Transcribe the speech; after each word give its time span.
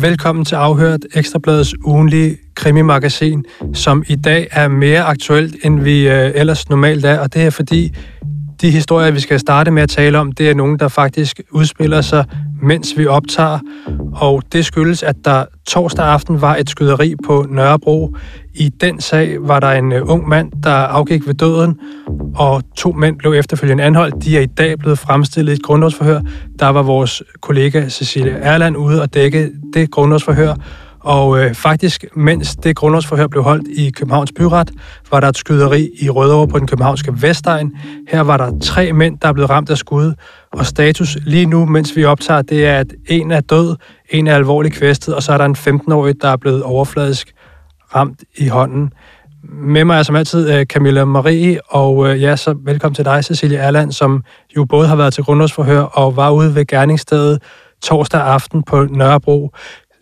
Velkommen 0.00 0.44
til 0.44 0.54
Afhørt, 0.54 1.00
Ekstrabladets 1.14 1.74
ugenlige 1.84 2.38
krimimagasin, 2.54 3.44
som 3.74 4.04
i 4.08 4.16
dag 4.16 4.48
er 4.50 4.68
mere 4.68 5.02
aktuelt, 5.02 5.56
end 5.64 5.80
vi 5.80 6.08
øh, 6.08 6.30
ellers 6.34 6.68
normalt 6.68 7.04
er. 7.04 7.18
Og 7.18 7.34
det 7.34 7.42
er 7.42 7.50
fordi, 7.50 7.92
de 8.60 8.70
historier, 8.70 9.10
vi 9.10 9.20
skal 9.20 9.40
starte 9.40 9.70
med 9.70 9.82
at 9.82 9.88
tale 9.88 10.18
om, 10.18 10.32
det 10.32 10.50
er 10.50 10.54
nogen, 10.54 10.78
der 10.78 10.88
faktisk 10.88 11.40
udspiller 11.50 12.00
sig, 12.00 12.24
mens 12.62 12.98
vi 12.98 13.06
optager. 13.06 13.58
Og 14.12 14.42
det 14.52 14.64
skyldes, 14.64 15.02
at 15.02 15.16
der 15.24 15.44
torsdag 15.66 16.06
aften 16.06 16.40
var 16.40 16.56
et 16.56 16.70
skyderi 16.70 17.14
på 17.26 17.46
Nørrebro. 17.48 18.16
I 18.54 18.68
den 18.68 19.00
sag 19.00 19.36
var 19.40 19.60
der 19.60 19.70
en 19.70 19.92
øh, 19.92 20.02
ung 20.06 20.28
mand, 20.28 20.52
der 20.62 20.70
afgik 20.70 21.26
ved 21.26 21.34
døden, 21.34 21.78
og 22.34 22.62
to 22.76 22.92
mænd 22.92 23.18
blev 23.18 23.32
efterfølgende 23.32 23.84
anholdt. 23.84 24.24
De 24.24 24.36
er 24.36 24.40
i 24.40 24.46
dag 24.46 24.78
blevet 24.78 24.98
fremstillet 24.98 25.52
i 25.52 25.54
et 25.54 25.62
grundlovsforhør. 25.62 26.20
Der 26.58 26.66
var 26.66 26.82
vores 26.82 27.22
kollega 27.40 27.88
Cecilie 27.88 28.32
Erland 28.32 28.76
ude 28.76 29.02
og 29.02 29.14
dække 29.14 29.50
det 29.74 29.90
grundlovsforhør, 29.90 30.54
og 31.00 31.38
øh, 31.38 31.54
faktisk, 31.54 32.04
mens 32.16 32.56
det 32.56 32.76
grundlovsforhør 32.76 33.26
blev 33.26 33.42
holdt 33.42 33.68
i 33.68 33.90
Københavns 33.90 34.32
Byret, 34.36 34.70
var 35.10 35.20
der 35.20 35.28
et 35.28 35.36
skyderi 35.36 35.90
i 36.00 36.10
Rødovre 36.10 36.48
på 36.48 36.58
den 36.58 36.66
københavnske 36.66 37.22
Vestegn. 37.22 37.72
Her 38.08 38.20
var 38.20 38.36
der 38.36 38.58
tre 38.62 38.92
mænd, 38.92 39.18
der 39.18 39.28
er 39.28 39.32
blevet 39.32 39.50
ramt 39.50 39.70
af 39.70 39.78
skud, 39.78 40.14
og 40.52 40.66
status 40.66 41.18
lige 41.26 41.46
nu, 41.46 41.66
mens 41.66 41.96
vi 41.96 42.04
optager, 42.04 42.42
det 42.42 42.66
er, 42.66 42.78
at 42.78 42.86
en 43.08 43.30
er 43.30 43.40
død, 43.40 43.76
en 44.10 44.26
er 44.26 44.34
alvorligt 44.34 44.74
kvæstet, 44.74 45.14
og 45.14 45.22
så 45.22 45.32
er 45.32 45.38
der 45.38 45.44
en 45.44 45.56
15-årig, 45.56 46.14
der 46.22 46.28
er 46.28 46.36
blevet 46.36 46.62
overfladisk 46.62 47.32
ramt 47.94 48.20
i 48.36 48.48
hånden. 48.48 48.92
Med 49.42 49.84
mig 49.84 49.98
er 49.98 50.02
som 50.02 50.16
altid 50.16 50.52
øh, 50.52 50.66
Camilla 50.66 51.04
Marie, 51.04 51.60
og 51.68 52.08
øh, 52.08 52.22
ja, 52.22 52.36
så 52.36 52.54
velkommen 52.64 52.94
til 52.94 53.04
dig, 53.04 53.24
Cecilie 53.24 53.58
Erland, 53.58 53.92
som 53.92 54.22
jo 54.56 54.64
både 54.64 54.88
har 54.88 54.96
været 54.96 55.14
til 55.14 55.24
grundlovsforhør 55.24 55.80
og 55.80 56.16
var 56.16 56.30
ude 56.30 56.54
ved 56.54 56.66
gerningsstedet 56.66 57.42
torsdag 57.82 58.20
aften 58.20 58.62
på 58.62 58.84
Nørrebro. 58.84 59.50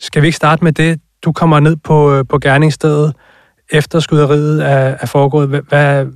Skal 0.00 0.22
vi 0.22 0.27
ikke 0.27 0.36
starte 0.36 0.64
med 0.64 0.72
det? 0.72 1.00
Du 1.24 1.32
kommer 1.32 1.60
ned 1.60 1.77
på, 1.77 2.12
øh, 2.14 2.24
på 2.28 2.38
gerningsstedet 2.38 3.14
efter 3.70 4.00
skyderiet 4.00 4.64
er, 4.64 4.96
er 5.00 5.06
foregået. 5.06 5.48
Hvad, 5.48 6.06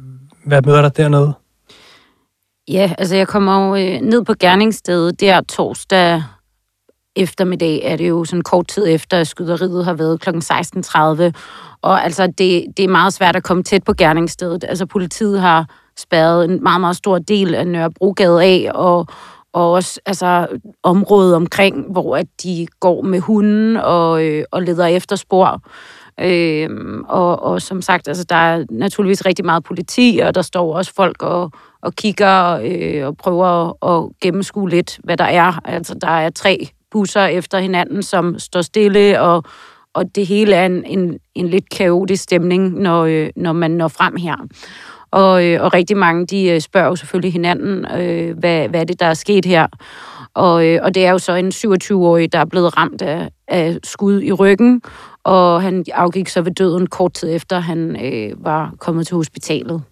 hvad 0.47 0.63
møder 0.63 0.83
dig 0.83 0.97
dernede? 0.97 1.33
Ja, 2.69 2.93
altså 2.99 3.17
jeg 3.17 3.29
kommer 3.29 3.69
jo 3.69 3.77
øh, 3.77 4.01
ned 4.01 4.25
på 4.25 4.35
gerningsstedet 4.41 5.21
der 5.21 5.41
torsdag 5.41 6.23
eftermiddag, 7.17 7.81
er 7.85 7.97
det 7.97 8.09
jo 8.09 8.25
sådan 8.25 8.43
kort 8.43 8.69
tid 8.69 8.87
efter, 8.89 9.19
at 9.19 9.27
skyderiet 9.27 9.85
har 9.85 9.95
været 9.95 10.21
kl. 10.21 10.29
16.30. 10.29 11.41
Og 11.83 12.05
altså, 12.05 12.27
det, 12.27 12.67
det 12.77 12.85
er 12.85 12.89
meget 12.89 13.13
svært 13.13 13.37
at 13.37 13.43
komme 13.43 13.63
tæt 13.63 13.85
på 13.85 13.93
gerningsstedet. 13.93 14.65
Altså, 14.69 14.87
politiet 14.87 15.41
har 15.41 15.67
spærret 15.99 16.45
en 16.45 16.63
meget, 16.63 16.81
meget 16.81 16.97
stor 16.97 17.19
del 17.19 17.55
af 17.55 17.67
Nørrebrogade 17.67 18.43
af, 18.43 18.71
og, 18.75 19.07
og 19.53 19.73
også 19.73 20.01
altså, 20.07 20.47
området 20.83 21.35
omkring, 21.35 21.93
hvor 21.93 22.17
at 22.17 22.27
de 22.43 22.67
går 22.81 23.03
med 23.03 23.21
hunden 23.21 23.77
og, 23.77 24.25
øh, 24.25 24.45
og 24.51 24.63
leder 24.63 24.87
efter 24.87 25.17
spor. 25.17 25.63
Øh, 26.21 26.71
og, 27.09 27.43
og 27.43 27.63
som 27.63 27.83
sagt, 27.83 28.09
altså, 28.09 28.25
der 28.25 28.37
er 28.37 28.65
naturligvis 28.71 29.27
rigtig 29.27 29.45
meget 29.45 29.65
politi, 29.65 30.21
og 30.25 30.35
der 30.35 30.43
står 30.43 30.77
også 30.77 30.95
folk 30.95 31.23
og, 31.23 31.51
og 31.83 31.95
kigger 31.95 32.61
øh, 32.65 33.07
og 33.07 33.17
prøver 33.17 33.47
at, 33.47 34.05
at 34.05 34.11
gennemskue 34.21 34.71
lidt, 34.71 34.99
hvad 35.05 35.17
der 35.17 35.25
er. 35.25 35.61
Altså, 35.65 35.95
der 35.95 36.09
er 36.09 36.31
tre 36.31 36.69
busser 36.91 37.25
efter 37.25 37.59
hinanden, 37.59 38.03
som 38.03 38.39
står 38.39 38.63
stille, 38.63 39.21
og, 39.21 39.45
og 39.95 40.15
det 40.15 40.27
hele 40.27 40.55
er 40.55 40.67
en, 40.67 40.85
en, 40.85 41.19
en 41.35 41.49
lidt 41.49 41.71
kaotisk 41.71 42.23
stemning, 42.23 42.81
når, 42.81 43.05
øh, 43.05 43.31
når 43.37 43.53
man 43.53 43.71
når 43.71 43.89
frem 43.89 44.17
her. 44.17 44.37
Og, 45.13 45.47
øh, 45.47 45.63
og 45.63 45.75
rigtig 45.75 45.97
mange, 45.97 46.27
de 46.27 46.49
øh, 46.49 46.61
spørger 46.61 46.87
jo 46.87 46.97
selvfølgelig 46.97 47.33
hinanden, 47.33 47.87
øh, 48.01 48.39
hvad, 48.39 48.69
hvad 48.69 48.81
er 48.81 48.85
det, 48.85 49.01
der 49.01 49.07
er 49.07 49.15
sket 49.15 49.45
her. 49.45 49.67
Og, 50.35 50.67
øh, 50.67 50.81
og 50.83 50.95
det 50.95 51.07
er 51.07 51.11
jo 51.11 51.19
så 51.19 51.35
en 51.35 51.49
27-årig, 51.49 52.33
der 52.33 52.39
er 52.39 52.45
blevet 52.45 52.77
ramt 52.77 53.03
af, 53.03 53.29
af 53.49 53.77
skud 53.85 54.23
i 54.23 54.33
ryggen, 54.33 54.83
og 55.25 55.63
han 55.63 55.85
afgik 55.95 56.29
så 56.29 56.43
ved 56.43 56.53
døden 56.53 56.87
kort 56.87 57.13
tid 57.13 57.35
efter, 57.35 57.61
han 57.61 58.05
øh, 58.05 58.45
var 58.45 58.75
kommet 58.79 59.07
til 59.07 59.17
hospitalet. 59.17 59.83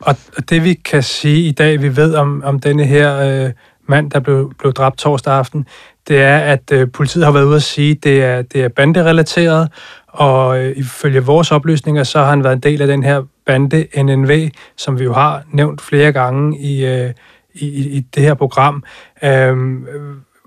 Og 0.00 0.16
det 0.50 0.64
vi 0.64 0.74
kan 0.74 1.02
sige 1.02 1.48
i 1.48 1.52
dag, 1.52 1.82
vi 1.82 1.96
ved 1.96 2.14
om, 2.14 2.42
om 2.44 2.60
denne 2.60 2.84
her 2.84 3.44
øh, 3.46 3.52
mand, 3.88 4.10
der 4.10 4.20
blev, 4.20 4.52
blev 4.58 4.72
dræbt 4.72 4.98
torsdag 4.98 5.34
aften, 5.34 5.66
det 6.08 6.22
er, 6.22 6.38
at 6.38 6.72
øh, 6.72 6.90
politiet 6.92 7.24
har 7.24 7.32
været 7.32 7.44
ude 7.44 7.56
at 7.56 7.62
sige, 7.62 7.90
at 7.90 8.04
det 8.04 8.22
er, 8.22 8.42
det 8.42 8.64
er 8.64 8.68
banderelateret, 8.68 9.68
og 10.06 10.58
øh, 10.58 10.76
ifølge 10.76 11.24
vores 11.24 11.52
oplysninger, 11.52 12.04
så 12.04 12.18
har 12.18 12.30
han 12.30 12.44
været 12.44 12.54
en 12.54 12.60
del 12.60 12.82
af 12.82 12.86
den 12.86 13.02
her 13.02 13.22
bande 13.46 13.86
NNV, 14.02 14.50
som 14.76 14.98
vi 14.98 15.04
jo 15.04 15.12
har 15.12 15.42
nævnt 15.52 15.80
flere 15.80 16.12
gange 16.12 16.58
i, 16.58 16.86
øh, 16.86 17.12
i, 17.54 17.66
i 17.96 18.00
det 18.00 18.22
her 18.22 18.34
program. 18.34 18.84
Øh, 19.24 19.56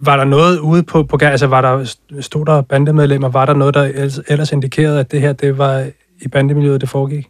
var 0.02 0.18
der 0.18 0.24
noget 0.24 0.60
ude 0.60 0.84
på, 0.84 1.04
på 1.04 1.18
altså 1.22 1.48
var 1.48 1.62
der, 1.62 1.96
stod 2.20 2.46
der 2.46 2.62
bandemedlemmer, 2.62 3.30
var 3.30 3.46
der 3.46 3.54
noget, 3.54 3.74
der 3.74 4.12
ellers 4.28 4.52
indikerede, 4.52 5.00
at 5.00 5.12
det 5.12 5.22
her, 5.22 5.34
det 5.34 5.58
var 5.58 5.88
i 6.22 6.28
bandemiljøet, 6.28 6.82
det 6.82 6.90
foregik? 6.90 7.28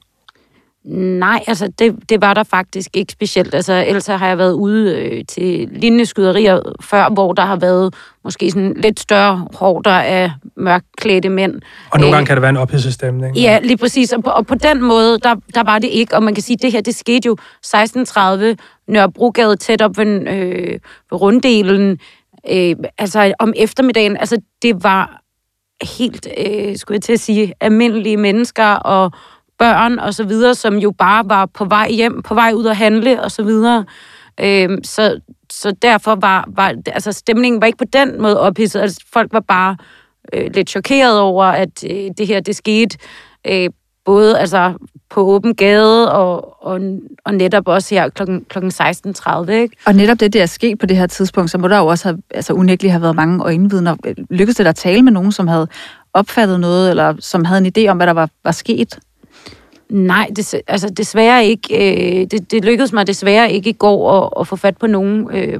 Nej, 0.90 1.44
altså 1.48 1.68
det, 1.80 1.96
det 2.10 2.22
var 2.22 2.34
der 2.34 2.44
faktisk 2.44 2.98
ikke 2.98 3.12
specielt. 3.12 3.56
Altså 3.56 3.84
ellers 3.88 4.08
har 4.08 4.28
jeg 4.28 4.38
været 4.38 4.54
ude 4.54 4.96
øh, 4.96 5.26
til 5.26 5.70
lignende 5.72 6.06
skyderier 6.06 6.60
før, 6.82 7.10
hvor 7.10 7.34
der 7.34 7.46
har 7.46 7.56
været 7.56 7.94
måske 8.24 8.52
sådan 8.52 8.74
lidt 8.78 9.00
større 9.00 9.48
hårder 9.54 9.92
af 9.92 10.32
mørkklædte 10.58 11.30
mænd. 11.30 11.54
Og 11.92 12.00
nogle 12.00 12.16
gange 12.16 12.24
øh, 12.24 12.28
kan 12.28 12.36
det 12.36 12.42
være 12.42 12.50
en 12.50 12.58
ophidset 12.58 12.94
stemning. 12.94 13.38
Ja, 13.38 13.60
lige 13.64 13.78
præcis. 13.78 14.14
Og 14.14 14.24
på, 14.24 14.30
og 14.30 14.48
på 14.48 14.56
den 14.56 14.82
måde, 14.82 15.20
der, 15.20 15.36
der 15.56 15.64
var 15.64 15.80
det 15.80 15.88
ikke. 15.88 16.16
Og 16.16 16.24
man 16.24 16.34
kan 16.34 16.44
sige, 16.44 16.56
at 16.56 16.62
det 16.62 16.72
her, 16.72 16.82
det 16.82 16.96
skete 16.96 17.28
jo 17.28 17.38
16.30 17.66 18.56
Nørrebrogade 18.88 19.56
tæt 19.56 19.82
op 19.82 19.98
ved, 19.98 20.28
øh, 20.28 20.80
ved 21.12 21.22
runddelen. 21.22 22.00
Øh, 22.52 22.76
altså 22.98 23.34
om 23.40 23.54
eftermiddagen. 23.56 24.18
Altså 24.18 24.38
det 24.62 24.84
var 24.84 25.22
helt, 25.98 26.28
øh, 26.38 26.78
skulle 26.78 26.96
jeg 26.96 27.02
til 27.02 27.14
at 27.14 27.20
sige, 27.20 27.54
almindelige 27.60 28.18
mennesker 28.18 28.66
og 28.66 29.12
børn 29.59 30.00
og 30.00 30.14
så 30.14 30.24
videre, 30.24 30.56
som 30.56 30.78
jo 30.78 30.92
bare 30.92 31.24
var 31.30 31.46
på 31.46 31.66
vej 31.66 31.90
hjem, 31.92 32.22
på 32.22 32.34
vej 32.34 32.52
ud 32.56 32.66
at 32.66 32.78
handle 32.78 33.24
og 33.24 33.31
så 33.31 33.44
videre. 33.44 33.86
Øhm, 34.40 34.84
så, 34.84 35.20
så 35.52 35.72
derfor 35.81 36.16
var, 36.16 36.46
var 36.47 36.75
altså 36.86 37.12
stemningen 37.12 37.62
var 37.62 37.68
ikke 37.68 37.78
på 37.78 37.90
den 37.94 38.22
måde 38.22 38.40
ophidset. 38.40 38.81
Altså, 38.81 39.00
folk 39.14 39.34
var 39.34 39.40
bare 39.40 39.78
øh, 40.34 40.50
lidt 40.53 40.70
chokeret 40.70 41.20
over, 41.20 41.46
at 41.46 41.84
øh, 41.90 42.09
det 42.18 42.28
her 42.28 42.40
det 42.40 42.56
skete 42.56 42.97
øh, 43.47 43.70
både 44.06 44.40
altså, 44.40 44.74
på 45.09 45.22
åben 45.22 45.56
gade 45.56 46.12
og, 46.12 46.64
og, 46.66 46.81
og 47.26 47.34
netop 47.34 47.68
også 47.68 47.96
her 47.96 48.09
kl. 48.09 48.24
kl. 48.50 48.58
16.30. 48.58 49.52
Ikke? 49.52 49.76
Og 49.86 49.94
netop 49.96 50.20
det, 50.20 50.34
der 50.34 50.41
er 50.41 50.46
sket 50.46 50.80
på 50.80 50.86
det 50.86 50.97
her 50.97 51.08
tidspunkt, 51.08 51.52
så 51.52 51.58
må 51.58 51.68
der 51.68 51.78
jo 51.78 51.88
også 51.88 52.08
have, 52.08 52.22
altså 52.31 52.53
unægteligt 52.53 52.91
have 52.91 53.02
været 53.02 53.16
mange 53.16 53.44
øjenvidner. 53.44 53.96
Lykkedes 54.30 54.58
det 54.58 54.68
at 54.68 54.76
tale 54.76 55.02
med 55.02 55.12
nogen, 55.12 55.31
som 55.31 55.47
havde 55.47 55.68
opfattet 56.14 56.59
noget, 56.59 56.90
eller 56.90 57.16
som 57.20 57.46
havde 57.46 57.66
en 57.66 57.74
idé 57.78 57.90
om, 57.90 57.97
hvad 57.97 58.08
der 58.08 58.14
var, 58.14 58.30
var 58.44 58.52
sket? 58.52 59.00
Nej, 59.90 60.30
des, 60.36 60.56
altså 60.68 60.90
desværre 60.90 61.46
ikke. 61.46 62.22
Øh, 62.22 62.28
det, 62.32 62.52
det 62.52 62.66
lykkedes 62.66 62.94
mig 62.94 63.08
desværre 63.08 63.52
ikke 63.52 63.70
i 63.70 63.74
går 63.74 64.24
at, 64.24 64.30
at 64.40 64.48
få 64.48 64.56
fat 64.56 64.78
på 64.78 64.88
nogen. 64.88 65.30
Øh, 65.32 65.60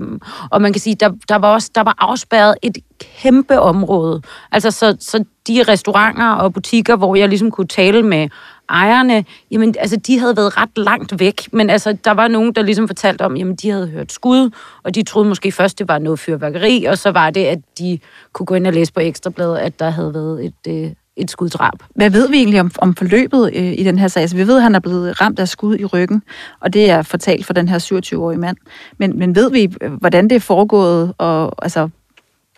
og 0.52 0.62
man 0.62 0.74
kan 0.74 0.80
sige, 0.80 0.96
der, 0.96 1.10
der 1.30 1.36
var 1.36 1.54
også 1.54 1.72
der 1.76 1.82
var 1.82 1.96
afspærret 1.98 2.56
et 2.62 2.78
kæmpe 3.00 3.60
område. 3.60 4.22
Altså 4.52 4.72
så, 4.72 4.98
så 5.00 5.24
de 5.48 5.64
restauranter 5.68 6.30
og 6.30 6.54
butikker, 6.54 6.96
hvor 6.96 7.16
jeg 7.16 7.30
ligesom 7.30 7.52
kunne 7.52 7.68
tale 7.68 8.04
med 8.04 8.30
ejerne, 8.70 9.26
jamen 9.52 9.76
altså 9.80 9.98
de 9.98 10.20
havde 10.20 10.38
været 10.38 10.58
ret 10.58 10.78
langt 10.78 11.20
væk. 11.20 11.54
Men 11.54 11.70
altså 11.70 11.98
der 12.04 12.12
var 12.12 12.28
nogen, 12.28 12.54
der 12.54 12.62
ligesom 12.62 12.88
fortalte 12.88 13.22
om, 13.22 13.38
jamen 13.38 13.56
de 13.56 13.70
havde 13.70 13.88
hørt 13.88 14.12
skud, 14.12 14.50
og 14.84 14.96
de 14.96 15.04
troede 15.04 15.30
måske 15.30 15.52
først, 15.52 15.80
det 15.80 15.88
var 15.88 16.00
noget 16.00 16.20
fyrværkeri, 16.20 16.86
og 16.86 16.98
så 16.98 17.12
var 17.12 17.30
det, 17.30 17.46
at 17.46 17.60
de 17.80 18.00
kunne 18.34 18.46
gå 18.46 18.56
ind 18.56 18.68
og 18.68 18.74
læse 18.74 18.94
på 18.94 19.00
Ekstrabladet, 19.00 19.58
at 19.58 19.80
der 19.80 19.90
havde 19.90 20.14
været 20.14 20.46
et, 20.46 20.86
øh, 20.86 20.92
et 21.22 21.32
skuddrab. 21.32 21.74
Hvad 21.96 22.10
ved 22.10 22.30
vi 22.30 22.38
egentlig 22.38 22.60
om, 22.60 22.72
om 22.78 22.96
forløbet 22.96 23.52
øh, 23.56 23.74
i 23.78 23.84
den 23.84 24.00
her 24.00 24.08
sag? 24.08 24.22
Altså, 24.22 24.38
vi 24.38 24.48
ved, 24.48 24.58
at 24.58 24.64
han 24.64 24.76
er 24.76 24.80
blevet 24.80 25.22
ramt 25.22 25.40
af 25.40 25.48
skud 25.48 25.78
i 25.78 25.86
ryggen, 25.86 26.24
og 26.60 26.74
det 26.74 26.90
er 26.90 27.02
fortalt 27.02 27.46
for 27.46 27.54
den 27.54 27.68
her 27.70 27.80
27-årige 27.80 28.40
mand. 28.40 28.58
Men, 28.98 29.20
men 29.20 29.36
ved 29.36 29.52
vi, 29.52 29.74
hvordan 30.00 30.30
det 30.30 30.36
er 30.36 30.40
foregået, 30.40 31.14
og 31.18 31.54
altså, 31.62 31.90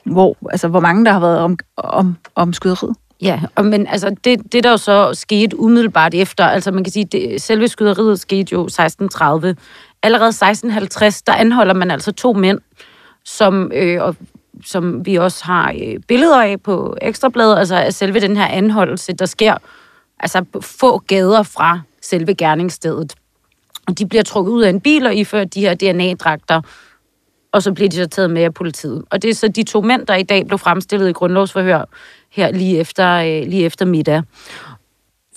hvor, 0.05 0.37
altså, 0.51 0.67
hvor 0.67 0.79
mange 0.79 1.05
der 1.05 1.11
har 1.11 1.19
været 1.19 1.39
om, 1.39 1.57
om, 1.77 2.15
om 2.35 2.53
skyderiet? 2.53 2.95
Ja, 3.21 3.41
og, 3.55 3.65
men 3.65 3.87
altså, 3.87 4.15
det, 4.23 4.53
det 4.53 4.63
der 4.63 4.71
jo 4.71 4.77
så 4.77 5.13
skete 5.13 5.59
umiddelbart 5.59 6.13
efter, 6.13 6.45
altså 6.45 6.71
man 6.71 6.83
kan 6.83 6.93
sige, 6.93 7.05
det, 7.05 7.41
selve 7.41 7.67
skyderiet 7.67 8.19
skete 8.19 8.53
jo 8.53 8.67
16.30. 8.71 9.53
Allerede 10.03 10.29
16.50, 10.29 11.21
der 11.27 11.33
anholder 11.33 11.73
man 11.73 11.91
altså 11.91 12.11
to 12.11 12.33
mænd, 12.33 12.59
som, 13.25 13.71
øh, 13.75 14.03
og 14.03 14.15
som 14.65 15.05
vi 15.05 15.15
også 15.15 15.45
har 15.45 15.73
øh, 15.83 15.99
billeder 16.07 16.41
af 16.41 16.61
på 16.61 16.97
Ekstrabladet, 17.01 17.57
altså 17.57 17.75
af 17.75 17.93
selve 17.93 18.19
den 18.19 18.37
her 18.37 18.45
anholdelse, 18.45 19.13
der 19.13 19.25
sker 19.25 19.57
altså 20.19 20.45
få 20.61 20.97
gader 20.97 21.43
fra 21.43 21.81
selve 22.01 22.33
gerningsstedet. 22.33 23.13
Og 23.87 23.99
de 23.99 24.05
bliver 24.05 24.23
trukket 24.23 24.51
ud 24.51 24.63
af 24.63 24.69
en 24.69 24.81
bil 24.81 25.05
og 25.05 25.15
iført 25.15 25.53
de 25.53 25.61
her 25.61 25.73
DNA-dragter, 25.73 26.61
og 27.51 27.63
så 27.63 27.73
bliver 27.73 27.89
de 27.89 27.95
så 27.95 28.07
taget 28.07 28.31
med 28.31 28.41
af 28.41 28.53
politiet. 28.53 29.03
Og 29.09 29.21
det 29.21 29.29
er 29.29 29.33
så 29.33 29.47
de 29.47 29.63
to 29.63 29.81
mænd, 29.81 30.05
der 30.05 30.15
i 30.15 30.23
dag 30.23 30.47
blev 30.47 30.59
fremstillet 30.59 31.09
i 31.09 31.13
grundlovsforhør 31.13 31.85
her 32.31 32.51
lige 32.51 32.79
efter, 32.79 33.09
øh, 33.15 33.47
lige 33.47 33.65
efter 33.65 33.85
middag. 33.85 34.21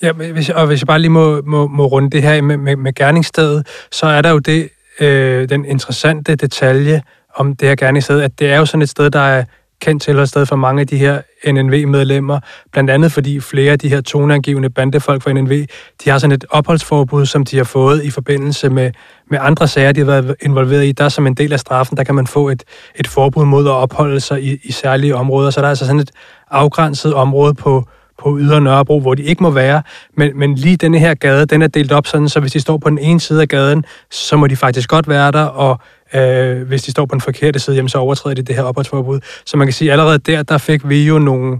Ja, 0.01 0.11
hvis, 0.11 0.49
og 0.49 0.67
hvis 0.67 0.81
jeg 0.81 0.87
bare 0.87 0.99
lige 0.99 1.11
må, 1.11 1.41
må, 1.41 1.67
må 1.67 1.85
runde 1.85 2.09
det 2.09 2.21
her 2.21 2.41
med, 2.41 2.57
med, 2.57 2.75
med 2.75 2.93
gerningsstedet, 2.93 3.67
så 3.91 4.05
er 4.05 4.21
der 4.21 4.29
jo 4.29 4.39
det, 4.39 4.69
øh, 4.99 5.49
den 5.49 5.65
interessante 5.65 6.35
detalje, 6.35 7.01
om 7.35 7.55
det 7.55 7.67
her 7.67 7.75
gerne 7.75 8.23
at 8.23 8.39
det 8.39 8.51
er 8.51 8.57
jo 8.57 8.65
sådan 8.65 8.81
et 8.81 8.89
sted, 8.89 9.09
der 9.09 9.19
er 9.19 9.43
kendt 9.81 10.03
til 10.03 10.19
et 10.19 10.29
sted 10.29 10.45
for 10.45 10.55
mange 10.55 10.81
af 10.81 10.87
de 10.87 10.97
her 10.97 11.21
NNV-medlemmer, 11.47 12.39
blandt 12.71 12.89
andet 12.89 13.11
fordi 13.11 13.39
flere 13.39 13.71
af 13.71 13.79
de 13.79 13.89
her 13.89 14.01
toneangivende 14.01 14.69
bandefolk 14.69 15.23
fra 15.23 15.33
NNV, 15.33 15.65
de 16.03 16.09
har 16.09 16.17
sådan 16.17 16.31
et 16.31 16.45
opholdsforbud, 16.49 17.25
som 17.25 17.45
de 17.45 17.57
har 17.57 17.63
fået 17.63 18.03
i 18.03 18.09
forbindelse 18.09 18.69
med, 18.69 18.91
med 19.29 19.39
andre 19.41 19.67
sager, 19.67 19.91
de 19.91 19.99
har 19.99 20.05
været 20.05 20.35
involveret 20.41 20.85
i. 20.85 20.91
Der 20.91 21.09
som 21.09 21.27
en 21.27 21.33
del 21.33 21.53
af 21.53 21.59
straffen, 21.59 21.97
der 21.97 22.03
kan 22.03 22.15
man 22.15 22.27
få 22.27 22.49
et, 22.49 22.63
et 22.95 23.07
forbud 23.07 23.45
mod 23.45 23.65
at 23.65 23.71
opholde 23.71 24.19
sig 24.19 24.43
i, 24.43 24.57
i 24.63 24.71
særlige 24.71 25.15
områder. 25.15 25.49
Så 25.49 25.61
der 25.61 25.67
er 25.67 25.69
altså 25.69 25.85
sådan 25.85 25.99
et 25.99 26.11
afgrænset 26.51 27.13
område 27.13 27.53
på, 27.53 27.83
på 28.17 28.37
Ydre 28.39 28.61
Nørrebro, 28.61 28.99
hvor 28.99 29.13
de 29.15 29.23
ikke 29.23 29.43
må 29.43 29.49
være. 29.49 29.81
Men, 30.17 30.39
men 30.39 30.55
lige 30.55 30.77
denne 30.77 30.99
her 30.99 31.13
gade, 31.13 31.45
den 31.45 31.61
er 31.61 31.67
delt 31.67 31.91
op 31.91 32.07
sådan, 32.07 32.29
så 32.29 32.39
hvis 32.39 32.51
de 32.51 32.59
står 32.59 32.77
på 32.77 32.89
den 32.89 32.97
ene 32.97 33.19
side 33.19 33.41
af 33.41 33.47
gaden, 33.47 33.85
så 34.11 34.37
må 34.37 34.47
de 34.47 34.55
faktisk 34.55 34.89
godt 34.89 35.07
være 35.07 35.31
der, 35.31 35.43
og 35.43 35.79
øh, 36.15 36.67
hvis 36.67 36.83
de 36.83 36.91
står 36.91 37.05
på 37.05 37.15
den 37.15 37.21
forkerte 37.21 37.59
side, 37.59 37.75
jamen, 37.75 37.89
så 37.89 37.97
overtræder 37.97 38.35
de 38.35 38.41
det 38.41 38.55
her 38.55 38.63
opholdsforbud. 38.63 39.19
Så 39.45 39.57
man 39.57 39.67
kan 39.67 39.73
sige, 39.73 39.91
at 39.91 39.99
allerede 39.99 40.17
der, 40.17 40.43
der 40.43 40.57
fik 40.57 40.89
vi 40.89 41.07
jo 41.07 41.19
nogle 41.19 41.59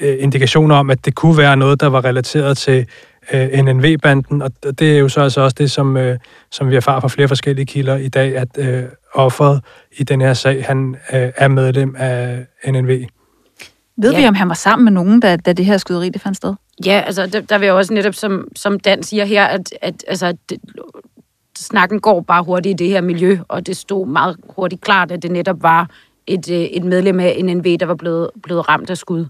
øh, 0.00 0.16
indikationer 0.18 0.76
om, 0.76 0.90
at 0.90 1.04
det 1.04 1.14
kunne 1.14 1.38
være 1.38 1.56
noget, 1.56 1.80
der 1.80 1.86
var 1.86 2.04
relateret 2.04 2.58
til 2.58 2.86
øh, 3.32 3.48
NNV-banden, 3.52 4.42
og 4.42 4.52
det 4.78 4.94
er 4.94 4.98
jo 4.98 5.08
så 5.08 5.20
altså 5.20 5.40
også 5.40 5.56
det, 5.58 5.70
som, 5.70 5.96
øh, 5.96 6.18
som 6.50 6.70
vi 6.70 6.76
erfarer 6.76 7.00
fra 7.00 7.08
flere 7.08 7.28
forskellige 7.28 7.66
kilder 7.66 7.96
i 7.96 8.08
dag, 8.08 8.36
at 8.36 8.48
øh, 8.58 8.82
offeret 9.14 9.60
i 9.96 10.02
den 10.02 10.20
her 10.20 10.34
sag, 10.34 10.64
han 10.64 10.96
øh, 11.12 11.30
er 11.36 11.48
medlem 11.48 11.94
af 11.98 12.46
NNV. 12.66 13.04
Ved 13.96 14.12
ja. 14.12 14.20
vi, 14.20 14.26
om 14.26 14.34
han 14.34 14.48
var 14.48 14.54
sammen 14.54 14.84
med 14.84 14.92
nogen, 14.92 15.20
da, 15.20 15.36
da 15.36 15.52
det 15.52 15.64
her 15.64 15.76
skyderi 15.76 16.08
det 16.08 16.22
fandt 16.22 16.36
sted? 16.36 16.54
Ja, 16.84 17.02
altså 17.06 17.26
der, 17.26 17.40
der 17.40 17.58
vil 17.58 17.66
jeg 17.66 17.74
også 17.74 17.94
netop, 17.94 18.14
som, 18.14 18.48
som 18.56 18.80
Dan 18.80 19.02
siger 19.02 19.24
her, 19.24 19.44
at, 19.44 19.74
at 19.82 20.04
altså, 20.08 20.36
det, 20.48 20.58
snakken 21.56 22.00
går 22.00 22.20
bare 22.20 22.42
hurtigt 22.42 22.80
i 22.80 22.84
det 22.84 22.92
her 22.92 23.00
miljø, 23.00 23.38
og 23.48 23.66
det 23.66 23.76
stod 23.76 24.06
meget 24.06 24.36
hurtigt 24.56 24.80
klart, 24.80 25.10
at 25.10 25.22
det 25.22 25.30
netop 25.30 25.62
var 25.62 25.90
et, 26.26 26.50
øh, 26.50 26.60
et 26.60 26.84
medlem 26.84 27.20
af 27.20 27.40
NNV, 27.44 27.76
der 27.78 27.86
var 27.86 27.94
blevet, 27.94 28.30
blevet 28.42 28.68
ramt 28.68 28.90
af 28.90 28.96
skud. 28.98 29.26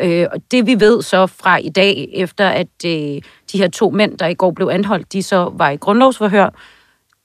Øh, 0.00 0.26
og 0.32 0.40
det 0.50 0.66
vi 0.66 0.80
ved 0.80 1.02
så 1.02 1.26
fra 1.26 1.56
i 1.56 1.68
dag, 1.68 2.10
efter 2.14 2.48
at 2.48 2.68
øh, 2.86 3.22
de 3.52 3.58
her 3.58 3.68
to 3.68 3.90
mænd, 3.90 4.18
der 4.18 4.26
i 4.26 4.34
går 4.34 4.50
blev 4.50 4.68
anholdt, 4.68 5.12
de 5.12 5.22
så 5.22 5.52
var 5.54 5.70
i 5.70 5.76
grundlovsforhør, 5.76 6.50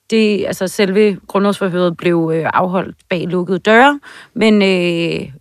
det, 0.10 0.46
altså 0.46 0.68
selve 0.68 1.18
grundlovsforhøret 1.28 1.98
blev 1.98 2.32
øh, 2.34 2.50
afholdt 2.54 2.96
bag 3.10 3.28
lukkede 3.28 3.60
døre, 3.60 4.00
men 4.34 4.62
øh, 4.62 5.32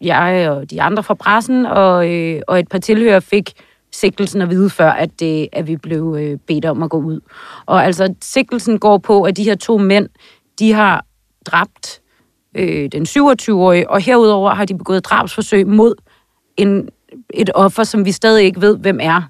jeg 0.00 0.50
og 0.50 0.70
de 0.70 0.82
andre 0.82 1.02
fra 1.02 1.14
pressen 1.14 1.66
og, 1.66 2.12
øh, 2.12 2.42
og 2.48 2.58
et 2.58 2.68
par 2.68 2.78
tilhører 2.78 3.20
fik 3.20 3.52
sigtelsen 3.96 4.42
at 4.42 4.50
vide 4.50 4.70
før, 4.70 4.90
at, 4.90 5.20
det, 5.20 5.48
at 5.52 5.66
vi 5.66 5.76
blev 5.76 6.16
øh, 6.18 6.38
bedt 6.38 6.64
om 6.64 6.82
at 6.82 6.90
gå 6.90 6.96
ud. 6.96 7.20
Og 7.66 7.84
altså, 7.84 8.14
sigtelsen 8.22 8.78
går 8.78 8.98
på, 8.98 9.22
at 9.22 9.36
de 9.36 9.44
her 9.44 9.54
to 9.54 9.78
mænd, 9.78 10.08
de 10.58 10.72
har 10.72 11.04
dræbt 11.46 12.00
øh, 12.54 12.88
den 12.92 13.02
27-årige, 13.02 13.90
og 13.90 14.00
herudover 14.00 14.54
har 14.54 14.64
de 14.64 14.78
begået 14.78 15.04
drabsforsøg 15.04 15.66
mod 15.66 15.94
en, 16.56 16.88
et 17.34 17.50
offer, 17.54 17.84
som 17.84 18.04
vi 18.04 18.12
stadig 18.12 18.44
ikke 18.44 18.60
ved, 18.60 18.78
hvem 18.78 18.98
er. 19.02 19.22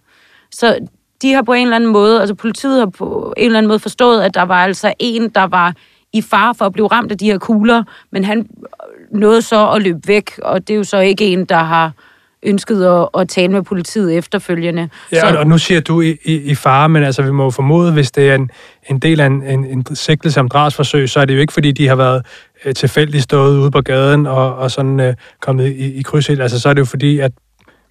Så 0.51 0.79
de 1.23 1.33
har 1.33 1.43
på 1.43 1.53
en 1.53 1.63
eller 1.63 1.77
anden 1.77 1.93
måde, 1.93 2.21
altså 2.21 2.35
politiet 2.35 2.79
har 2.79 2.87
på 2.87 3.35
en 3.37 3.47
eller 3.47 3.59
anden 3.59 3.69
måde 3.69 3.79
forstået, 3.79 4.23
at 4.23 4.35
der 4.35 4.43
var 4.43 4.65
altså 4.65 4.95
en, 4.99 5.29
der 5.29 5.45
var 5.45 5.75
i 6.13 6.23
fare 6.23 6.55
for 6.55 6.65
at 6.65 6.73
blive 6.73 6.87
ramt 6.87 7.13
af 7.13 7.19
de 7.19 7.27
her 7.27 7.39
kugler, 7.39 7.85
men 8.13 8.25
han 8.25 8.39
øh, 8.39 9.19
nåede 9.19 9.43
så 9.43 9.71
at 9.71 9.83
løbe 9.83 10.01
væk, 10.07 10.39
og 10.43 10.69
det 10.69 10.75
er 10.75 10.79
jo 10.79 10.85
så 10.85 10.99
ikke 10.99 11.27
en, 11.27 11.45
der 11.45 11.57
har 11.57 11.93
ønsket 12.46 12.84
at, 12.84 13.08
at 13.19 13.28
tale 13.28 13.52
med 13.52 13.62
politiet 13.62 14.16
efterfølgende. 14.16 14.88
Ja, 15.12 15.20
så... 15.20 15.38
og 15.38 15.46
nu 15.46 15.58
siger 15.58 15.81
du 15.81 16.00
i, 16.00 16.16
i, 16.25 16.34
i 16.34 16.54
fare, 16.54 16.88
men 16.88 17.04
altså 17.04 17.22
vi 17.22 17.31
må 17.31 17.50
formode, 17.50 17.93
hvis 17.93 18.10
det 18.10 18.31
er 18.31 18.34
en, 18.34 18.50
en 18.90 18.98
del 18.98 19.20
af 19.20 19.26
en, 19.26 19.43
en, 19.43 19.64
en 19.64 19.87
sigtelse 19.94 20.40
om 20.40 20.48
drabsforsøg, 20.48 21.08
så 21.08 21.20
er 21.20 21.25
det 21.25 21.34
jo 21.34 21.40
ikke, 21.40 21.52
fordi 21.52 21.72
de 21.72 21.88
har 21.88 21.96
været 21.96 22.26
øh, 22.64 22.75
tilfældigt 22.75 23.22
stået 23.22 23.58
ude 23.58 23.70
på 23.70 23.81
gaden 23.81 24.26
og, 24.26 24.56
og 24.56 24.70
sådan 24.70 25.00
øh, 25.00 25.14
kommet 25.40 25.66
i, 25.66 25.98
i 25.98 26.02
krydsild. 26.02 26.40
Altså 26.40 26.60
så 26.60 26.69
er 26.69 26.72
det 26.72 26.81
jo 26.81 26.84
fordi, 26.84 27.19
at 27.19 27.32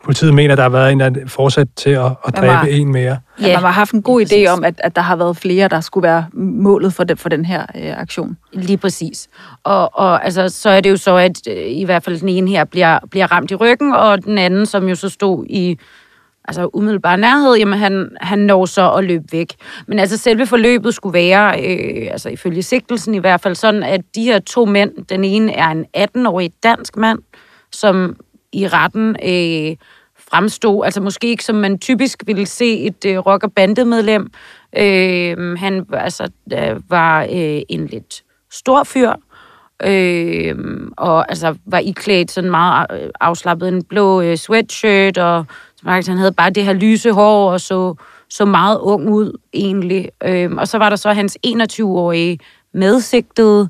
politiet 0.05 0.33
mener, 0.33 0.55
der 0.55 0.63
har 0.63 0.69
været 0.69 0.91
en, 0.91 0.99
der 0.99 1.11
fortsat 1.27 1.67
til 1.75 1.89
at, 1.89 2.05
at 2.05 2.35
dræbe 2.37 2.47
var, 2.47 2.63
en 2.63 2.91
mere. 2.91 3.17
Ja, 3.41 3.47
man 3.47 3.63
har 3.63 3.71
haft 3.71 3.91
en 3.91 4.01
god 4.01 4.21
idé 4.21 4.47
om, 4.47 4.63
at, 4.63 4.73
at 4.77 4.95
der 4.95 5.01
har 5.01 5.15
været 5.15 5.37
flere, 5.37 5.67
der 5.67 5.81
skulle 5.81 6.07
være 6.07 6.25
målet 6.33 6.93
for, 6.93 7.03
den, 7.03 7.17
for 7.17 7.29
den 7.29 7.45
her 7.45 7.65
øh, 7.75 7.99
aktion. 8.01 8.37
Lige 8.53 8.77
præcis. 8.77 9.27
Og, 9.63 9.97
og 9.99 10.25
altså, 10.25 10.49
så 10.49 10.69
er 10.69 10.81
det 10.81 10.89
jo 10.89 10.97
så, 10.97 11.15
at 11.15 11.47
øh, 11.49 11.65
i 11.67 11.83
hvert 11.83 12.03
fald 12.03 12.19
den 12.19 12.29
ene 12.29 12.49
her 12.49 12.63
bliver, 12.63 12.99
bliver 13.11 13.31
ramt 13.31 13.51
i 13.51 13.55
ryggen, 13.55 13.93
og 13.93 14.25
den 14.25 14.37
anden, 14.37 14.65
som 14.65 14.89
jo 14.89 14.95
så 14.95 15.09
stod 15.09 15.45
i 15.49 15.77
altså 16.47 16.69
umiddelbar 16.73 17.15
nærhed, 17.15 17.55
jamen 17.55 17.79
han, 17.79 18.09
han 18.21 18.39
når 18.39 18.65
så 18.65 18.91
at 18.91 19.03
løbe 19.03 19.23
væk. 19.31 19.53
Men 19.87 19.99
altså 19.99 20.17
selve 20.17 20.45
forløbet 20.45 20.93
skulle 20.93 21.13
være, 21.13 21.63
øh, 21.63 22.07
altså 22.11 22.29
ifølge 22.29 22.63
sigtelsen 22.63 23.15
i 23.15 23.17
hvert 23.17 23.41
fald 23.41 23.55
sådan, 23.55 23.83
at 23.83 24.01
de 24.15 24.23
her 24.23 24.39
to 24.39 24.65
mænd, 24.65 25.05
den 25.09 25.23
ene 25.23 25.53
er 25.53 25.67
en 25.67 25.85
18-årig 25.97 26.51
dansk 26.63 26.97
mand, 26.97 27.19
som 27.71 28.15
i 28.55 28.67
retten 28.67 29.09
øh, 29.09 29.75
fremstod, 30.29 30.85
altså 30.85 31.01
måske 31.01 31.27
ikke 31.27 31.43
som 31.43 31.55
man 31.55 31.79
typisk 31.79 32.23
ville 32.25 32.45
se 32.45 32.79
et 32.79 33.05
øh, 33.05 33.17
rock- 33.17 33.43
og 33.43 33.53
bandemedlem. 33.53 34.31
Øh, 34.77 35.57
han 35.57 35.85
altså, 35.93 36.29
øh, 36.53 36.89
var 36.89 37.23
øh, 37.23 37.61
en 37.69 37.87
lidt 37.87 38.23
stor 38.51 38.83
fyr, 38.83 39.13
øh, 39.83 40.55
og 40.97 41.29
altså 41.29 41.55
var 41.65 41.79
iklædt 41.79 42.31
sådan 42.31 42.51
meget 42.51 42.87
øh, 42.93 43.09
afslappet 43.21 43.67
en 43.67 43.83
blå 43.83 44.21
øh, 44.21 44.37
sweatshirt, 44.37 45.17
og 45.17 45.45
faktisk, 45.83 46.09
han 46.09 46.17
havde 46.17 46.31
bare 46.31 46.49
det 46.49 46.65
her 46.65 46.73
lyse 46.73 47.11
hår, 47.11 47.51
og 47.51 47.61
så, 47.61 47.95
så 48.29 48.45
meget 48.45 48.79
ung 48.79 49.09
ud 49.09 49.37
egentlig. 49.53 50.09
Øh, 50.23 50.51
og 50.51 50.67
så 50.67 50.77
var 50.77 50.89
der 50.89 50.95
så 50.95 51.13
hans 51.13 51.37
21-årige 51.47 52.39
medsigtede, 52.73 53.69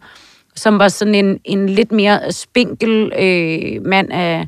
som 0.56 0.80
var 0.80 0.88
sådan 0.88 1.16
en, 1.16 1.40
en 1.44 1.70
lidt 1.70 1.92
mere 1.92 2.32
spinkel 2.32 3.12
øh, 3.20 3.86
mand 3.86 4.12
af 4.12 4.48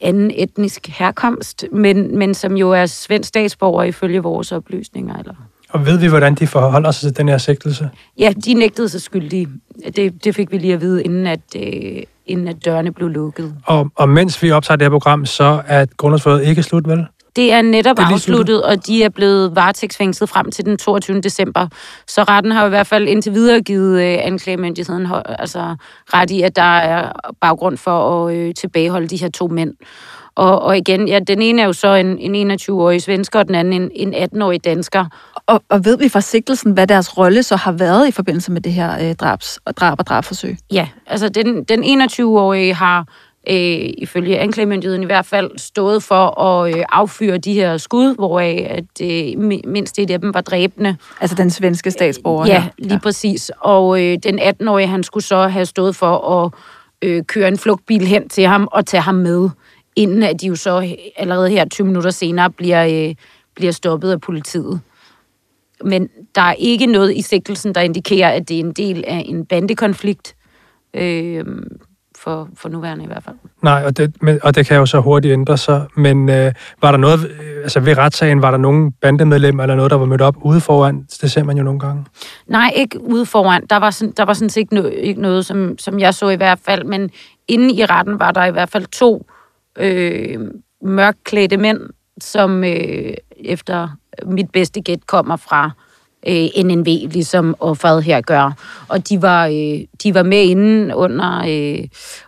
anden 0.00 0.30
etnisk 0.34 0.88
herkomst, 0.88 1.64
men, 1.72 2.18
men 2.18 2.34
som 2.34 2.56
jo 2.56 2.70
er 2.70 2.86
svensk 2.86 3.28
statsborger 3.28 3.84
ifølge 3.84 4.22
vores 4.22 4.52
oplysninger. 4.52 5.18
Eller? 5.18 5.34
Og 5.70 5.86
ved 5.86 5.98
vi, 5.98 6.06
hvordan 6.06 6.34
de 6.34 6.46
forholder 6.46 6.90
sig 6.90 7.08
til 7.08 7.16
den 7.16 7.28
her 7.28 7.38
sigtelse? 7.38 7.90
Ja, 8.18 8.32
de 8.44 8.54
nægtede 8.54 8.88
sig 8.88 9.00
skyldige. 9.00 9.48
Det, 9.96 10.24
det 10.24 10.34
fik 10.34 10.52
vi 10.52 10.58
lige 10.58 10.74
at 10.74 10.80
vide, 10.80 11.04
inden 11.04 11.26
at, 11.26 11.40
øh, 11.56 12.02
inden 12.26 12.48
at 12.48 12.64
dørene 12.64 12.92
blev 12.92 13.08
lukket. 13.08 13.54
Og, 13.66 13.90
og 13.94 14.08
mens 14.08 14.42
vi 14.42 14.50
optager 14.50 14.76
det 14.76 14.84
her 14.84 14.90
program, 14.90 15.26
så 15.26 15.62
er 15.66 15.86
grundlovsforhøret 15.96 16.46
ikke 16.46 16.62
slut, 16.62 16.88
vel? 16.88 17.06
Det 17.36 17.52
er 17.52 17.62
netop 17.62 17.96
det 17.96 18.02
er 18.02 18.06
afsluttet, 18.06 18.62
og 18.62 18.86
de 18.86 19.04
er 19.04 19.08
blevet 19.08 19.56
varetægtsfængslet 19.56 20.28
frem 20.28 20.50
til 20.50 20.64
den 20.64 20.76
22. 20.76 21.20
december. 21.20 21.66
Så 22.06 22.22
retten 22.22 22.52
har 22.52 22.66
i 22.66 22.68
hvert 22.68 22.86
fald 22.86 23.08
indtil 23.08 23.34
videre 23.34 23.60
givet 23.60 24.02
øh, 24.02 24.18
anklagemyndigheden 24.20 25.06
altså, 25.24 25.76
ret 26.14 26.30
i, 26.30 26.42
at 26.42 26.56
der 26.56 26.62
er 26.62 27.12
baggrund 27.40 27.76
for 27.76 28.26
at 28.26 28.34
øh, 28.36 28.54
tilbageholde 28.54 29.08
de 29.08 29.16
her 29.16 29.30
to 29.30 29.48
mænd. 29.48 29.74
Og, 30.34 30.62
og 30.62 30.76
igen, 30.78 31.08
ja, 31.08 31.18
den 31.18 31.42
ene 31.42 31.62
er 31.62 31.66
jo 31.66 31.72
så 31.72 31.94
en, 31.94 32.36
en 32.36 32.50
21-årig 32.52 33.02
svensker, 33.02 33.38
og 33.38 33.46
den 33.46 33.54
anden 33.54 33.82
en, 33.82 33.90
en 33.94 34.14
18-årig 34.14 34.64
dansker. 34.64 35.04
Og, 35.46 35.62
og 35.68 35.84
ved 35.84 35.98
vi 35.98 36.08
fra 36.08 36.20
sigtelsen, 36.20 36.72
hvad 36.72 36.86
deres 36.86 37.18
rolle 37.18 37.42
så 37.42 37.56
har 37.56 37.72
været 37.72 38.08
i 38.08 38.10
forbindelse 38.10 38.52
med 38.52 38.60
det 38.60 38.72
her 38.72 39.08
øh, 39.08 39.14
drabs, 39.14 39.58
drab 39.76 39.98
og 39.98 40.06
drabforsøg? 40.06 40.56
Ja, 40.72 40.88
altså 41.06 41.28
den, 41.28 41.64
den 41.64 42.02
21-årige 42.02 42.74
har 42.74 43.06
øh, 43.48 43.90
ifølge 43.98 44.38
anklagemyndigheden 44.38 45.02
i 45.02 45.06
hvert 45.06 45.26
fald 45.26 45.50
stået 45.58 46.02
for 46.02 46.40
at 46.40 46.76
øh, 46.76 46.84
affyre 46.88 47.38
de 47.38 47.54
her 47.54 47.76
skud, 47.76 48.14
hvoraf 48.14 48.66
at, 48.70 49.06
øh, 49.06 49.38
mindst 49.66 49.98
et 49.98 50.10
af 50.10 50.20
dem 50.20 50.34
var 50.34 50.40
dræbende. 50.40 50.96
Altså 51.20 51.36
den 51.36 51.50
svenske 51.50 51.90
statsborger? 51.90 52.46
Ja, 52.46 52.68
lige 52.78 52.92
ja. 52.92 52.98
præcis. 52.98 53.50
Og 53.60 54.02
øh, 54.02 54.18
den 54.22 54.38
18-årige, 54.38 54.86
han 54.86 55.02
skulle 55.02 55.24
så 55.24 55.48
have 55.48 55.66
stået 55.66 55.96
for 55.96 56.42
at 56.44 56.52
øh, 57.02 57.24
køre 57.24 57.48
en 57.48 57.58
flugtbil 57.58 58.06
hen 58.06 58.28
til 58.28 58.46
ham 58.46 58.68
og 58.72 58.86
tage 58.86 59.00
ham 59.00 59.14
med, 59.14 59.50
inden 59.96 60.22
at 60.22 60.40
de 60.40 60.46
jo 60.46 60.54
så 60.54 60.96
allerede 61.16 61.50
her 61.50 61.64
20 61.64 61.86
minutter 61.86 62.10
senere 62.10 62.50
bliver, 62.50 63.08
øh, 63.08 63.14
bliver 63.54 63.72
stoppet 63.72 64.10
af 64.10 64.20
politiet. 64.20 64.80
Men 65.84 66.08
der 66.34 66.40
er 66.42 66.52
ikke 66.52 66.86
noget 66.86 67.16
i 67.16 67.22
sigtelsen, 67.22 67.74
der 67.74 67.80
indikerer, 67.80 68.30
at 68.30 68.48
det 68.48 68.56
er 68.56 68.60
en 68.60 68.72
del 68.72 69.04
af 69.06 69.22
en 69.26 69.46
bandekonflikt. 69.46 70.34
Øh, 70.94 71.44
for, 72.20 72.48
for 72.56 72.68
nuværende 72.68 73.04
i 73.04 73.06
hvert 73.06 73.22
fald. 73.24 73.36
Nej, 73.62 73.82
og 73.86 73.96
det, 73.96 74.16
men, 74.22 74.38
og 74.42 74.54
det 74.54 74.66
kan 74.66 74.76
jo 74.76 74.86
så 74.86 75.00
hurtigt 75.00 75.32
ændre 75.32 75.58
sig. 75.58 75.86
Men 75.96 76.28
øh, 76.28 76.52
var 76.82 76.90
der 76.90 76.98
noget, 76.98 77.30
øh, 77.30 77.62
altså 77.62 77.80
ved 77.80 77.98
retssagen, 77.98 78.42
var 78.42 78.50
der 78.50 78.58
nogen 78.58 78.92
bandemedlem 78.92 79.60
eller 79.60 79.74
noget, 79.74 79.90
der 79.90 79.96
var 79.96 80.06
mødt 80.06 80.20
op 80.20 80.36
ude 80.42 80.60
foran? 80.60 81.06
Det 81.20 81.30
ser 81.30 81.44
man 81.44 81.56
jo 81.56 81.62
nogle 81.62 81.80
gange. 81.80 82.04
Nej, 82.46 82.72
ikke 82.76 83.00
ude 83.00 83.26
foran. 83.26 83.66
Der 83.70 83.76
var, 83.76 83.90
sådan, 83.90 84.14
der 84.16 84.22
var 84.22 84.32
sådan 84.32 84.50
set 84.50 84.60
ikke 84.60 84.74
noget, 84.74 84.92
ikke 84.92 85.20
noget 85.20 85.46
som, 85.46 85.78
som 85.78 85.98
jeg 85.98 86.14
så 86.14 86.28
i 86.28 86.36
hvert 86.36 86.58
fald. 86.64 86.84
Men 86.84 87.10
inde 87.48 87.74
i 87.74 87.84
retten 87.84 88.18
var 88.18 88.30
der 88.30 88.44
i 88.44 88.50
hvert 88.50 88.70
fald 88.70 88.86
to 88.86 89.26
øh, 89.78 90.38
mørkklædte 90.82 91.56
mænd, 91.56 91.80
som 92.20 92.64
øh, 92.64 93.14
efter 93.36 93.88
mit 94.26 94.50
bedste 94.52 94.80
gæt 94.80 95.06
kommer 95.06 95.36
fra 95.36 95.70
øh, 96.26 96.64
NNV, 96.64 96.86
ligesom 96.86 97.54
offeret 97.60 98.04
her 98.04 98.20
gør. 98.20 98.52
Og 98.88 99.08
de 99.08 99.22
var, 99.22 99.46
øh, 99.46 99.80
de 100.02 100.14
var 100.14 100.22
med 100.22 100.42
inden 100.42 100.92
under, 100.94 101.44
øh, 101.48 101.84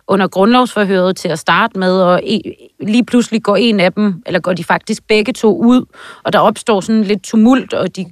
under 0.07 0.27
grundlovsforhøret 0.27 1.15
til 1.15 1.27
at 1.27 1.39
starte 1.39 1.79
med, 1.79 2.01
og 2.01 2.21
e, 2.23 2.41
lige 2.79 3.05
pludselig 3.05 3.43
går 3.43 3.55
en 3.55 3.79
af 3.79 3.93
dem, 3.93 4.23
eller 4.25 4.39
går 4.39 4.53
de 4.53 4.63
faktisk 4.63 5.07
begge 5.07 5.33
to 5.33 5.57
ud, 5.57 5.85
og 6.23 6.33
der 6.33 6.39
opstår 6.39 6.81
sådan 6.81 7.03
lidt 7.03 7.23
tumult, 7.23 7.73
og 7.73 7.95
de 7.95 8.05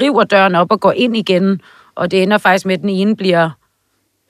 river 0.00 0.24
døren 0.24 0.54
op 0.54 0.72
og 0.72 0.80
går 0.80 0.92
ind 0.92 1.16
igen, 1.16 1.60
og 1.94 2.10
det 2.10 2.22
ender 2.22 2.38
faktisk 2.38 2.66
med, 2.66 2.74
at 2.74 2.80
den 2.80 2.90
ene 2.90 3.16
bliver 3.16 3.50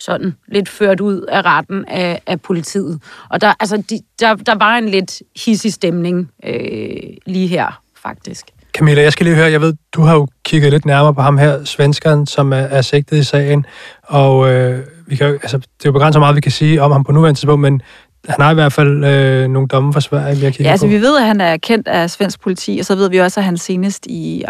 sådan 0.01 0.35
lidt 0.49 0.69
ført 0.69 1.01
ud 1.01 1.21
af 1.21 1.43
retten 1.45 1.85
af, 1.89 2.23
af 2.27 2.41
politiet. 2.41 3.03
Og 3.31 3.41
der, 3.41 3.55
altså, 3.61 3.77
de, 3.91 4.01
der, 4.21 4.35
der 4.35 4.55
var 4.55 4.77
en 4.79 4.89
lidt 4.89 5.23
hissig 5.45 5.73
stemning 5.73 6.31
øh, 6.45 6.97
lige 7.27 7.47
her, 7.47 7.83
faktisk. 8.03 8.54
Camilla, 8.79 9.03
jeg 9.03 9.13
skal 9.13 9.27
lige 9.27 9.37
høre, 9.37 9.51
jeg 9.51 9.61
ved, 9.61 9.75
du 9.95 10.03
har 10.03 10.15
jo 10.15 10.27
kigget 10.45 10.73
lidt 10.73 10.85
nærmere 10.85 11.15
på 11.15 11.23
ham 11.23 11.39
her, 11.39 11.65
svenskeren, 11.65 12.27
som 12.27 12.53
er, 12.53 12.57
er 12.57 12.83
sigtet 12.83 13.17
i 13.17 13.25
sagen, 13.25 13.67
og 14.03 14.53
øh, 14.53 14.81
vi 15.07 15.17
kan, 15.17 15.27
altså, 15.27 15.57
det 15.59 15.65
er 15.65 15.87
jo 15.87 15.93
begrænset 15.93 16.21
meget, 16.21 16.37
vi 16.37 16.41
kan 16.41 16.53
sige 16.53 16.83
om 16.83 16.93
ham 16.93 17.05
på 17.05 17.13
nuværende 17.13 17.41
tidspunkt, 17.41 17.61
men 17.61 17.83
han 18.29 18.41
har 18.41 18.51
i 18.51 18.55
hvert 18.55 18.73
fald 18.73 19.05
øh, 19.05 19.49
nogle 19.49 19.69
domme 19.69 19.93
for 19.93 20.01
Sverige, 20.01 20.37
vi 20.37 20.45
har 20.45 20.57
Ja, 20.61 20.71
altså 20.71 20.87
på. 20.87 20.91
vi 20.91 21.01
ved, 21.01 21.19
at 21.19 21.27
han 21.27 21.41
er 21.41 21.57
kendt 21.57 21.89
af 21.89 22.11
svensk 22.11 22.41
politi, 22.41 22.77
og 22.81 22.87
så 22.87 22.95
ved 22.95 23.11
vi 23.11 23.19
også, 23.19 23.41
at 23.41 23.45
han 23.45 23.57
senest 23.57 24.07
i, 24.07 24.45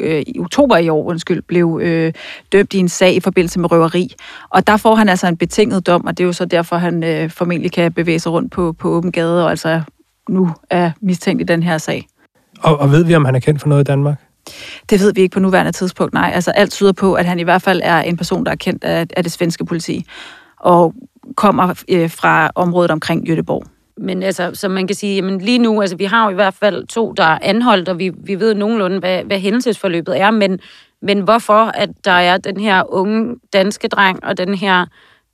øh, 0.00 0.22
i 0.26 0.40
oktober 0.40 0.76
i 0.76 0.88
år 0.88 1.04
undskyld, 1.04 1.42
blev 1.42 1.80
øh, 1.82 2.12
dømt 2.52 2.74
i 2.74 2.78
en 2.78 2.88
sag 2.88 3.14
i 3.14 3.20
forbindelse 3.20 3.60
med 3.60 3.70
røveri. 3.72 4.14
Og 4.50 4.66
der 4.66 4.76
får 4.76 4.94
han 4.94 5.08
altså 5.08 5.26
en 5.26 5.36
betinget 5.36 5.86
dom, 5.86 6.06
og 6.06 6.18
det 6.18 6.24
er 6.24 6.26
jo 6.26 6.32
så 6.32 6.44
derfor, 6.44 6.76
han 6.76 7.04
øh, 7.04 7.30
formentlig 7.30 7.72
kan 7.72 7.92
bevæge 7.92 8.18
sig 8.18 8.32
rundt 8.32 8.52
på, 8.52 8.72
på 8.72 8.88
åben 8.88 9.12
gade, 9.12 9.44
og 9.44 9.50
altså 9.50 9.80
nu 10.28 10.50
er 10.70 10.90
mistænkt 11.00 11.42
i 11.42 11.44
den 11.44 11.62
her 11.62 11.78
sag. 11.78 12.06
Og, 12.62 12.78
og 12.78 12.92
ved 12.92 13.04
vi, 13.04 13.14
om 13.14 13.24
han 13.24 13.34
er 13.34 13.40
kendt 13.40 13.60
for 13.60 13.68
noget 13.68 13.80
i 13.80 13.84
Danmark? 13.84 14.16
Det 14.90 15.00
ved 15.00 15.14
vi 15.14 15.20
ikke 15.20 15.34
på 15.34 15.40
nuværende 15.40 15.72
tidspunkt, 15.72 16.14
nej. 16.14 16.30
Altså 16.34 16.50
alt 16.50 16.72
tyder 16.72 16.92
på, 16.92 17.14
at 17.14 17.24
han 17.24 17.38
i 17.38 17.42
hvert 17.42 17.62
fald 17.62 17.80
er 17.84 18.00
en 18.00 18.16
person, 18.16 18.44
der 18.44 18.50
er 18.52 18.56
kendt 18.56 18.84
af, 18.84 19.06
af 19.16 19.22
det 19.22 19.32
svenske 19.32 19.64
politi, 19.64 20.06
og 20.56 20.94
kommer 21.36 21.82
øh, 21.88 22.10
fra 22.10 22.50
området 22.54 22.90
omkring 22.90 23.28
Göteborg. 23.28 23.66
Men 23.96 24.22
altså, 24.22 24.50
som 24.54 24.70
man 24.70 24.86
kan 24.86 24.96
sige, 24.96 25.14
jamen 25.14 25.40
lige 25.40 25.58
nu, 25.58 25.80
altså 25.80 25.96
vi 25.96 26.04
har 26.04 26.24
jo 26.24 26.30
i 26.30 26.34
hvert 26.34 26.54
fald 26.54 26.86
to, 26.86 27.12
der 27.12 27.24
er 27.24 27.38
anholdt, 27.42 27.88
og 27.88 27.98
vi, 27.98 28.12
vi 28.24 28.40
ved 28.40 28.54
nogenlunde, 28.54 28.98
hvad, 28.98 29.24
hvad 29.24 29.38
hændelsesforløbet 29.38 30.20
er, 30.20 30.30
men, 30.30 30.58
men 31.02 31.20
hvorfor 31.20 31.64
at 31.64 31.90
der 32.04 32.12
er 32.12 32.36
den 32.36 32.60
her 32.60 32.94
unge 32.94 33.36
danske 33.52 33.88
dreng 33.88 34.24
og 34.24 34.38
den 34.38 34.54
her 34.54 34.86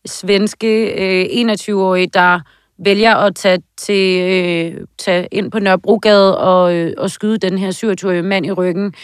svenske 0.06 0.86
øh, 0.86 1.52
21-årige, 1.52 2.06
der 2.14 2.40
vælger 2.78 3.14
at 3.14 3.34
tage, 3.34 3.58
til, 3.76 4.20
øh, 4.20 4.86
tage 4.98 5.28
ind 5.32 5.50
på 5.50 5.58
Nørrebrogade 5.58 6.38
og, 6.38 6.74
øh, 6.74 6.92
og 6.98 7.10
skyde 7.10 7.38
den 7.38 7.58
her 7.58 7.70
27-årige 7.70 8.22
mand 8.22 8.46
i 8.46 8.52
ryggen, 8.52 8.94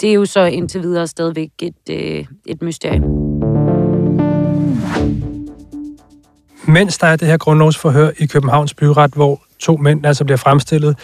det 0.00 0.04
er 0.04 0.14
jo 0.14 0.24
så 0.24 0.44
indtil 0.44 0.82
videre 0.82 1.06
stadigvæk 1.06 1.50
et, 1.62 1.74
øh, 1.90 2.24
et 2.46 2.62
mysterium. 2.62 3.02
Mens 6.68 6.98
der 6.98 7.06
er 7.06 7.16
det 7.16 7.28
her 7.28 7.36
grundlovsforhør 7.36 8.10
i 8.18 8.26
Københavns 8.26 8.74
Byret, 8.74 9.14
hvor 9.14 9.42
to 9.58 9.76
mænd 9.76 10.06
altså 10.06 10.24
bliver 10.24 10.38
fremstillet, 10.38 10.96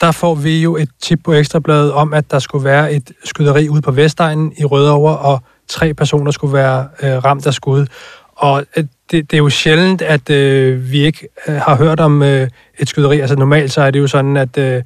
der 0.00 0.12
får 0.12 0.34
vi 0.34 0.62
jo 0.62 0.76
et 0.76 0.88
tip 1.02 1.20
på 1.24 1.32
Ekstrabladet 1.32 1.92
om, 1.92 2.14
at 2.14 2.30
der 2.30 2.38
skulle 2.38 2.64
være 2.64 2.92
et 2.92 3.12
skyderi 3.24 3.68
ude 3.68 3.82
på 3.82 3.90
Vestegnen 3.90 4.52
i 4.58 4.64
Rødovre, 4.64 5.18
og 5.18 5.40
tre 5.68 5.94
personer 5.94 6.30
skulle 6.30 6.52
være 6.52 6.88
øh, 7.02 7.24
ramt 7.24 7.46
af 7.46 7.54
skud. 7.54 7.86
Og 8.40 8.66
øh, 8.76 8.84
det, 9.10 9.30
det 9.30 9.36
er 9.36 9.38
jo 9.38 9.48
sjældent, 9.48 10.02
at 10.02 10.30
øh, 10.30 10.92
vi 10.92 11.04
ikke 11.04 11.28
øh, 11.48 11.54
har 11.54 11.76
hørt 11.76 12.00
om 12.00 12.22
øh, 12.22 12.48
et 12.78 12.88
skyderi. 12.88 13.20
Altså 13.20 13.36
normalt 13.36 13.72
så 13.72 13.82
er 13.82 13.90
det 13.90 13.98
jo 13.98 14.06
sådan, 14.06 14.36
at 14.36 14.58
øh, 14.58 14.82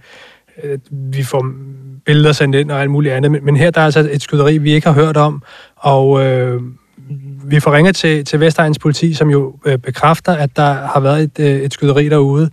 vi 0.90 1.22
får 1.22 1.46
billeder 2.04 2.32
sendt 2.32 2.56
ind 2.56 2.70
og 2.70 2.80
alt 2.80 2.90
muligt 2.90 3.14
andet. 3.14 3.30
Men, 3.30 3.44
men 3.44 3.56
her 3.56 3.70
der 3.70 3.80
er 3.80 3.84
altså 3.84 4.08
et 4.12 4.22
skyderi, 4.22 4.58
vi 4.58 4.72
ikke 4.72 4.86
har 4.86 4.94
hørt 4.94 5.16
om, 5.16 5.42
og 5.76 6.24
øh, 6.24 6.60
vi 7.44 7.60
får 7.60 7.72
ringet 7.72 7.96
til, 7.96 8.24
til 8.24 8.40
Vestegns 8.40 8.78
politi, 8.78 9.14
som 9.14 9.30
jo 9.30 9.56
øh, 9.66 9.78
bekræfter, 9.78 10.32
at 10.32 10.56
der 10.56 10.72
har 10.72 11.00
været 11.00 11.22
et, 11.22 11.38
øh, 11.40 11.60
et 11.60 11.72
skyderi 11.72 12.08
derude. 12.08 12.50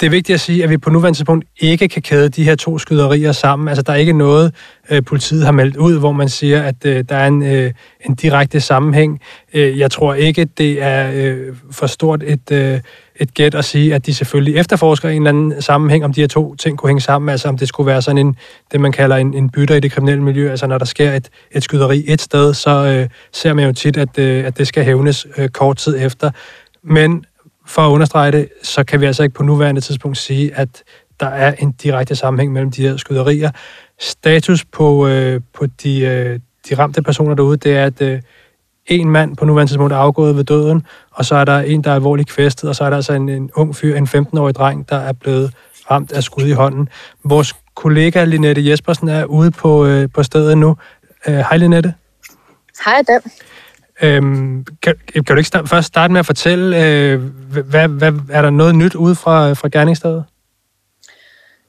Det 0.00 0.06
er 0.06 0.10
vigtigt 0.10 0.34
at 0.34 0.40
sige, 0.40 0.64
at 0.64 0.70
vi 0.70 0.76
på 0.76 0.90
nuværende 0.90 1.18
tidspunkt 1.18 1.44
ikke 1.60 1.88
kan 1.88 2.02
kæde 2.02 2.28
de 2.28 2.44
her 2.44 2.54
to 2.54 2.78
skyderier 2.78 3.32
sammen. 3.32 3.68
Altså, 3.68 3.82
der 3.82 3.92
er 3.92 3.96
ikke 3.96 4.12
noget, 4.12 4.54
øh, 4.90 5.04
politiet 5.04 5.44
har 5.44 5.52
meldt 5.52 5.76
ud, 5.76 5.98
hvor 5.98 6.12
man 6.12 6.28
siger, 6.28 6.62
at 6.62 6.74
øh, 6.84 7.04
der 7.08 7.16
er 7.16 7.26
en, 7.26 7.42
øh, 7.42 7.72
en 8.06 8.14
direkte 8.14 8.60
sammenhæng. 8.60 9.20
Øh, 9.54 9.78
jeg 9.78 9.90
tror 9.90 10.14
ikke, 10.14 10.44
det 10.44 10.82
er 10.82 11.10
øh, 11.14 11.56
for 11.70 11.86
stort 11.86 12.22
et, 12.22 12.52
øh, 12.52 12.80
et 13.16 13.34
gæt 13.34 13.54
at 13.54 13.64
sige, 13.64 13.94
at 13.94 14.06
de 14.06 14.14
selvfølgelig 14.14 14.56
efterforsker 14.56 15.08
en 15.08 15.16
eller 15.16 15.28
anden 15.28 15.62
sammenhæng, 15.62 16.04
om 16.04 16.12
de 16.12 16.20
her 16.20 16.28
to 16.28 16.54
ting 16.54 16.78
kunne 16.78 16.88
hænge 16.88 17.00
sammen. 17.00 17.28
Altså, 17.28 17.48
om 17.48 17.58
det 17.58 17.68
skulle 17.68 17.86
være 17.86 18.02
sådan 18.02 18.18
en, 18.18 18.36
det 18.72 18.80
man 18.80 18.92
kalder 18.92 19.16
en, 19.16 19.34
en 19.34 19.50
bytter 19.50 19.74
i 19.74 19.80
det 19.80 19.92
kriminelle 19.92 20.22
miljø. 20.22 20.50
Altså, 20.50 20.66
når 20.66 20.78
der 20.78 20.84
sker 20.84 21.12
et, 21.12 21.28
et 21.50 21.62
skyderi 21.62 22.04
et 22.06 22.20
sted, 22.20 22.54
så 22.54 22.70
øh, 22.70 23.08
ser 23.32 23.52
man 23.52 23.64
jo 23.64 23.72
tit, 23.72 23.96
at, 23.96 24.18
øh, 24.18 24.44
at 24.44 24.58
det 24.58 24.66
skal 24.66 24.84
hævnes 24.84 25.26
øh, 25.38 25.48
kort 25.48 25.76
tid 25.76 25.96
efter. 25.98 26.30
Men 26.82 27.24
for 27.66 27.82
at 27.82 27.90
understrege 27.90 28.32
det, 28.32 28.48
så 28.62 28.84
kan 28.84 29.00
vi 29.00 29.06
altså 29.06 29.22
ikke 29.22 29.34
på 29.34 29.42
nuværende 29.42 29.80
tidspunkt 29.80 30.18
sige, 30.18 30.54
at 30.54 30.82
der 31.20 31.26
er 31.26 31.54
en 31.58 31.72
direkte 31.72 32.16
sammenhæng 32.16 32.52
mellem 32.52 32.70
de 32.70 32.82
her 32.82 32.96
skyderier. 32.96 33.50
Status 34.00 34.64
på, 34.64 35.08
øh, 35.08 35.40
på 35.52 35.66
de, 35.66 36.00
øh, 36.00 36.40
de 36.68 36.74
ramte 36.74 37.02
personer 37.02 37.34
derude, 37.34 37.56
det 37.56 37.76
er, 37.76 37.84
at 37.84 38.02
øh, 38.02 38.20
en 38.86 39.10
mand 39.10 39.36
på 39.36 39.44
nuværende 39.44 39.70
tidspunkt 39.70 39.92
er 39.92 39.96
afgået 39.96 40.36
ved 40.36 40.44
døden, 40.44 40.86
og 41.10 41.24
så 41.24 41.34
er 41.34 41.44
der 41.44 41.58
en, 41.58 41.84
der 41.84 41.90
er 41.90 41.94
alvorligt 41.94 42.28
kvæstet, 42.28 42.68
og 42.68 42.76
så 42.76 42.84
er 42.84 42.90
der 42.90 42.96
altså 42.96 43.12
en, 43.12 43.28
en 43.28 43.50
ung 43.54 43.76
fyr, 43.76 43.96
en 43.96 44.08
15-årig 44.14 44.54
dreng, 44.54 44.88
der 44.88 44.96
er 44.96 45.12
blevet 45.12 45.54
ramt 45.90 46.12
af 46.12 46.22
skud 46.22 46.44
i 46.44 46.52
hånden. 46.52 46.88
Vores 47.24 47.54
kollega 47.74 48.24
Linette 48.24 48.70
Jespersen 48.70 49.08
er 49.08 49.24
ude 49.24 49.50
på, 49.50 49.86
øh, 49.86 50.08
på 50.14 50.22
stedet 50.22 50.58
nu. 50.58 50.76
Øh, 51.26 51.34
hej 51.34 51.56
Linette. 51.56 51.94
Hej 52.84 53.02
Dan. 53.08 53.20
Øhm, 54.02 54.66
kan, 54.82 54.94
kan 55.14 55.24
du 55.24 55.36
ikke 55.36 55.48
start, 55.48 55.68
først 55.68 55.86
starte 55.86 56.12
med 56.12 56.20
at 56.20 56.26
fortælle, 56.26 56.84
øh, 56.84 57.20
hvad, 57.70 57.88
hvad, 57.88 58.12
er 58.30 58.42
der 58.42 58.50
noget 58.50 58.74
nyt 58.74 58.94
ude 58.94 59.14
fra, 59.14 59.52
fra 59.52 59.68
gerningsstedet? 59.68 60.24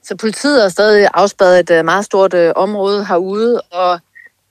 Så 0.02 0.16
politiet 0.16 0.62
har 0.62 0.68
stadig 0.68 1.08
afspadet 1.14 1.60
et 1.60 1.78
øh, 1.78 1.84
meget 1.84 2.04
stort 2.04 2.34
øh, 2.34 2.52
område 2.56 3.06
herude 3.06 3.60
og 3.60 4.00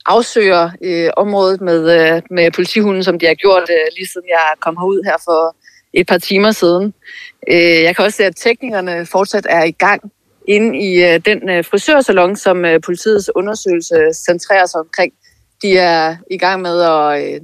afsøger 0.05 0.69
øh, 0.83 1.09
området 1.17 1.61
med, 1.61 1.81
øh, 1.99 2.21
med 2.31 2.51
politihunden, 2.51 3.03
som 3.03 3.19
de 3.19 3.25
har 3.25 3.33
gjort 3.33 3.63
øh, 3.69 3.87
lige 3.97 4.07
siden 4.07 4.27
jeg 4.29 4.53
kom 4.59 4.77
herud 4.77 5.01
her 5.05 5.17
for 5.25 5.55
et 5.93 6.07
par 6.07 6.17
timer 6.17 6.51
siden. 6.51 6.93
Øh, 7.51 7.83
jeg 7.83 7.95
kan 7.95 8.05
også 8.05 8.17
se, 8.17 8.25
at 8.25 8.35
teknikerne 8.35 9.05
fortsat 9.05 9.45
er 9.49 9.63
i 9.63 9.71
gang 9.71 10.11
inde 10.47 10.79
i 10.79 11.03
øh, 11.03 11.19
den 11.25 11.49
øh, 11.49 11.65
frisørsalon, 11.65 12.35
som 12.35 12.65
øh, 12.65 12.81
politiets 12.81 13.29
undersøgelse 13.35 13.95
centrerer 14.25 14.65
sig 14.65 14.79
omkring. 14.79 15.13
De 15.61 15.77
er 15.77 16.15
i 16.31 16.37
gang 16.37 16.61
med 16.61 16.81
at, 16.81 17.33
øh, 17.33 17.41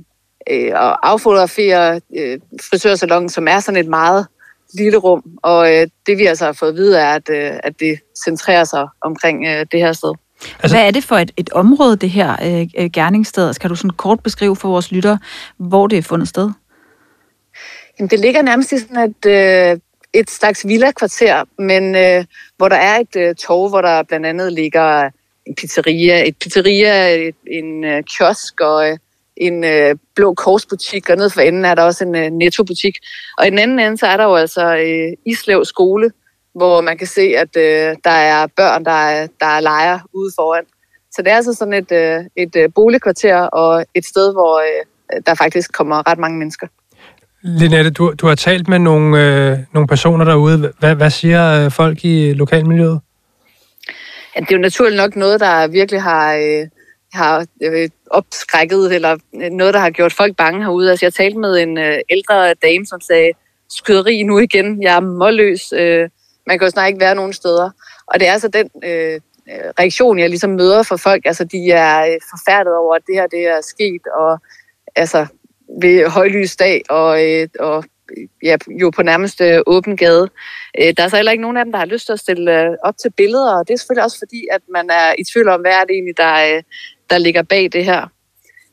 uh, 0.52 0.88
at 0.88 0.98
affotografere 1.04 2.02
uh, 2.10 2.62
frisørsalongen, 2.70 3.30
som 3.30 3.48
er 3.48 3.60
sådan 3.60 3.80
et 3.80 3.88
meget 3.88 4.28
lille 4.74 4.98
rum, 4.98 5.24
og 5.44 5.76
øh, 5.76 5.88
det 6.06 6.18
vi 6.18 6.26
altså 6.26 6.46
har 6.46 6.54
fået 6.54 6.70
at 6.70 6.76
vide 6.76 7.00
er, 7.00 7.14
at, 7.14 7.30
øh, 7.30 7.60
at 7.64 7.80
det 7.80 8.00
centrerer 8.26 8.64
sig 8.64 8.88
omkring 9.02 9.46
øh, 9.48 9.66
det 9.72 9.80
her 9.80 9.94
sted. 9.94 10.14
Altså, 10.64 10.78
Hvad 10.78 10.88
er 10.88 10.92
det 10.92 11.04
for 11.04 11.16
et, 11.16 11.32
et 11.38 11.50
område, 11.50 11.96
det 11.96 12.10
her 12.10 12.32
øh, 12.78 12.90
gerningssted? 12.90 13.54
Kan 13.54 13.70
du 13.70 13.76
sådan 13.76 13.90
kort 13.90 14.20
beskrive 14.24 14.56
for 14.56 14.70
vores 14.70 14.92
lytter, 14.92 15.18
hvor 15.58 15.88
det 15.88 15.98
er 15.98 16.02
fundet 16.02 16.28
sted? 16.28 16.52
Jamen, 18.00 18.10
det 18.10 18.20
ligger 18.20 18.42
nærmest 18.42 18.72
i 18.72 18.80
sådan 18.80 18.98
et, 18.98 19.26
øh, 19.26 19.80
et 20.14 20.30
slags 20.30 20.68
villa-kvarter, 20.68 21.44
men 21.58 21.96
øh, 21.96 22.26
hvor 22.58 22.70
der 22.70 22.76
er 22.76 23.00
et 23.00 23.16
øh, 23.16 23.36
torv, 23.36 23.70
hvor 23.70 23.82
der 23.82 24.04
blandt 24.04 24.26
andet 24.26 24.54
ligger 24.54 25.10
en 25.46 25.56
pizzeria, 25.56 26.28
et 26.28 26.36
pizzeria, 26.38 27.16
et, 27.16 27.36
en 27.48 27.84
øh, 27.84 28.04
kiosk 28.04 28.62
og 28.62 28.90
øh, 28.90 28.98
en 29.38 29.64
øh, 29.64 29.96
blå 30.16 30.34
korsbutik, 30.34 31.10
og 31.10 31.18
nede 31.18 31.30
for 31.30 31.42
enden 31.42 31.66
er 31.66 31.76
der 31.76 31.84
også 31.84 32.04
en 32.04 32.16
øh, 32.16 32.30
nettobutik. 32.30 32.96
Og 33.38 33.48
i 33.48 33.50
den 33.50 33.60
anden 33.60 33.80
ende, 33.80 33.98
så 33.98 34.06
er 34.06 34.18
der 34.18 34.24
jo 34.24 34.36
altså 34.36 34.76
øh, 34.76 35.32
Islev 35.32 35.66
skole, 35.66 36.12
hvor 36.56 36.82
man 36.82 36.98
kan 36.98 37.08
se, 37.08 37.22
at 37.22 37.58
øh, 37.58 37.96
der 38.04 38.10
er 38.10 38.48
børn, 38.48 38.86
der, 38.86 38.92
er, 38.92 39.28
der 39.40 39.46
er 39.46 39.60
leger 39.60 40.00
ude 40.14 40.32
foran. 40.36 40.64
Så 41.12 41.22
det 41.22 41.32
er 41.32 41.36
altså 41.36 41.54
sådan 41.54 41.74
et, 41.74 41.92
øh, 41.92 42.20
et 42.36 42.56
øh, 42.56 42.70
boligkvarter 42.76 43.38
og 43.38 43.86
et 43.96 44.06
sted, 44.06 44.34
hvor 44.34 44.60
øh, 44.60 45.22
der 45.26 45.34
faktisk 45.34 45.74
kommer 45.74 46.12
ret 46.12 46.18
mange 46.18 46.38
mennesker. 46.38 46.68
Linette, 47.42 47.92
du, 47.92 48.14
du 48.22 48.28
har 48.28 48.36
talt 48.36 48.68
med 48.68 48.80
nogle, 48.80 49.08
øh, 49.20 49.58
nogle 49.74 49.88
personer 49.88 50.26
derude. 50.26 50.74
Hvad, 50.80 50.96
hvad 50.96 51.10
siger 51.10 51.66
øh, 51.66 51.72
folk 51.72 52.06
i 52.06 52.34
lokalmiljøet? 52.34 53.00
Ja, 54.36 54.40
det 54.40 54.52
er 54.52 54.56
jo 54.56 54.62
naturligt 54.62 54.98
nok 54.98 55.16
noget, 55.16 55.40
der 55.40 55.68
virkelig 55.68 56.02
har... 56.02 56.34
Øh, 56.34 56.68
har 57.14 57.46
øh, 57.64 57.90
opskrækket, 58.12 58.96
eller 58.96 59.18
øh, 59.36 59.50
noget, 59.50 59.74
der 59.74 59.80
har 59.80 59.90
gjort 59.90 60.14
folk 60.14 60.36
bange 60.36 60.62
herude. 60.62 60.90
Altså, 60.90 61.06
jeg 61.06 61.14
talte 61.14 61.40
med 61.40 61.62
en 61.62 61.78
øh, 61.78 61.98
ældre 62.10 62.54
dame, 62.54 62.86
som 62.86 63.02
sagde, 63.02 63.32
skyderi 63.70 64.24
nu 64.24 64.40
igen, 64.40 64.84
jeg 64.84 64.96
er 64.96 65.00
målløs, 65.00 65.74
øh, 65.74 66.10
man 66.48 66.60
kan 66.60 66.66
jo 66.66 66.70
snart 66.72 66.88
ikke 66.88 67.00
være 67.00 67.16
nogen 67.16 67.34
steder. 67.34 67.70
Og 68.08 68.20
det 68.20 68.28
er 68.28 68.32
altså 68.32 68.48
den 68.48 68.70
øh, 68.84 69.14
øh 69.14 69.20
reaktion, 69.80 70.20
jeg 70.20 70.30
ligesom 70.30 70.50
møder 70.50 70.84
fra 70.84 70.96
folk. 70.96 71.26
Altså, 71.26 71.44
de 71.44 71.72
er 71.72 72.06
øh, 72.06 72.20
forfærdet 72.30 72.78
over, 72.78 72.96
at 72.96 73.02
det 73.08 73.16
her 73.16 73.28
det 73.28 73.48
er 73.48 73.62
sket, 73.62 74.02
og 74.16 74.40
altså 74.96 75.26
ved 75.82 76.08
højlysdag, 76.08 76.82
og, 76.90 77.30
øh, 77.30 77.48
og 77.60 77.84
ja, 78.44 78.58
jo 78.82 78.90
på 78.90 79.04
nærmest 79.04 79.42
øh, 79.42 79.60
åben 79.68 79.98
gade. 79.98 80.30
Øh, 80.80 80.94
der 80.98 81.04
er 81.04 81.08
så 81.08 81.16
heller 81.16 81.32
ikke 81.32 81.42
nogen 81.42 81.58
af 81.58 81.66
dem, 81.66 81.72
der 81.72 81.80
har 81.80 81.86
lyst 81.86 82.06
til 82.06 82.14
at 82.14 82.20
stille 82.20 82.62
øh, 82.62 82.70
op 82.84 82.98
til 82.98 83.12
billeder, 83.18 83.54
og 83.58 83.68
det 83.68 83.74
er 83.74 83.78
selvfølgelig 83.78 84.04
også 84.04 84.20
fordi, 84.20 84.48
at 84.52 84.62
man 84.70 84.90
er 84.90 85.16
i 85.20 85.24
tvivl 85.24 85.48
om, 85.50 85.62
hvad 85.62 85.72
er 85.72 85.84
det 85.84 85.94
egentlig, 85.94 86.18
der, 86.18 86.56
øh, 86.56 86.64
der 87.10 87.18
ligger 87.18 87.42
bag 87.42 87.70
det 87.74 87.86
her. 87.86 88.08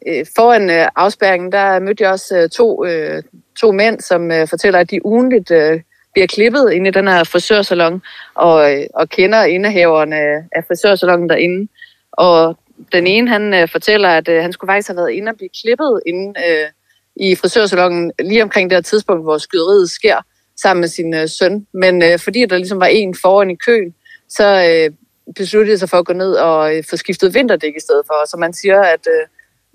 Øh, 0.09 0.27
foran 0.37 0.71
øh, 0.71 0.89
afspærringen, 0.97 1.53
der 1.53 1.79
mødte 1.79 2.05
jeg 2.05 2.13
også 2.13 2.37
øh, 2.37 2.49
to, 2.49 2.85
øh, 2.85 3.23
to 3.61 3.73
mænd, 3.73 4.01
som 4.01 4.31
øh, 4.31 4.49
fortæller, 4.49 4.79
at 4.79 4.91
de 4.91 5.07
ugenligt 5.07 5.51
øh, 5.51 5.81
bliver 6.13 6.27
klippet 6.27 6.73
inde 6.73 6.89
i 6.89 6.93
den 6.93 7.09
her 7.09 7.25
frisørsalon, 7.25 8.03
og, 8.35 8.73
øh, 8.73 8.87
og 8.95 9.09
kender 9.09 9.45
indehaveren 9.45 10.13
af, 10.13 10.45
af 10.53 10.65
frisørsalongen 10.69 11.29
derinde. 11.29 11.69
Og 12.13 12.59
den 12.93 13.07
ene, 13.07 13.29
han 13.29 13.55
øh, 13.55 13.69
fortæller, 13.69 14.09
at 14.09 14.29
øh, 14.29 14.43
han 14.43 14.53
skulle 14.53 14.69
faktisk 14.69 14.89
have 14.89 14.97
været 14.97 15.11
inde 15.11 15.31
og 15.31 15.37
blive 15.37 15.51
klippet 15.63 16.01
inde 16.07 16.41
øh, 16.49 16.67
i 17.17 17.35
frisørsalongen 17.35 18.13
lige 18.19 18.43
omkring 18.43 18.71
det 18.71 18.77
her 18.77 18.83
tidspunkt, 18.83 19.23
hvor 19.23 19.39
skyderiet 19.39 19.91
sker, 19.91 20.17
sammen 20.63 20.81
med 20.81 20.89
sin 20.89 21.15
øh, 21.15 21.29
søn. 21.29 21.67
Men 21.75 22.03
øh, 22.03 22.19
fordi 22.19 22.47
der 22.47 22.57
ligesom 22.57 22.81
var 22.81 22.87
en 22.87 23.15
foran 23.23 23.51
i 23.51 23.55
køen, 23.55 23.95
så 24.29 24.47
øh, 24.47 24.91
besluttede 25.37 25.79
sig 25.79 25.89
for 25.89 25.97
at 25.97 26.07
gå 26.07 26.13
ned 26.13 26.33
og 26.33 26.77
øh, 26.77 26.85
få 26.91 26.97
skiftet 26.97 27.35
vinterdæk 27.35 27.73
i 27.77 27.81
stedet 27.81 28.03
for. 28.07 28.29
Så 28.31 28.37
man 28.37 28.53
siger, 28.53 28.81
at 28.81 29.07
øh, 29.07 29.27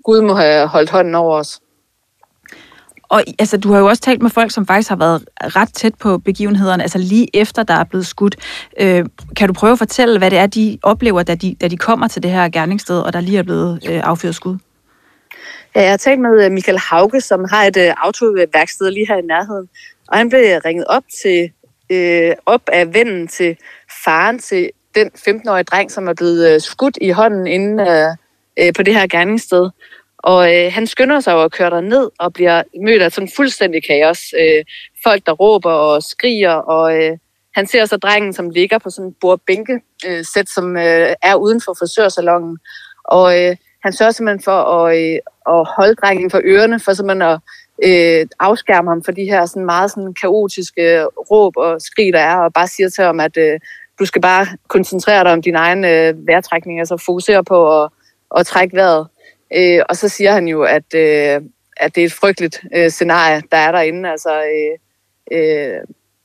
Gud 0.04 0.20
må 0.20 0.34
have 0.34 0.66
holdt 0.66 0.90
hånden 0.90 1.14
over 1.14 1.36
os. 1.36 1.60
Og 3.08 3.22
altså, 3.38 3.56
du 3.56 3.72
har 3.72 3.78
jo 3.78 3.86
også 3.86 4.02
talt 4.02 4.22
med 4.22 4.30
folk, 4.30 4.50
som 4.50 4.66
faktisk 4.66 4.88
har 4.88 4.96
været 4.96 5.24
ret 5.40 5.74
tæt 5.74 5.94
på 5.94 6.18
begivenhederne, 6.18 6.82
altså 6.82 6.98
lige 6.98 7.36
efter 7.36 7.62
der 7.62 7.74
er 7.74 7.84
blevet 7.84 8.06
skudt. 8.06 8.36
Øh, 8.80 9.04
kan 9.36 9.48
du 9.48 9.54
prøve 9.54 9.72
at 9.72 9.78
fortælle, 9.78 10.18
hvad 10.18 10.30
det 10.30 10.38
er, 10.38 10.46
de 10.46 10.78
oplever, 10.82 11.22
da 11.22 11.34
de, 11.34 11.56
da 11.60 11.68
de 11.68 11.76
kommer 11.76 12.08
til 12.08 12.22
det 12.22 12.30
her 12.30 12.48
gerningssted, 12.48 13.00
og 13.00 13.12
der 13.12 13.20
lige 13.20 13.38
er 13.38 13.42
blevet 13.42 13.88
øh, 13.90 14.00
affyret 14.04 14.34
skud? 14.34 14.58
Ja, 15.74 15.82
jeg 15.82 15.90
har 15.90 15.96
talt 15.96 16.20
med 16.20 16.44
øh, 16.44 16.52
Michael 16.52 16.78
Hauge, 16.78 17.20
som 17.20 17.44
har 17.50 17.64
et 17.64 17.76
øh, 17.76 17.94
autoværksted 17.96 18.90
lige 18.90 19.06
her 19.06 19.16
i 19.16 19.22
nærheden. 19.22 19.68
Og 20.08 20.18
han 20.18 20.28
blev 20.28 20.40
ringet 20.64 20.86
op 20.86 21.02
til 21.22 21.50
øh, 21.90 22.32
op 22.46 22.62
af 22.72 22.94
vennen 22.94 23.28
til 23.28 23.56
faren 24.04 24.38
til 24.38 24.70
den 24.96 25.10
15-årige 25.16 25.64
dreng, 25.64 25.90
som 25.90 26.08
er 26.08 26.14
blevet 26.14 26.54
øh, 26.54 26.60
skudt 26.60 26.98
i 27.00 27.10
hånden 27.10 27.46
inde 27.46 27.84
øh, 27.88 28.66
øh, 28.66 28.72
på 28.74 28.82
det 28.82 28.94
her 28.94 29.06
gerningssted. 29.06 29.70
Og 30.18 30.54
øh, 30.54 30.72
han 30.72 30.86
skynder 30.86 31.20
sig 31.20 31.34
over 31.34 31.44
at 31.44 31.52
køre 31.52 31.82
ned 31.82 32.10
og 32.18 32.32
bliver 32.32 32.62
mødt 32.82 33.02
af 33.02 33.12
sådan 33.12 33.30
fuldstændig 33.36 33.86
kaos. 33.86 34.20
Øh, 34.40 34.64
folk, 35.04 35.26
der 35.26 35.32
råber 35.32 35.72
og 35.72 36.02
skriger, 36.02 36.52
og 36.52 37.04
øh, 37.04 37.18
han 37.54 37.66
ser 37.66 37.84
så 37.84 37.96
drengen, 37.96 38.32
som 38.32 38.50
ligger 38.50 38.78
på 38.78 38.90
sådan 38.90 39.06
en 39.06 39.16
bordbænke 39.20 39.80
øh, 40.06 40.24
sæt, 40.34 40.48
som 40.48 40.76
øh, 40.76 41.14
er 41.22 41.34
uden 41.34 41.60
for 41.60 41.74
frisørsalongen. 41.78 42.58
Og 43.04 43.40
øh, 43.40 43.56
han 43.82 43.92
sørger 43.92 44.12
simpelthen 44.12 44.44
for 44.44 44.60
at, 44.76 44.98
øh, 44.98 45.18
at 45.48 45.68
holde 45.76 45.94
drengen 45.94 46.30
for 46.30 46.40
ørerne, 46.44 46.80
for 46.80 46.92
simpelthen 46.92 47.22
at 47.22 47.38
øh, 47.84 48.26
afskærme 48.40 48.90
ham 48.90 49.02
for 49.04 49.12
de 49.12 49.24
her 49.24 49.46
sådan 49.46 49.66
meget 49.66 49.90
sådan 49.90 50.14
kaotiske 50.14 51.04
råb 51.04 51.56
og 51.56 51.80
skrig, 51.80 52.12
der 52.12 52.20
er, 52.20 52.36
og 52.36 52.52
bare 52.52 52.68
siger 52.68 52.88
til 52.88 53.04
ham, 53.04 53.20
at 53.20 53.36
øh, 53.36 53.60
du 53.98 54.04
skal 54.04 54.22
bare 54.22 54.46
koncentrere 54.68 55.24
dig 55.24 55.32
om 55.32 55.42
din 55.42 55.54
egen 55.54 55.84
øh, 55.84 56.26
vejrtrækning, 56.26 56.78
altså 56.78 56.96
fokusere 56.96 57.44
på 57.44 57.82
at, 57.82 57.90
at 58.36 58.46
trække 58.46 58.76
vejret. 58.76 59.06
Øh, 59.56 59.80
og 59.88 59.96
så 59.96 60.08
siger 60.08 60.32
han 60.32 60.48
jo, 60.48 60.62
at, 60.62 60.94
øh, 60.94 61.40
at 61.76 61.94
det 61.94 62.00
er 62.00 62.06
et 62.06 62.12
frygteligt 62.12 62.62
øh, 62.76 62.90
scenarie, 62.90 63.42
der 63.52 63.56
er 63.56 63.72
derinde. 63.72 64.10
Altså 64.10 64.42
øh, 64.42 64.78
øh, 65.38 65.80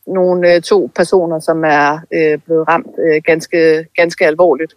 nogle 0.08 0.54
øh, 0.54 0.62
to 0.62 0.92
personer, 0.96 1.40
som 1.40 1.64
er 1.64 2.00
øh, 2.14 2.38
blevet 2.38 2.68
ramt 2.68 2.96
øh, 3.08 3.22
ganske, 3.26 3.88
ganske 3.96 4.26
alvorligt. 4.26 4.74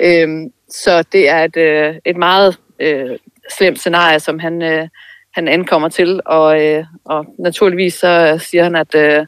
Øh, 0.00 0.28
så 0.68 1.02
det 1.12 1.28
er 1.28 1.44
et, 1.44 1.56
øh, 1.56 1.94
et 2.04 2.16
meget 2.16 2.58
øh, 2.78 3.18
slemt 3.58 3.78
scenarie, 3.78 4.20
som 4.20 4.38
han, 4.38 4.62
øh, 4.62 4.88
han 5.34 5.48
ankommer 5.48 5.88
til. 5.88 6.20
Og, 6.26 6.64
øh, 6.64 6.84
og 7.04 7.26
naturligvis 7.38 7.94
så 7.94 8.38
siger 8.38 8.62
han, 8.62 8.76
at, 8.76 8.94
øh, 8.94 9.26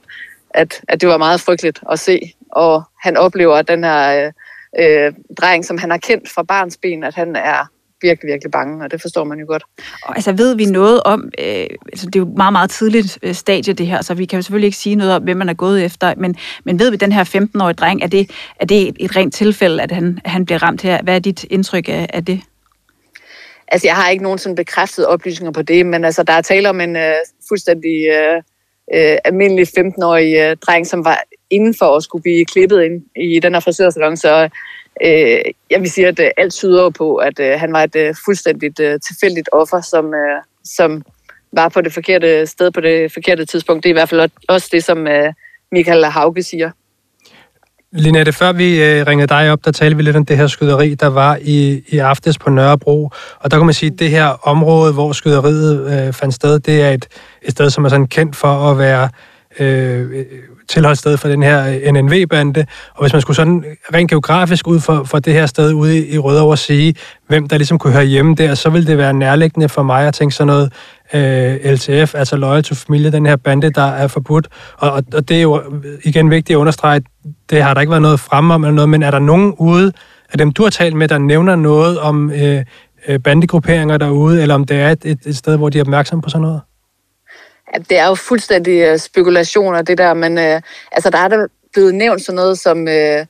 at, 0.55 0.81
at 0.89 1.01
det 1.01 1.09
var 1.09 1.19
meget 1.19 1.41
frygteligt 1.41 1.81
at 1.93 1.99
se. 1.99 2.33
Og 2.53 2.83
han 3.01 3.17
oplever, 3.17 3.57
at 3.57 3.69
den 3.69 3.85
her 3.85 4.31
øh, 4.79 5.13
dreng, 5.41 5.65
som 5.65 5.79
han 5.79 5.91
har 5.91 5.99
kendt 5.99 6.31
fra 6.31 6.43
barns 6.43 6.77
ben, 6.77 7.05
at 7.05 7.15
han 7.15 7.37
er 7.37 7.67
virkelig, 8.03 8.29
virkelig 8.29 8.51
bange, 8.51 8.85
og 8.85 8.91
det 8.91 9.01
forstår 9.01 9.25
man 9.25 9.39
jo 9.39 9.47
godt. 9.49 9.63
Og 10.03 10.15
altså 10.15 10.33
ved 10.33 10.57
vi 10.57 10.65
noget 10.65 11.03
om, 11.03 11.31
øh, 11.39 11.67
altså 11.93 12.07
det 12.07 12.17
er 12.17 12.21
jo 12.21 12.33
meget, 12.37 12.53
meget 12.53 12.71
tidligt 12.71 13.19
øh, 13.23 13.35
stadie 13.35 13.75
det 13.75 13.87
her, 13.87 14.03
så 14.03 14.15
vi 14.15 14.25
kan 14.25 14.37
jo 14.37 14.43
selvfølgelig 14.43 14.67
ikke 14.67 14.79
sige 14.79 14.97
noget 14.97 15.13
om, 15.13 15.23
hvem 15.23 15.37
man 15.37 15.49
er 15.49 15.55
gået 15.55 15.85
efter, 15.85 16.15
men, 16.17 16.37
men 16.65 16.79
ved 16.79 16.91
vi, 16.91 16.97
den 16.97 17.13
her 17.13 17.25
15-årige 17.25 17.75
dreng, 17.75 18.03
er 18.03 18.07
det, 18.07 18.31
er 18.61 18.67
det 18.67 18.89
et, 18.89 18.97
et 19.01 19.17
rent 19.17 19.35
tilfælde, 19.35 19.83
at 19.83 19.93
han, 19.93 20.19
han 20.25 20.45
bliver 20.45 20.63
ramt 20.63 20.83
her? 20.83 21.03
Hvad 21.03 21.15
er 21.15 21.19
dit 21.19 21.45
indtryk 21.45 21.89
af, 21.89 22.07
af 22.13 22.25
det? 22.25 22.41
Altså, 23.69 23.89
jeg 23.89 23.97
har 23.97 24.09
ikke 24.09 24.23
nogen 24.23 24.39
sådan 24.39 24.57
bekræftede 24.57 25.09
oplysninger 25.09 25.53
på 25.53 25.63
det, 25.63 25.87
men 25.87 26.05
altså, 26.05 26.23
der 26.23 26.33
er 26.33 26.41
tale 26.41 26.71
om 26.71 26.81
en 26.81 26.97
øh, 26.97 27.15
fuldstændig 27.49 28.07
øh, 28.09 28.43
øh, 28.95 29.19
almindelig 29.25 29.67
15-årig 29.79 30.37
øh, 30.37 30.57
dreng, 30.57 30.87
som 30.87 31.05
var 31.05 31.23
indenfor 31.51 31.87
og 31.87 32.03
skulle 32.03 32.23
blive 32.23 32.45
klippet 32.45 32.83
ind 32.83 33.03
i 33.17 33.41
den 33.41 33.53
her 33.53 33.61
frisørsalon, 33.61 34.17
så 34.17 34.49
øh, 35.05 35.41
jeg 35.71 35.81
vil 35.81 35.91
sige, 35.91 36.09
at 36.09 36.21
øh, 36.21 36.31
alt 36.37 36.53
tyder 36.53 36.91
på, 36.91 37.17
at 37.17 37.41
øh, 37.41 37.61
han 37.61 37.73
var 37.73 37.83
et 37.83 37.97
øh, 37.97 38.15
fuldstændigt 38.25 38.81
øh, 38.81 39.01
tilfældigt 39.01 39.49
offer, 39.53 39.81
som, 39.81 40.15
øh, 40.15 40.43
som 40.65 41.03
var 41.53 41.69
på 41.69 41.81
det 41.81 41.93
forkerte 41.93 42.47
sted 42.47 42.71
på 42.71 42.81
det 42.81 43.13
forkerte 43.13 43.45
tidspunkt. 43.45 43.85
Det 43.85 43.89
er 43.89 43.93
i 43.93 44.01
hvert 44.01 44.09
fald 44.09 44.31
også 44.49 44.69
det, 44.73 44.85
som 44.85 45.07
øh, 45.07 45.33
Michael 45.73 46.05
Hauge 46.05 46.43
siger. 46.43 46.71
Linette, 47.95 48.33
før 48.33 48.53
vi 48.53 48.83
øh, 48.83 49.07
ringede 49.07 49.27
dig 49.27 49.53
op, 49.53 49.65
der 49.65 49.73
talte 49.73 49.97
vi 49.97 50.03
lidt 50.03 50.17
om 50.17 50.25
det 50.25 50.37
her 50.37 50.47
skyderi, 50.47 50.95
der 50.95 51.07
var 51.07 51.39
i, 51.43 51.83
i 51.89 51.99
aftes 51.99 52.39
på 52.39 52.51
Nørrebro. 52.51 53.11
Og 53.41 53.51
der 53.51 53.57
kan 53.57 53.67
man 53.67 53.75
sige, 53.75 53.93
at 53.93 53.99
det 53.99 54.11
her 54.11 54.49
område, 54.49 54.93
hvor 54.93 55.13
skyderiet 55.13 56.07
øh, 56.07 56.13
fandt 56.13 56.35
sted, 56.35 56.59
det 56.59 56.83
er 56.83 56.91
et, 56.91 57.07
et 57.43 57.51
sted, 57.51 57.71
som 57.71 57.85
er 57.85 57.89
sådan 57.89 58.07
kendt 58.07 58.37
for 58.37 58.71
at 58.71 58.79
være 58.79 59.09
øh, 59.61 60.01
øh 60.01 60.25
tilholdssted 60.69 61.17
for 61.17 61.29
den 61.29 61.43
her 61.43 61.81
øh, 61.85 61.93
NNV-bande. 61.93 62.67
Og 62.95 63.01
hvis 63.05 63.13
man 63.13 63.23
skulle 63.23 63.37
sådan 63.37 63.65
rent 63.95 64.11
geografisk 64.11 64.69
ud 64.69 64.81
for, 64.81 65.05
for 65.05 65.19
det 65.19 65.33
her 65.33 65.47
sted 65.47 65.73
ude 65.73 65.99
i, 65.99 66.15
i 66.15 66.19
Rødovre 66.19 66.57
sige, 66.57 66.95
hvem 67.29 67.49
der 67.49 67.57
ligesom 67.57 67.79
kunne 67.79 67.93
høre 67.93 68.05
hjemme 68.05 68.35
der, 68.35 68.55
så 68.55 68.71
ville 68.71 68.87
det 68.87 68.99
være 68.99 69.15
nærliggende 69.15 69.69
for 69.69 69.83
mig 69.83 70.07
at 70.09 70.15
tænke 70.15 70.35
sådan 70.35 70.47
noget 70.47 70.73
øh, 71.15 71.73
LTF, 71.73 72.15
altså 72.15 72.37
Loyal 72.37 72.63
to 72.63 72.75
Familie, 72.75 73.13
den 73.13 73.27
her 73.27 73.37
bande, 73.37 73.71
der 73.71 73.83
er 73.83 74.07
forbudt. 74.07 74.49
Og, 74.77 74.93
og, 74.93 75.03
og 75.15 75.29
det 75.29 75.37
er 75.37 75.43
jo 75.43 75.61
øh, 75.61 75.99
igen 76.05 76.31
vigtigt 76.31 76.57
at 76.57 76.61
understrege, 76.61 76.97
at 76.97 77.03
det 77.51 77.63
har 77.63 77.75
der 77.75 77.81
ikke 77.81 77.91
været 77.91 78.03
noget 78.03 78.21
fremme 78.21 78.55
om 78.55 78.65
eller 78.65 78.75
noget, 78.75 78.89
men 78.89 79.03
er 79.03 79.11
der 79.11 79.19
nogen 79.19 79.55
ude 79.59 79.93
af 80.33 80.39
dem, 80.39 80.53
du 80.53 80.63
har 80.63 80.71
talt 80.71 80.97
med, 80.97 81.09
der 81.09 81.19
nævner 81.19 81.57
noget 81.57 81.99
om 81.99 82.31
øh, 82.31 82.65
øh 83.09 83.19
bandegrupperinger 83.19 83.99
derude, 83.99 84.43
eller 84.43 84.55
om 84.55 84.65
det 84.65 84.77
er 84.77 84.91
et, 84.91 85.05
et, 85.05 85.19
et 85.27 85.37
sted, 85.37 85.57
hvor 85.57 85.69
de 85.69 85.79
er 85.79 85.83
opmærksomme 85.83 86.23
på 86.23 86.31
sådan 86.31 86.43
noget? 86.43 86.61
Det 87.79 87.99
er 87.99 88.07
jo 88.07 88.15
fuldstændig 88.15 88.81
øh, 88.81 88.99
spekulationer, 88.99 89.83
det 89.83 89.99
der, 89.99 90.15
men 90.15 90.39
øh, 90.39 90.61
altså, 90.93 91.11
der 91.11 91.19
er 91.19 91.29
der 91.29 91.47
blevet 91.73 91.95
nævnt 91.95 92.23
sådan 92.23 92.37
noget 92.37 92.59
som 92.59 92.89
øh, 92.89 93.27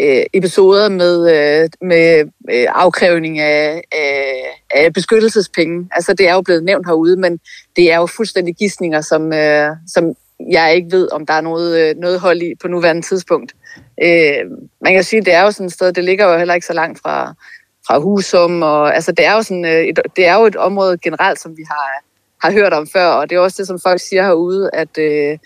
øh 0.00 0.22
episoder 0.32 0.88
med, 0.88 1.30
øh, 1.36 1.68
med 1.80 2.30
øh, 2.50 2.66
afkrævning 2.68 3.38
af, 3.38 3.82
af, 3.92 4.44
af 4.70 4.92
beskyttelsespenge. 4.92 5.88
Altså, 5.92 6.14
det 6.14 6.28
er 6.28 6.34
jo 6.34 6.40
blevet 6.40 6.64
nævnt 6.64 6.86
herude, 6.86 7.16
men 7.16 7.40
det 7.76 7.92
er 7.92 7.96
jo 7.96 8.06
fuldstændig 8.06 8.54
gissninger, 8.54 9.00
som, 9.00 9.32
øh, 9.32 9.70
som 9.86 10.14
jeg 10.50 10.74
ikke 10.74 10.88
ved, 10.90 11.12
om 11.12 11.26
der 11.26 11.34
er 11.34 11.40
noget, 11.40 11.96
noget 11.96 12.20
hold 12.20 12.42
i 12.42 12.54
på 12.62 12.68
nuværende 12.68 13.02
tidspunkt. 13.02 13.54
Øh, 14.02 14.38
man 14.80 14.92
kan 14.92 15.04
sige, 15.04 15.24
det 15.24 15.32
er 15.34 15.42
jo 15.42 15.50
sådan 15.50 15.66
et 15.66 15.72
sted, 15.72 15.92
det 15.92 16.04
ligger 16.04 16.26
jo 16.32 16.38
heller 16.38 16.54
ikke 16.54 16.66
så 16.66 16.72
langt 16.72 17.00
fra, 17.02 17.34
fra 17.86 17.98
Husum, 17.98 18.62
og 18.62 18.94
altså, 18.94 19.12
det 19.12 19.26
er 19.26 19.32
jo 19.32 19.42
sådan, 19.42 19.64
øh, 19.64 19.84
et, 19.84 20.00
det 20.16 20.26
er 20.26 20.34
jo 20.34 20.46
et 20.46 20.56
område 20.56 20.98
generelt, 20.98 21.40
som 21.40 21.56
vi 21.56 21.62
har 21.70 22.02
har 22.44 22.52
hørt 22.52 22.72
om 22.72 22.86
før, 22.92 23.06
og 23.06 23.30
det 23.30 23.36
er 23.36 23.40
også 23.40 23.56
det, 23.58 23.66
som 23.66 23.78
folk 23.82 24.00
siger 24.00 24.22
herude, 24.22 24.70
at, 24.72 24.98
øh, 24.98 25.38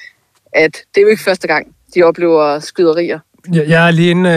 at 0.52 0.72
det 0.94 1.00
er 1.00 1.02
jo 1.02 1.08
ikke 1.08 1.22
første 1.22 1.48
gang, 1.48 1.66
de 1.94 2.02
oplever 2.02 2.58
skyderier. 2.58 3.18
Jeg, 3.52 3.87
er 3.87 3.90
lige 3.90 4.11
inde, 4.11 4.30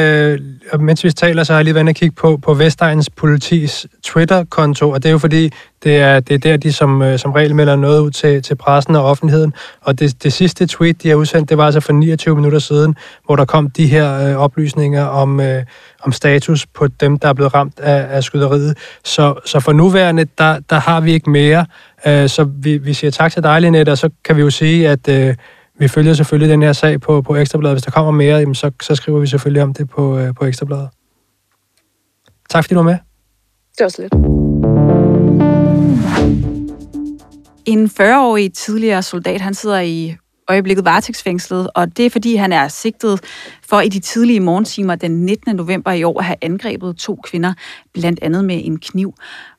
øh, 0.74 0.82
mens 0.82 1.04
vi 1.04 1.12
taler, 1.12 1.44
så 1.44 1.54
har 1.54 1.60
jeg 1.60 1.64
lige 1.64 1.76
været 1.76 1.90
og 1.90 1.96
kigge 1.96 2.16
på, 2.16 2.38
på 2.38 2.54
Vestegns 2.54 3.10
politis 3.10 3.88
Twitter-konto, 4.04 4.90
og 4.90 5.04
det 5.04 5.10
er 5.10 5.12
jo 5.12 5.18
fordi, 5.18 5.52
det 5.84 5.98
er, 5.98 6.20
det 6.20 6.34
er 6.34 6.38
der, 6.38 6.58
de 6.58 6.74
som, 6.74 7.02
øh, 7.02 7.20
som 7.20 7.32
regel 7.32 7.56
melder 7.56 7.76
noget 7.76 8.00
ud 8.00 8.12
til, 8.12 8.44
til 8.44 8.56
pressen 8.56 8.96
og 8.96 9.06
offentligheden. 9.06 9.54
Og 9.82 10.00
det, 10.00 10.24
det 10.24 10.34
sidste 10.34 10.68
tweet, 10.68 11.04
de 11.04 11.10
har 11.10 11.16
udsendt, 11.16 11.50
det 11.50 11.58
var 11.58 11.66
altså 11.66 11.80
for 11.80 11.94
29 11.94 12.36
minutter 12.36 12.60
siden, 12.60 12.96
hvor 13.26 13.36
der 13.36 13.46
kom 13.46 13.70
de 13.70 13.88
her 13.88 14.30
øh, 14.30 14.36
oplysninger 14.36 15.06
om, 15.06 15.40
øh, 15.40 15.64
om 16.04 16.12
status 16.12 16.66
på 16.66 16.88
dem, 16.88 17.20
der 17.20 17.30
er 17.30 17.34
blevet 17.34 17.54
ramt 17.54 17.80
af, 17.80 18.16
af 18.16 18.24
skyderiet. 18.24 18.78
Så, 19.04 19.34
så 19.46 19.60
for 19.60 19.74
nuværende, 19.74 20.26
der, 20.38 20.60
der 20.70 20.80
har 20.80 21.02
vi 21.02 21.14
ikke 21.14 21.30
mere. 21.30 21.66
Øh, 22.08 22.30
så 22.30 22.44
vi, 22.44 22.78
vi 22.78 22.94
siger 22.94 23.12
tak 23.12 23.32
til 23.32 23.44
dig, 23.44 23.62
Linette, 23.62 23.90
og 23.90 23.98
så 23.98 24.10
kan 24.24 24.36
vi 24.36 24.42
jo 24.42 24.50
sige, 24.50 24.90
at... 24.90 25.08
Øh, 25.08 25.36
vi 25.82 25.88
følger 25.88 26.14
selvfølgelig 26.14 26.50
den 26.50 26.62
her 26.62 26.74
sag 26.74 27.02
på, 27.02 27.22
på 27.22 27.36
Ekstrabladet. 27.36 27.76
Hvis 27.76 27.84
der 27.84 27.92
kommer 27.92 28.12
mere, 28.12 28.38
jamen, 28.38 28.56
så, 28.56 28.72
så 28.82 28.96
skriver 28.96 29.20
vi 29.20 29.28
selvfølgelig 29.28 29.64
om 29.64 29.74
det 29.74 29.90
på, 29.90 30.18
øh, 30.18 30.34
på 30.36 30.46
Ekstrabladet. 30.46 30.90
Tak 32.50 32.64
fordi 32.64 32.74
du 32.74 32.80
var 32.80 32.84
med. 32.84 32.98
Det 33.78 33.84
var 33.84 33.90
så 33.90 34.02
lidt. 34.02 34.14
En 37.66 37.86
40-årig 37.86 38.54
tidligere 38.54 39.04
soldat, 39.04 39.42
han 39.42 39.54
sidder 39.54 39.80
i 39.80 40.16
øjeblikket 40.48 40.86
varetægtsfængslet, 40.86 41.70
og 41.76 41.98
det 41.98 42.06
er 42.06 42.10
fordi, 42.10 42.36
han 42.36 42.54
er 42.54 42.68
sigtet 42.68 43.20
for 43.70 43.82
i 43.82 43.90
de 43.90 44.00
tidlige 44.00 44.40
morgentimer 44.40 44.96
den 44.96 45.26
19. 45.26 45.56
november 45.56 45.92
i 45.92 46.04
år 46.04 46.20
at 46.20 46.26
have 46.26 46.38
angrebet 46.42 46.98
to 46.98 47.16
kvinder, 47.16 47.54
blandt 47.94 48.20
andet 48.22 48.46
med 48.46 48.62
en 48.64 48.80
kniv. 48.80 49.14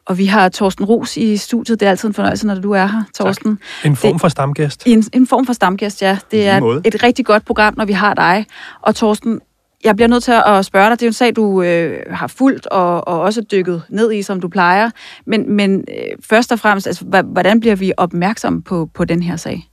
Og 0.06 0.18
vi 0.18 0.26
har 0.26 0.48
Torsten 0.48 0.84
Ros 0.84 1.16
i 1.16 1.36
studiet. 1.36 1.80
Det 1.80 1.86
er 1.86 1.90
altid 1.90 2.08
en 2.08 2.14
fornøjelse, 2.14 2.46
når 2.46 2.54
du 2.54 2.72
er 2.72 2.86
her, 2.86 3.02
Torsten. 3.14 3.58
Tak. 3.82 3.90
En 3.90 3.96
form 3.96 4.18
for 4.18 4.28
stamgæst. 4.28 4.82
En, 4.86 5.04
en 5.12 5.26
form 5.26 5.46
for 5.46 5.52
stamgæst, 5.52 6.02
ja. 6.02 6.18
Det 6.30 6.48
er 6.48 6.80
et 6.84 7.02
rigtig 7.02 7.26
godt 7.26 7.44
program, 7.44 7.74
når 7.76 7.84
vi 7.84 7.92
har 7.92 8.14
dig. 8.14 8.46
Og 8.82 8.94
Torsten, 8.94 9.40
jeg 9.84 9.96
bliver 9.96 10.08
nødt 10.08 10.22
til 10.22 10.32
at 10.46 10.64
spørge 10.64 10.90
dig. 10.90 11.00
Det 11.00 11.02
er 11.02 11.06
jo 11.06 11.10
en 11.10 11.14
sag, 11.14 11.36
du 11.36 11.62
øh, 11.62 12.00
har 12.10 12.26
fulgt 12.26 12.66
og, 12.66 13.08
og 13.08 13.20
også 13.20 13.42
dykket 13.52 13.82
ned 13.88 14.12
i, 14.12 14.22
som 14.22 14.40
du 14.40 14.48
plejer. 14.48 14.90
Men, 15.26 15.52
men 15.52 15.84
øh, 15.88 16.22
først 16.24 16.52
og 16.52 16.58
fremmest, 16.58 16.86
altså, 16.86 17.22
hvordan 17.24 17.60
bliver 17.60 17.76
vi 17.76 17.92
opmærksom 17.96 18.62
på, 18.62 18.90
på 18.94 19.04
den 19.04 19.22
her 19.22 19.36
sag? 19.36 19.68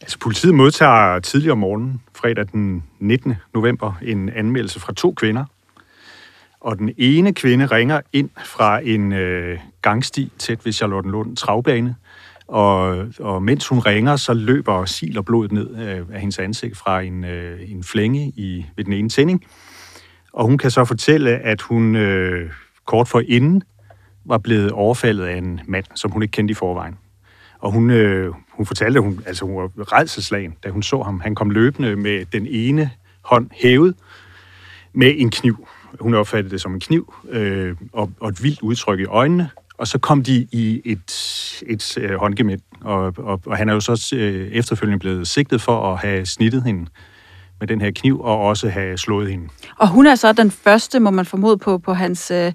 Altså, 0.00 0.18
politiet 0.18 0.54
modtager 0.54 1.18
tidligere 1.18 1.52
om 1.52 1.58
morgenen, 1.58 2.00
fredag 2.14 2.46
den 2.52 2.82
19. 3.00 3.34
november, 3.54 3.92
en 4.02 4.28
anmeldelse 4.28 4.80
fra 4.80 4.92
to 4.92 5.12
kvinder, 5.12 5.44
og 6.66 6.78
den 6.78 6.92
ene 6.98 7.34
kvinde 7.34 7.66
ringer 7.66 8.00
ind 8.12 8.30
fra 8.44 8.80
en 8.84 9.12
øh, 9.12 9.58
gangsti 9.82 10.32
tæt 10.38 10.64
ved 10.64 10.72
Charlottenlund 10.72 11.36
travbane 11.36 11.96
Og, 12.46 13.06
og 13.20 13.42
mens 13.42 13.68
hun 13.68 13.78
ringer, 13.78 14.16
så 14.16 14.34
løber 14.34 14.84
sil 14.94 15.18
og 15.18 15.24
blod 15.24 15.48
ned 15.48 15.74
af, 15.74 16.02
af 16.12 16.20
hendes 16.20 16.38
ansigt 16.38 16.76
fra 16.76 17.00
en, 17.00 17.24
øh, 17.24 17.70
en 17.70 17.84
flænge 17.84 18.32
i, 18.36 18.66
ved 18.76 18.84
den 18.84 18.92
ene 18.92 19.08
tænding. 19.08 19.44
Og 20.32 20.46
hun 20.46 20.58
kan 20.58 20.70
så 20.70 20.84
fortælle, 20.84 21.30
at 21.30 21.60
hun 21.60 21.96
øh, 21.96 22.50
kort 22.86 23.08
for 23.08 23.22
inden 23.28 23.62
var 24.24 24.38
blevet 24.38 24.70
overfaldet 24.70 25.24
af 25.24 25.36
en 25.36 25.60
mand, 25.66 25.84
som 25.94 26.10
hun 26.10 26.22
ikke 26.22 26.32
kendte 26.32 26.52
i 26.52 26.54
forvejen. 26.54 26.98
Og 27.58 27.72
hun, 27.72 27.90
øh, 27.90 28.32
hun 28.52 28.66
fortalte, 28.66 28.98
at 28.98 29.04
hun, 29.04 29.22
altså 29.26 29.44
hun 29.44 29.56
var 29.56 29.92
redselslagen, 29.92 30.54
da 30.64 30.70
hun 30.70 30.82
så 30.82 31.02
ham. 31.02 31.20
Han 31.20 31.34
kom 31.34 31.50
løbende 31.50 31.96
med 31.96 32.24
den 32.24 32.46
ene 32.46 32.90
hånd 33.22 33.50
hævet 33.52 33.94
med 34.92 35.14
en 35.16 35.30
kniv. 35.30 35.68
Hun 36.00 36.14
opfattede 36.14 36.52
det 36.52 36.60
som 36.60 36.74
en 36.74 36.80
kniv, 36.80 37.14
øh, 37.28 37.76
og, 37.92 38.10
og 38.20 38.28
et 38.28 38.42
vildt 38.42 38.62
udtryk 38.62 39.00
i 39.00 39.04
øjnene. 39.04 39.50
Og 39.78 39.86
så 39.86 39.98
kom 39.98 40.22
de 40.22 40.46
i 40.52 40.82
et, 40.84 41.10
et 41.66 41.98
øh, 41.98 42.14
håndgemænd, 42.14 42.60
og, 42.80 43.14
og, 43.18 43.40
og 43.46 43.56
han 43.56 43.68
er 43.68 43.72
jo 43.72 43.80
så 43.80 44.14
øh, 44.16 44.48
efterfølgende 44.52 44.98
blevet 44.98 45.28
sigtet 45.28 45.60
for 45.60 45.92
at 45.92 45.98
have 45.98 46.26
snittet 46.26 46.62
hende 46.62 46.86
med 47.60 47.68
den 47.68 47.80
her 47.80 47.90
kniv, 47.90 48.20
og 48.20 48.38
også 48.38 48.68
have 48.68 48.98
slået 48.98 49.30
hende. 49.30 49.48
Og 49.78 49.88
hun 49.88 50.06
er 50.06 50.14
så 50.14 50.32
den 50.32 50.50
første, 50.50 51.00
må 51.00 51.10
man 51.10 51.26
formode 51.26 51.58
på, 51.58 51.78
på 51.78 51.94
hans 51.94 52.30
øh, 52.30 52.52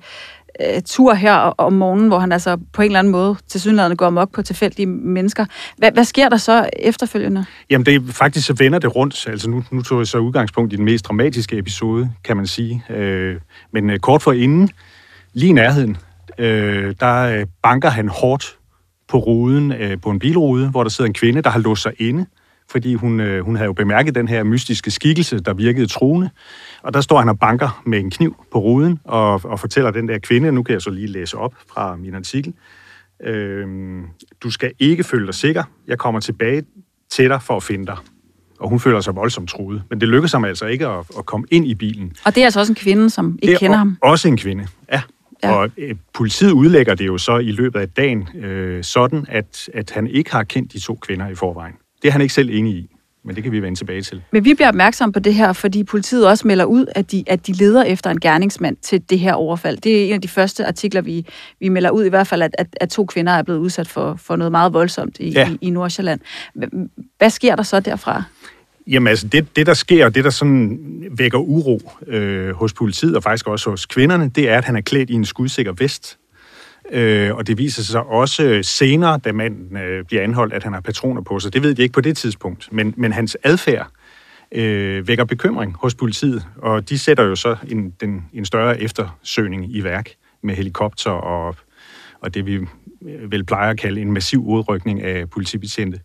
øh, 0.59 0.81
tur 0.85 1.13
her 1.13 1.33
om 1.35 1.73
morgenen, 1.73 2.07
hvor 2.07 2.19
han 2.19 2.31
altså 2.31 2.57
på 2.73 2.81
en 2.81 2.85
eller 2.85 2.99
anden 2.99 3.11
måde 3.11 3.35
til 3.47 3.61
synligheden 3.61 3.97
går 3.97 4.05
amok 4.05 4.31
på 4.31 4.41
tilfældige 4.41 4.85
mennesker. 4.85 5.45
Hvad, 5.77 5.91
hvad 5.91 6.03
sker 6.03 6.29
der 6.29 6.37
så 6.37 6.69
efterfølgende? 6.79 7.45
Jamen, 7.69 7.85
det 7.85 7.95
er 7.95 7.99
faktisk 8.09 8.47
så 8.47 8.53
vender 8.57 8.79
det 8.79 8.95
rundt. 8.95 9.27
Altså, 9.27 9.49
nu, 9.49 9.63
nu 9.71 9.81
tog 9.81 9.99
jeg 9.99 10.07
så 10.07 10.17
udgangspunkt 10.17 10.73
i 10.73 10.75
den 10.75 10.85
mest 10.85 11.05
dramatiske 11.05 11.57
episode, 11.57 12.11
kan 12.23 12.37
man 12.37 12.47
sige. 12.47 12.83
Øh, 12.89 13.35
men 13.73 13.89
øh, 13.89 13.99
kort 13.99 14.21
for 14.21 14.31
inden, 14.31 14.69
lige 15.33 15.49
i 15.49 15.53
nærheden, 15.53 15.97
øh, 16.37 16.95
der 16.99 17.21
øh, 17.21 17.45
banker 17.63 17.89
han 17.89 18.07
hårdt 18.07 18.57
på 19.07 19.17
ruden, 19.17 19.71
øh, 19.71 20.01
på 20.01 20.09
en 20.09 20.19
bilrude, 20.19 20.69
hvor 20.69 20.83
der 20.83 20.89
sidder 20.89 21.07
en 21.07 21.13
kvinde, 21.13 21.41
der 21.41 21.49
har 21.49 21.59
låst 21.59 21.81
sig 21.81 21.93
inde, 21.97 22.25
fordi 22.71 22.93
hun, 22.93 23.19
øh, 23.19 23.45
hun 23.45 23.55
havde 23.55 23.65
jo 23.65 23.73
bemærket 23.73 24.15
den 24.15 24.27
her 24.27 24.43
mystiske 24.43 24.91
skikkelse, 24.91 25.39
der 25.39 25.53
virkede 25.53 25.88
truende. 25.88 26.29
Og 26.84 26.93
der 26.93 27.01
står 27.01 27.19
han 27.19 27.29
og 27.29 27.39
banker 27.39 27.81
med 27.86 27.99
en 27.99 28.12
kniv 28.12 28.45
på 28.51 28.60
ruden 28.60 28.99
og, 29.03 29.41
og 29.43 29.60
fortæller 29.60 29.91
den 29.91 30.07
der 30.07 30.19
kvinde, 30.19 30.51
nu 30.51 30.63
kan 30.63 30.73
jeg 30.73 30.81
så 30.81 30.89
lige 30.89 31.07
læse 31.07 31.38
op 31.38 31.53
fra 31.73 31.95
min 31.95 32.15
artikel, 32.15 32.53
øh, 33.23 33.67
du 34.43 34.51
skal 34.51 34.71
ikke 34.79 35.03
føle 35.03 35.25
dig 35.25 35.36
sikker, 35.36 35.63
jeg 35.88 35.97
kommer 35.97 36.19
tilbage 36.19 36.63
til 37.10 37.29
dig 37.29 37.41
for 37.41 37.55
at 37.55 37.63
finde 37.63 37.86
dig. 37.86 37.97
Og 38.60 38.69
hun 38.69 38.79
føler 38.79 39.01
sig 39.01 39.15
voldsomt 39.15 39.49
truet. 39.49 39.84
Men 39.89 40.01
det 40.01 40.07
lykkedes 40.07 40.31
ham 40.31 40.45
altså 40.45 40.65
ikke 40.65 40.88
at, 40.88 41.05
at 41.17 41.25
komme 41.25 41.47
ind 41.51 41.67
i 41.67 41.75
bilen. 41.75 42.13
Og 42.25 42.36
det 42.36 42.41
er 42.41 42.45
altså 42.45 42.60
også 42.60 42.71
en 42.71 42.75
kvinde, 42.75 43.10
som 43.10 43.39
ikke 43.41 43.57
kender 43.57 43.77
ham? 43.77 43.97
også 44.01 44.27
en 44.27 44.38
kvinde, 44.38 44.67
ja. 44.91 45.01
ja. 45.43 45.51
Og 45.51 45.69
øh, 45.77 45.95
politiet 46.13 46.51
udlægger 46.51 46.95
det 46.95 47.07
jo 47.07 47.17
så 47.17 47.38
i 47.38 47.51
løbet 47.51 47.79
af 47.79 47.89
dagen 47.89 48.29
øh, 48.36 48.84
sådan, 48.84 49.25
at, 49.29 49.69
at 49.73 49.91
han 49.91 50.07
ikke 50.07 50.31
har 50.31 50.43
kendt 50.43 50.73
de 50.73 50.79
to 50.79 50.95
kvinder 50.95 51.27
i 51.29 51.36
forvejen. 51.36 51.73
Det 52.01 52.07
er 52.07 52.11
han 52.11 52.21
ikke 52.21 52.33
selv 52.33 52.49
enig 52.49 52.73
i. 52.73 52.89
Men 53.23 53.35
det 53.35 53.43
kan 53.43 53.51
vi 53.51 53.61
vende 53.61 53.79
tilbage 53.79 54.01
til. 54.01 54.21
Men 54.31 54.45
vi 54.45 54.53
bliver 54.53 54.67
opmærksom 54.67 55.11
på 55.11 55.19
det 55.19 55.33
her, 55.33 55.53
fordi 55.53 55.83
politiet 55.83 56.27
også 56.27 56.47
melder 56.47 56.65
ud, 56.65 56.85
at 56.95 57.11
de, 57.11 57.23
at 57.27 57.47
de 57.47 57.51
leder 57.51 57.83
efter 57.83 58.09
en 58.09 58.19
gerningsmand 58.19 58.77
til 58.81 59.09
det 59.09 59.19
her 59.19 59.33
overfald. 59.33 59.77
Det 59.77 60.01
er 60.01 60.07
en 60.07 60.13
af 60.13 60.21
de 60.21 60.27
første 60.27 60.65
artikler, 60.65 61.01
vi, 61.01 61.25
vi 61.59 61.69
melder 61.69 61.89
ud, 61.89 62.05
i 62.05 62.09
hvert 62.09 62.27
fald, 62.27 62.41
at, 62.41 62.55
at, 62.57 62.67
at 62.81 62.89
to 62.89 63.05
kvinder 63.05 63.33
er 63.33 63.43
blevet 63.43 63.59
udsat 63.59 63.87
for, 63.87 64.15
for 64.15 64.35
noget 64.35 64.51
meget 64.51 64.73
voldsomt 64.73 65.17
i, 65.19 65.29
ja. 65.29 65.49
i, 65.51 65.57
i 65.61 65.69
Nordsjælland. 65.69 66.19
Hvad 67.17 67.29
sker 67.29 67.55
der 67.55 67.63
så 67.63 67.79
derfra? 67.79 68.23
Jamen 68.87 69.07
altså, 69.07 69.27
det, 69.27 69.55
det 69.55 69.65
der 69.65 69.73
sker, 69.73 70.05
og 70.05 70.15
det 70.15 70.23
der 70.23 70.29
sådan 70.29 70.79
vækker 71.17 71.37
uro 71.37 71.81
øh, 72.07 72.55
hos 72.55 72.73
politiet, 72.73 73.15
og 73.15 73.23
faktisk 73.23 73.47
også 73.47 73.69
hos 73.69 73.85
kvinderne, 73.85 74.29
det 74.29 74.49
er, 74.49 74.57
at 74.57 74.65
han 74.65 74.75
er 74.75 74.81
klædt 74.81 75.09
i 75.09 75.13
en 75.13 75.25
skudsikker 75.25 75.73
vest. 75.77 76.17
Øh, 76.91 77.36
og 77.36 77.47
det 77.47 77.58
viser 77.58 77.84
sig 77.84 78.04
også 78.04 78.60
senere, 78.63 79.17
da 79.17 79.32
manden 79.32 79.77
øh, 79.77 80.06
bliver 80.06 80.23
anholdt, 80.23 80.54
at 80.54 80.63
han 80.63 80.73
har 80.73 80.82
patroner 80.82 81.21
på 81.21 81.39
sig. 81.39 81.54
Det 81.54 81.63
ved 81.63 81.75
de 81.75 81.82
ikke 81.82 81.93
på 81.93 82.01
det 82.01 82.17
tidspunkt, 82.17 82.69
men, 82.71 82.93
men 82.97 83.13
hans 83.13 83.38
adfærd 83.43 83.88
øh, 84.51 85.08
vækker 85.08 85.25
bekymring 85.25 85.75
hos 85.80 85.95
politiet, 85.95 86.43
og 86.58 86.89
de 86.89 86.99
sætter 86.99 87.23
jo 87.23 87.36
så 87.36 87.56
en, 87.67 87.93
den, 88.01 88.25
en 88.34 88.45
større 88.45 88.82
eftersøgning 88.82 89.75
i 89.75 89.84
værk 89.84 90.10
med 90.43 90.56
helikopter 90.56 91.12
og, 91.12 91.56
og 92.21 92.34
det, 92.34 92.45
vi 92.45 92.54
øh, 92.54 93.32
vel 93.32 93.43
plejer 93.43 93.69
at 93.69 93.77
kalde 93.77 94.01
en 94.01 94.12
massiv 94.12 94.45
udrykning 94.45 95.01
af 95.01 95.30
politibetjente. 95.30 95.99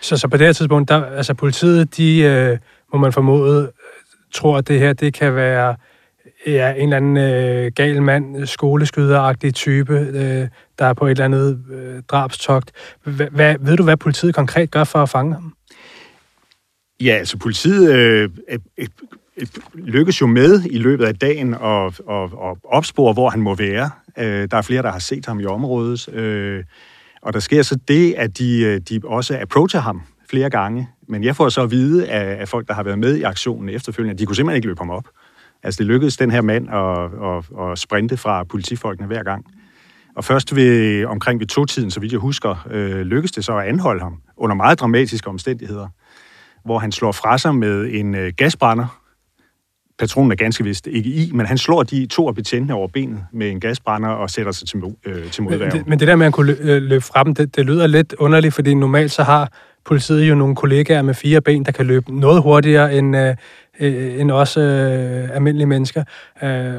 Så, 0.00 0.16
så 0.16 0.28
på 0.28 0.36
det 0.36 0.46
her 0.46 0.52
tidspunkt, 0.52 0.88
der, 0.88 1.04
altså 1.04 1.34
politiet, 1.34 1.96
de, 1.96 2.18
øh, 2.20 2.58
må 2.92 2.98
man 2.98 3.12
formode, 3.12 3.72
tror, 4.32 4.58
at 4.58 4.68
det 4.68 4.78
her 4.78 4.92
det 4.92 5.14
kan 5.14 5.34
være 5.34 5.76
ja, 6.46 6.70
øh, 6.70 6.82
en 6.82 6.82
eller 6.82 6.96
anden 6.96 7.16
øh, 7.16 7.72
gal 7.74 8.02
mand, 8.02 8.46
skoleskyderagtig 8.46 9.54
type, 9.54 9.98
øh, 9.98 10.48
der 10.78 10.84
er 10.84 10.92
på 10.92 11.06
et 11.06 11.10
eller 11.10 11.24
andet 11.24 11.64
øh, 11.72 12.02
drabstogt. 12.08 12.72
Hva, 13.04 13.28
hvad, 13.30 13.56
ved 13.60 13.76
du, 13.76 13.82
hvad 13.82 13.96
politiet 13.96 14.34
konkret 14.34 14.70
gør 14.70 14.84
for 14.84 14.98
at 14.98 15.08
fange 15.08 15.34
ham? 15.34 15.54
Ja, 17.00 17.12
altså 17.12 17.38
politiet 17.38 17.92
øh, 17.92 18.30
øh, 18.48 18.58
øh, 18.78 18.86
øh, 19.36 19.46
lykkes 19.74 20.20
jo 20.20 20.26
med 20.26 20.62
i 20.70 20.78
løbet 20.78 21.04
af 21.04 21.14
dagen 21.14 21.54
at, 21.54 22.00
at, 22.10 22.24
at 22.24 22.56
opspore, 22.64 23.12
hvor 23.12 23.30
han 23.30 23.40
må 23.40 23.54
være. 23.54 23.90
Øh, 24.18 24.48
der 24.50 24.56
er 24.56 24.62
flere, 24.62 24.82
der 24.82 24.90
har 24.90 24.98
set 24.98 25.26
ham 25.26 25.40
i 25.40 25.44
området. 25.44 26.08
Øh, 26.08 26.64
og 27.22 27.32
der 27.32 27.40
sker 27.40 27.62
så 27.62 27.78
det, 27.88 28.14
at 28.14 28.38
de, 28.38 28.60
øh, 28.60 28.80
de 28.80 29.00
også 29.04 29.38
approacher 29.40 29.80
ham 29.80 30.02
flere 30.30 30.50
gange. 30.50 30.88
Men 31.08 31.24
jeg 31.24 31.36
får 31.36 31.48
så 31.48 31.62
at 31.62 31.70
vide 31.70 32.08
af, 32.08 32.40
af 32.40 32.48
folk, 32.48 32.68
der 32.68 32.74
har 32.74 32.82
været 32.82 32.98
med 32.98 33.16
i 33.16 33.22
aktionen 33.22 33.68
efterfølgende, 33.68 34.12
at 34.12 34.18
de 34.18 34.26
kunne 34.26 34.36
simpelthen 34.36 34.56
ikke 34.56 34.68
løbe 34.68 34.80
ham 34.80 34.90
op. 34.90 35.04
Altså, 35.62 35.78
det 35.78 35.86
lykkedes 35.86 36.16
den 36.16 36.30
her 36.30 36.40
mand 36.40 36.70
at, 36.70 37.10
at, 37.28 37.70
at 37.70 37.78
sprinte 37.78 38.16
fra 38.16 38.44
politifolkene 38.44 39.06
hver 39.06 39.22
gang. 39.22 39.44
Og 40.16 40.24
først 40.24 40.56
ved, 40.56 41.04
omkring 41.04 41.40
ved 41.40 41.46
to-tiden, 41.46 41.90
så 41.90 42.00
vidt 42.00 42.12
jeg 42.12 42.20
husker, 42.20 42.66
øh, 42.70 43.00
lykkedes 43.00 43.32
det 43.32 43.44
så 43.44 43.56
at 43.56 43.66
anholde 43.66 44.02
ham 44.02 44.16
under 44.36 44.56
meget 44.56 44.80
dramatiske 44.80 45.28
omstændigheder, 45.28 45.88
hvor 46.64 46.78
han 46.78 46.92
slår 46.92 47.12
fra 47.12 47.38
sig 47.38 47.54
med 47.54 47.88
en 47.92 48.14
øh, 48.14 48.32
gasbrænder. 48.36 49.00
Patronen 49.98 50.32
er 50.32 50.36
ganske 50.36 50.64
vist 50.64 50.86
ikke 50.86 51.10
i, 51.10 51.32
men 51.32 51.46
han 51.46 51.58
slår 51.58 51.82
de 51.82 52.06
to 52.06 52.28
af 52.28 52.34
betjentene 52.34 52.74
over 52.74 52.88
benet 52.88 53.24
med 53.32 53.50
en 53.50 53.60
gasbrænder 53.60 54.08
og 54.08 54.30
sætter 54.30 54.52
sig 54.52 54.68
til, 54.68 54.82
øh, 55.04 55.30
til 55.30 55.42
modværge. 55.42 55.76
Men, 55.76 55.84
men 55.86 56.00
det 56.00 56.08
der 56.08 56.16
med 56.16 56.26
at 56.26 56.32
kunne 56.32 56.52
lø- 56.52 56.78
løbe 56.78 57.04
fra 57.04 57.24
dem, 57.24 57.34
det, 57.34 57.56
det 57.56 57.66
lyder 57.66 57.86
lidt 57.86 58.14
underligt, 58.18 58.54
fordi 58.54 58.74
normalt 58.74 59.12
så 59.12 59.22
har 59.22 59.52
politiet 59.84 60.28
jo 60.28 60.34
nogle 60.34 60.56
kollegaer 60.56 61.02
med 61.02 61.14
fire 61.14 61.40
ben, 61.40 61.64
der 61.64 61.72
kan 61.72 61.86
løbe 61.86 62.18
noget 62.18 62.42
hurtigere 62.42 62.94
end, 62.94 63.16
øh, 63.16 63.34
øh, 63.80 64.20
end 64.20 64.30
også 64.30 64.60
øh, 64.60 65.36
almindelige 65.36 65.66
mennesker. 65.66 66.04
Øh, 66.42 66.74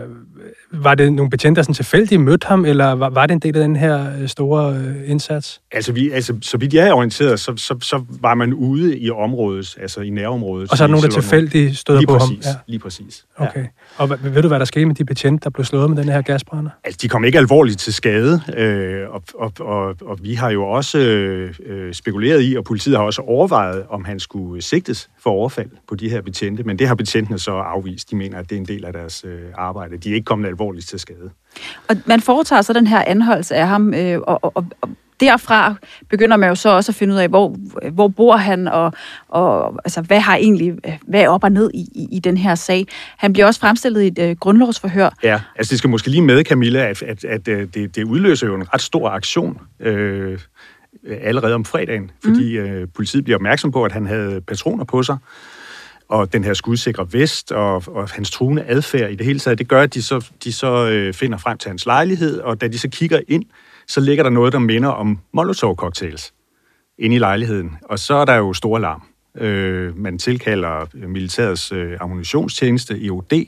var 0.71 0.95
det 0.95 1.13
nogle 1.13 1.29
betjente, 1.29 1.59
der 1.59 1.63
sådan 1.63 1.75
tilfældigt 1.75 2.21
mødte 2.21 2.47
ham, 2.47 2.65
eller 2.65 2.91
var, 2.91 3.09
var 3.09 3.25
det 3.25 3.33
en 3.33 3.39
del 3.39 3.57
af 3.57 3.61
den 3.63 3.75
her 3.75 4.21
øh, 4.21 4.27
store 4.27 4.75
øh, 4.75 5.09
indsats? 5.09 5.61
Altså, 5.71 5.91
vi, 5.91 6.11
altså, 6.11 6.33
så 6.41 6.57
vidt 6.57 6.73
jeg 6.73 6.87
er 6.87 6.93
orienteret, 6.93 7.39
så, 7.39 7.53
så, 7.57 7.75
så 7.81 8.03
var 8.21 8.35
man 8.35 8.53
ude 8.53 8.99
i 8.99 9.09
området, 9.09 9.77
altså 9.81 10.01
i 10.01 10.09
nærområdet. 10.09 10.71
Og 10.71 10.77
så 10.77 10.83
er 10.83 10.87
der 10.87 10.91
nogen, 10.91 11.11
der 11.11 11.21
tilfældigt 11.21 11.77
støder 11.77 12.01
på 12.07 12.17
præcis, 12.17 12.45
ham? 12.45 12.53
Ja. 12.53 12.59
Lige 12.67 12.79
præcis. 12.79 13.25
Okay. 13.37 13.65
Og 13.97 14.07
hvad, 14.07 14.17
ved 14.17 14.41
du, 14.41 14.47
hvad 14.47 14.59
der 14.59 14.65
skete 14.65 14.85
med 14.85 14.95
de 14.95 15.05
betjente, 15.05 15.43
der 15.43 15.49
blev 15.49 15.65
slået 15.65 15.89
med 15.89 15.97
den 16.03 16.09
her 16.09 16.21
gasbrænder? 16.21 16.71
Altså, 16.83 16.99
de 17.01 17.07
kom 17.07 17.25
ikke 17.25 17.37
alvorligt 17.37 17.79
til 17.79 17.93
skade, 17.93 18.41
øh, 18.57 19.09
og, 19.09 19.23
og, 19.35 19.51
og, 19.59 19.95
og 20.01 20.19
vi 20.21 20.33
har 20.33 20.49
jo 20.49 20.63
også 20.63 20.99
øh, 20.99 21.93
spekuleret 21.93 22.43
i, 22.43 22.55
og 22.55 22.63
politiet 22.63 22.97
har 22.97 23.03
også 23.03 23.21
overvejet, 23.21 23.83
om 23.89 24.05
han 24.05 24.19
skulle 24.19 24.61
sigtes 24.61 25.09
for 25.23 25.29
overfald 25.29 25.69
på 25.87 25.95
de 25.95 26.09
her 26.09 26.21
betjente, 26.21 26.63
men 26.63 26.79
det 26.79 26.87
har 26.89 26.95
betjentene 26.95 27.39
så 27.39 27.51
afvist. 27.51 28.11
De 28.11 28.15
mener, 28.15 28.39
at 28.39 28.49
det 28.49 28.55
er 28.55 28.59
en 28.59 28.67
del 28.67 28.85
af 28.85 28.93
deres 28.93 29.25
øh, 29.27 29.41
arbejde. 29.57 29.97
De 29.97 30.09
er 30.09 30.15
ikke 30.15 30.25
kommet 30.25 30.47
alvorligt 30.47 30.87
til 30.87 30.99
skade. 30.99 31.31
Og 31.89 31.95
man 32.05 32.21
foretager 32.21 32.61
så 32.61 32.73
den 32.73 32.87
her 32.87 33.03
anholdelse 33.07 33.55
af 33.55 33.67
ham, 33.67 33.93
øh, 33.93 34.19
og, 34.19 34.39
og, 34.43 34.65
og 34.81 34.89
derfra 35.19 35.75
begynder 36.09 36.37
man 36.37 36.49
jo 36.49 36.55
så 36.55 36.69
også 36.69 36.91
at 36.91 36.95
finde 36.95 37.13
ud 37.13 37.19
af, 37.19 37.29
hvor, 37.29 37.55
hvor 37.91 38.07
bor 38.07 38.35
han, 38.37 38.67
og, 38.67 38.93
og 39.27 39.79
altså, 39.85 40.01
hvad 40.01 40.19
har 40.19 40.35
egentlig, 40.35 40.73
hvad 41.07 41.21
er 41.21 41.29
op 41.29 41.43
og 41.43 41.51
ned 41.51 41.71
i, 41.73 41.79
i, 41.79 42.07
i 42.11 42.19
den 42.19 42.37
her 42.37 42.55
sag. 42.55 42.85
Han 43.17 43.33
bliver 43.33 43.45
også 43.45 43.59
fremstillet 43.59 44.01
i 44.01 44.07
et 44.07 44.19
øh, 44.19 44.35
grundlovsforhør. 44.35 45.09
Ja, 45.23 45.41
altså 45.55 45.71
det 45.71 45.77
skal 45.77 45.89
måske 45.89 46.09
lige 46.09 46.21
med, 46.21 46.43
Camilla, 46.43 46.89
at, 46.89 47.03
at, 47.03 47.25
at 47.25 47.45
det, 47.45 47.95
det 47.95 48.03
udløser 48.03 48.47
jo 48.47 48.55
en 48.55 48.73
ret 48.73 48.81
stor 48.81 49.09
aktion 49.09 49.57
øh, 49.79 50.39
allerede 51.21 51.55
om 51.55 51.65
fredagen, 51.65 52.11
fordi 52.23 52.59
mm. 52.59 52.65
øh, 52.65 52.87
politiet 52.95 53.23
bliver 53.23 53.37
opmærksom 53.37 53.71
på, 53.71 53.83
at 53.83 53.91
han 53.91 54.07
havde 54.07 54.41
patroner 54.41 54.83
på 54.83 55.03
sig, 55.03 55.17
og 56.09 56.33
den 56.33 56.43
her 56.43 56.53
skudsikre 56.53 57.13
vest 57.13 57.51
og, 57.51 57.83
og 57.87 58.09
hans 58.09 58.31
truende 58.31 58.63
adfærd 58.67 59.11
i 59.11 59.15
det 59.15 59.25
hele 59.25 59.39
taget, 59.39 59.59
det 59.59 59.67
gør, 59.67 59.81
at 59.81 59.93
de 59.93 60.03
så, 60.03 60.29
de 60.43 60.53
så 60.53 60.89
øh, 60.89 61.13
finder 61.13 61.37
frem 61.37 61.57
til 61.57 61.69
hans 61.69 61.85
lejlighed, 61.85 62.39
og 62.39 62.61
da 62.61 62.67
de 62.67 62.79
så 62.79 62.89
kigger 62.89 63.19
ind, 63.27 63.45
så 63.87 64.01
ligger 64.01 64.23
der 64.23 64.29
noget, 64.29 64.53
der 64.53 64.59
minder 64.59 64.89
om 64.89 65.19
Molotov-cocktails 65.33 66.33
inde 66.97 67.15
i 67.15 67.19
lejligheden. 67.19 67.77
Og 67.81 67.99
så 67.99 68.13
er 68.13 68.25
der 68.25 68.35
jo 68.35 68.53
stor 68.53 68.77
alarm. 68.77 69.03
Øh, 69.37 69.97
man 69.97 70.17
tilkalder 70.17 70.85
øh, 70.95 71.09
militærets 71.09 71.71
øh, 71.71 71.97
ammunitionstjeneste, 72.01 73.05
EOD, 73.05 73.45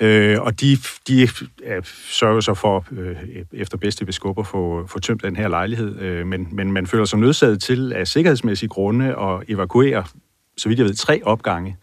øh, 0.00 0.40
og 0.40 0.60
de, 0.60 0.76
de 1.08 1.28
ja, 1.62 1.80
sørger 2.10 2.40
så 2.40 2.54
for, 2.54 2.86
øh, 2.92 3.16
efter 3.52 3.78
bedste 3.78 4.06
beskub, 4.06 4.38
at 4.38 4.46
få, 4.46 4.86
få 4.86 4.98
tømt 4.98 5.22
den 5.22 5.36
her 5.36 5.48
lejlighed. 5.48 6.00
Øh, 6.00 6.26
men, 6.26 6.48
men 6.52 6.72
man 6.72 6.86
føler 6.86 7.04
sig 7.04 7.18
nødsaget 7.18 7.62
til 7.62 7.92
af 7.92 8.06
sikkerhedsmæssige 8.06 8.68
grunde 8.68 9.06
at 9.20 9.42
evakuere, 9.48 10.04
så 10.56 10.68
vidt 10.68 10.78
jeg 10.78 10.86
ved, 10.86 10.94
tre 10.94 11.20
opgange. 11.24 11.76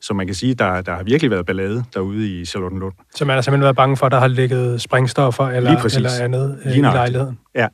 Så 0.00 0.14
man 0.14 0.26
kan 0.26 0.34
sige, 0.34 0.52
at 0.52 0.58
der, 0.58 0.80
der 0.80 0.94
har 0.94 1.02
virkelig 1.02 1.30
været 1.30 1.46
ballade 1.46 1.84
derude 1.94 2.40
i 2.40 2.44
Charlottenlund. 2.44 2.92
Så 3.14 3.24
man 3.24 3.34
har 3.34 3.42
simpelthen 3.42 3.62
været 3.62 3.76
bange 3.76 3.96
for, 3.96 4.06
at 4.06 4.12
der 4.12 4.20
har 4.20 4.28
ligget 4.28 4.80
sprængstoffer 4.80 5.48
eller, 5.48 5.84
eller 5.96 6.10
andet 6.20 6.58
øh, 6.64 6.76
i 6.76 6.80
lejligheden? 6.80 7.38
Ja, 7.54 7.66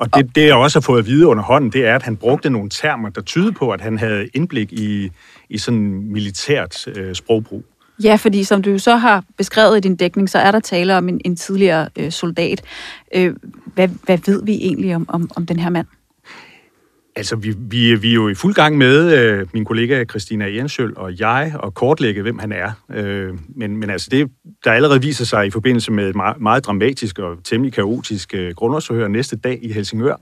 Og 0.00 0.14
det, 0.14 0.34
det, 0.34 0.46
jeg 0.46 0.54
også 0.54 0.78
har 0.78 0.82
fået 0.82 0.98
at 0.98 1.06
vide 1.06 1.26
under 1.26 1.44
hånden, 1.44 1.72
det 1.72 1.86
er, 1.86 1.94
at 1.94 2.02
han 2.02 2.16
brugte 2.16 2.50
nogle 2.50 2.70
termer, 2.70 3.08
der 3.08 3.20
tyder 3.20 3.52
på, 3.52 3.70
at 3.70 3.80
han 3.80 3.98
havde 3.98 4.28
indblik 4.34 4.72
i, 4.72 5.10
i 5.48 5.58
sådan 5.58 6.12
militært 6.12 6.86
øh, 6.88 7.14
sprogbrug. 7.14 7.64
Ja, 8.04 8.16
fordi 8.16 8.44
som 8.44 8.62
du 8.62 8.78
så 8.78 8.96
har 8.96 9.24
beskrevet 9.36 9.76
i 9.76 9.80
din 9.80 9.96
dækning, 9.96 10.30
så 10.30 10.38
er 10.38 10.50
der 10.50 10.60
tale 10.60 10.96
om 10.96 11.08
en, 11.08 11.20
en 11.24 11.36
tidligere 11.36 11.88
øh, 11.98 12.12
soldat. 12.12 12.62
Øh, 13.14 13.36
hvad, 13.74 13.88
hvad 13.88 14.18
ved 14.26 14.44
vi 14.44 14.52
egentlig 14.54 14.96
om, 14.96 15.06
om, 15.08 15.30
om 15.36 15.46
den 15.46 15.58
her 15.58 15.70
mand? 15.70 15.86
Altså, 17.18 17.36
vi, 17.36 17.54
vi, 17.58 17.94
vi 17.94 18.10
er 18.10 18.14
jo 18.14 18.28
i 18.28 18.34
fuld 18.34 18.54
gang 18.54 18.78
med, 18.78 19.18
øh, 19.18 19.46
min 19.52 19.64
kollega 19.64 20.04
Christina 20.04 20.54
Jensøl 20.54 20.92
og 20.96 21.20
jeg, 21.20 21.52
og 21.58 21.74
kortlægge, 21.74 22.22
hvem 22.22 22.38
han 22.38 22.52
er. 22.52 22.70
Øh, 22.94 23.34
men, 23.56 23.76
men 23.76 23.90
altså, 23.90 24.08
det, 24.10 24.30
der 24.64 24.72
allerede 24.72 25.02
viser 25.02 25.24
sig 25.24 25.46
i 25.46 25.50
forbindelse 25.50 25.92
med 25.92 26.08
et 26.08 26.16
meget, 26.16 26.40
meget 26.40 26.66
dramatisk 26.66 27.18
og 27.18 27.36
temmelig 27.44 27.72
kaotisk 27.72 28.34
øh, 28.34 28.54
grundlovsforhør 28.54 29.08
næste 29.08 29.36
dag 29.36 29.58
i 29.62 29.72
Helsingør, 29.72 30.16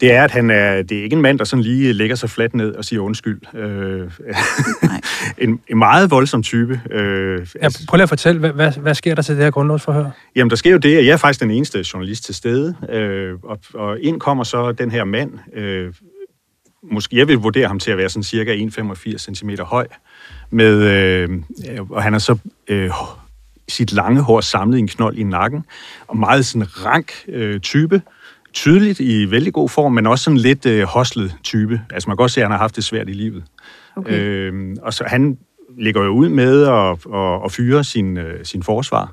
det 0.00 0.12
er, 0.12 0.24
at 0.24 0.30
han 0.30 0.50
er, 0.50 0.82
det 0.82 0.98
er 0.98 1.02
ikke 1.02 1.16
en 1.16 1.22
mand, 1.22 1.38
der 1.38 1.44
sådan 1.44 1.62
lige 1.62 1.92
lægger 1.92 2.16
sig 2.16 2.30
fladt 2.30 2.54
ned 2.54 2.74
og 2.74 2.84
siger 2.84 3.00
undskyld. 3.00 3.40
Øh, 3.54 4.10
en, 5.48 5.60
en 5.68 5.78
meget 5.78 6.10
voldsom 6.10 6.42
type. 6.42 6.80
Øh, 6.90 7.46
ja, 7.54 7.64
altså- 7.64 7.86
prøv 7.88 7.96
lige 7.96 8.02
at 8.02 8.08
fortælle, 8.08 8.40
hvad, 8.40 8.50
hvad, 8.50 8.72
hvad 8.72 8.94
sker 8.94 9.14
der 9.14 9.22
til 9.22 9.36
det 9.36 9.44
her 9.44 9.50
grundlovsforhør? 9.50 10.10
Jamen, 10.36 10.50
der 10.50 10.56
sker 10.56 10.70
jo 10.70 10.78
det, 10.78 10.96
at 10.96 11.06
jeg 11.06 11.12
er 11.12 11.16
faktisk 11.16 11.40
den 11.40 11.50
eneste 11.50 11.84
journalist 11.92 12.24
til 12.24 12.34
stede, 12.34 12.76
øh, 12.88 13.34
og, 13.42 13.58
og 13.74 14.00
ind 14.00 14.20
kommer 14.20 14.44
så 14.44 14.72
den 14.72 14.90
her 14.90 15.04
mand, 15.04 15.30
øh, 15.54 15.92
måske 16.82 17.16
jeg 17.16 17.28
vil 17.28 17.36
vurdere 17.36 17.68
ham 17.68 17.78
til 17.78 17.90
at 17.90 17.98
være 17.98 18.08
sådan 18.08 18.22
cirka 18.22 18.56
1,85 18.56 19.18
cm 19.18 19.50
høj, 19.60 19.86
med, 20.50 20.82
øh, 20.82 21.28
og 21.90 22.02
han 22.02 22.14
er 22.14 22.18
så 22.18 22.38
øh, 22.68 22.90
sit 23.68 23.92
lange 23.92 24.20
hår 24.20 24.40
samlet 24.40 24.78
i 24.78 24.80
en 24.80 24.88
knold 24.88 25.18
i 25.18 25.22
nakken, 25.22 25.64
og 26.08 26.16
meget 26.16 26.46
sådan 26.46 26.84
rank 26.86 27.12
øh, 27.28 27.60
type, 27.60 28.02
tydeligt 28.58 29.00
i 29.00 29.30
vældig 29.30 29.52
god 29.52 29.68
form, 29.68 29.92
men 29.92 30.06
også 30.06 30.24
sådan 30.24 30.38
lidt 30.38 30.66
øh, 30.66 30.82
hostlet 30.82 31.36
type. 31.42 31.80
Altså 31.90 32.08
man 32.08 32.16
kan 32.16 32.22
godt 32.22 32.30
se, 32.30 32.40
at 32.40 32.44
han 32.44 32.50
har 32.50 32.58
haft 32.58 32.76
det 32.76 32.84
svært 32.84 33.08
i 33.08 33.12
livet. 33.12 33.44
Okay. 33.96 34.20
Øh, 34.20 34.76
og 34.82 34.94
så 34.94 35.04
han 35.06 35.38
ligger 35.78 36.02
jo 36.02 36.10
ud 36.10 36.28
med 36.28 36.62
at, 36.62 37.14
at, 37.14 37.44
at 37.44 37.52
fyre 37.52 37.84
sin, 37.84 38.16
øh, 38.16 38.44
sin 38.44 38.62
forsvar 38.62 39.12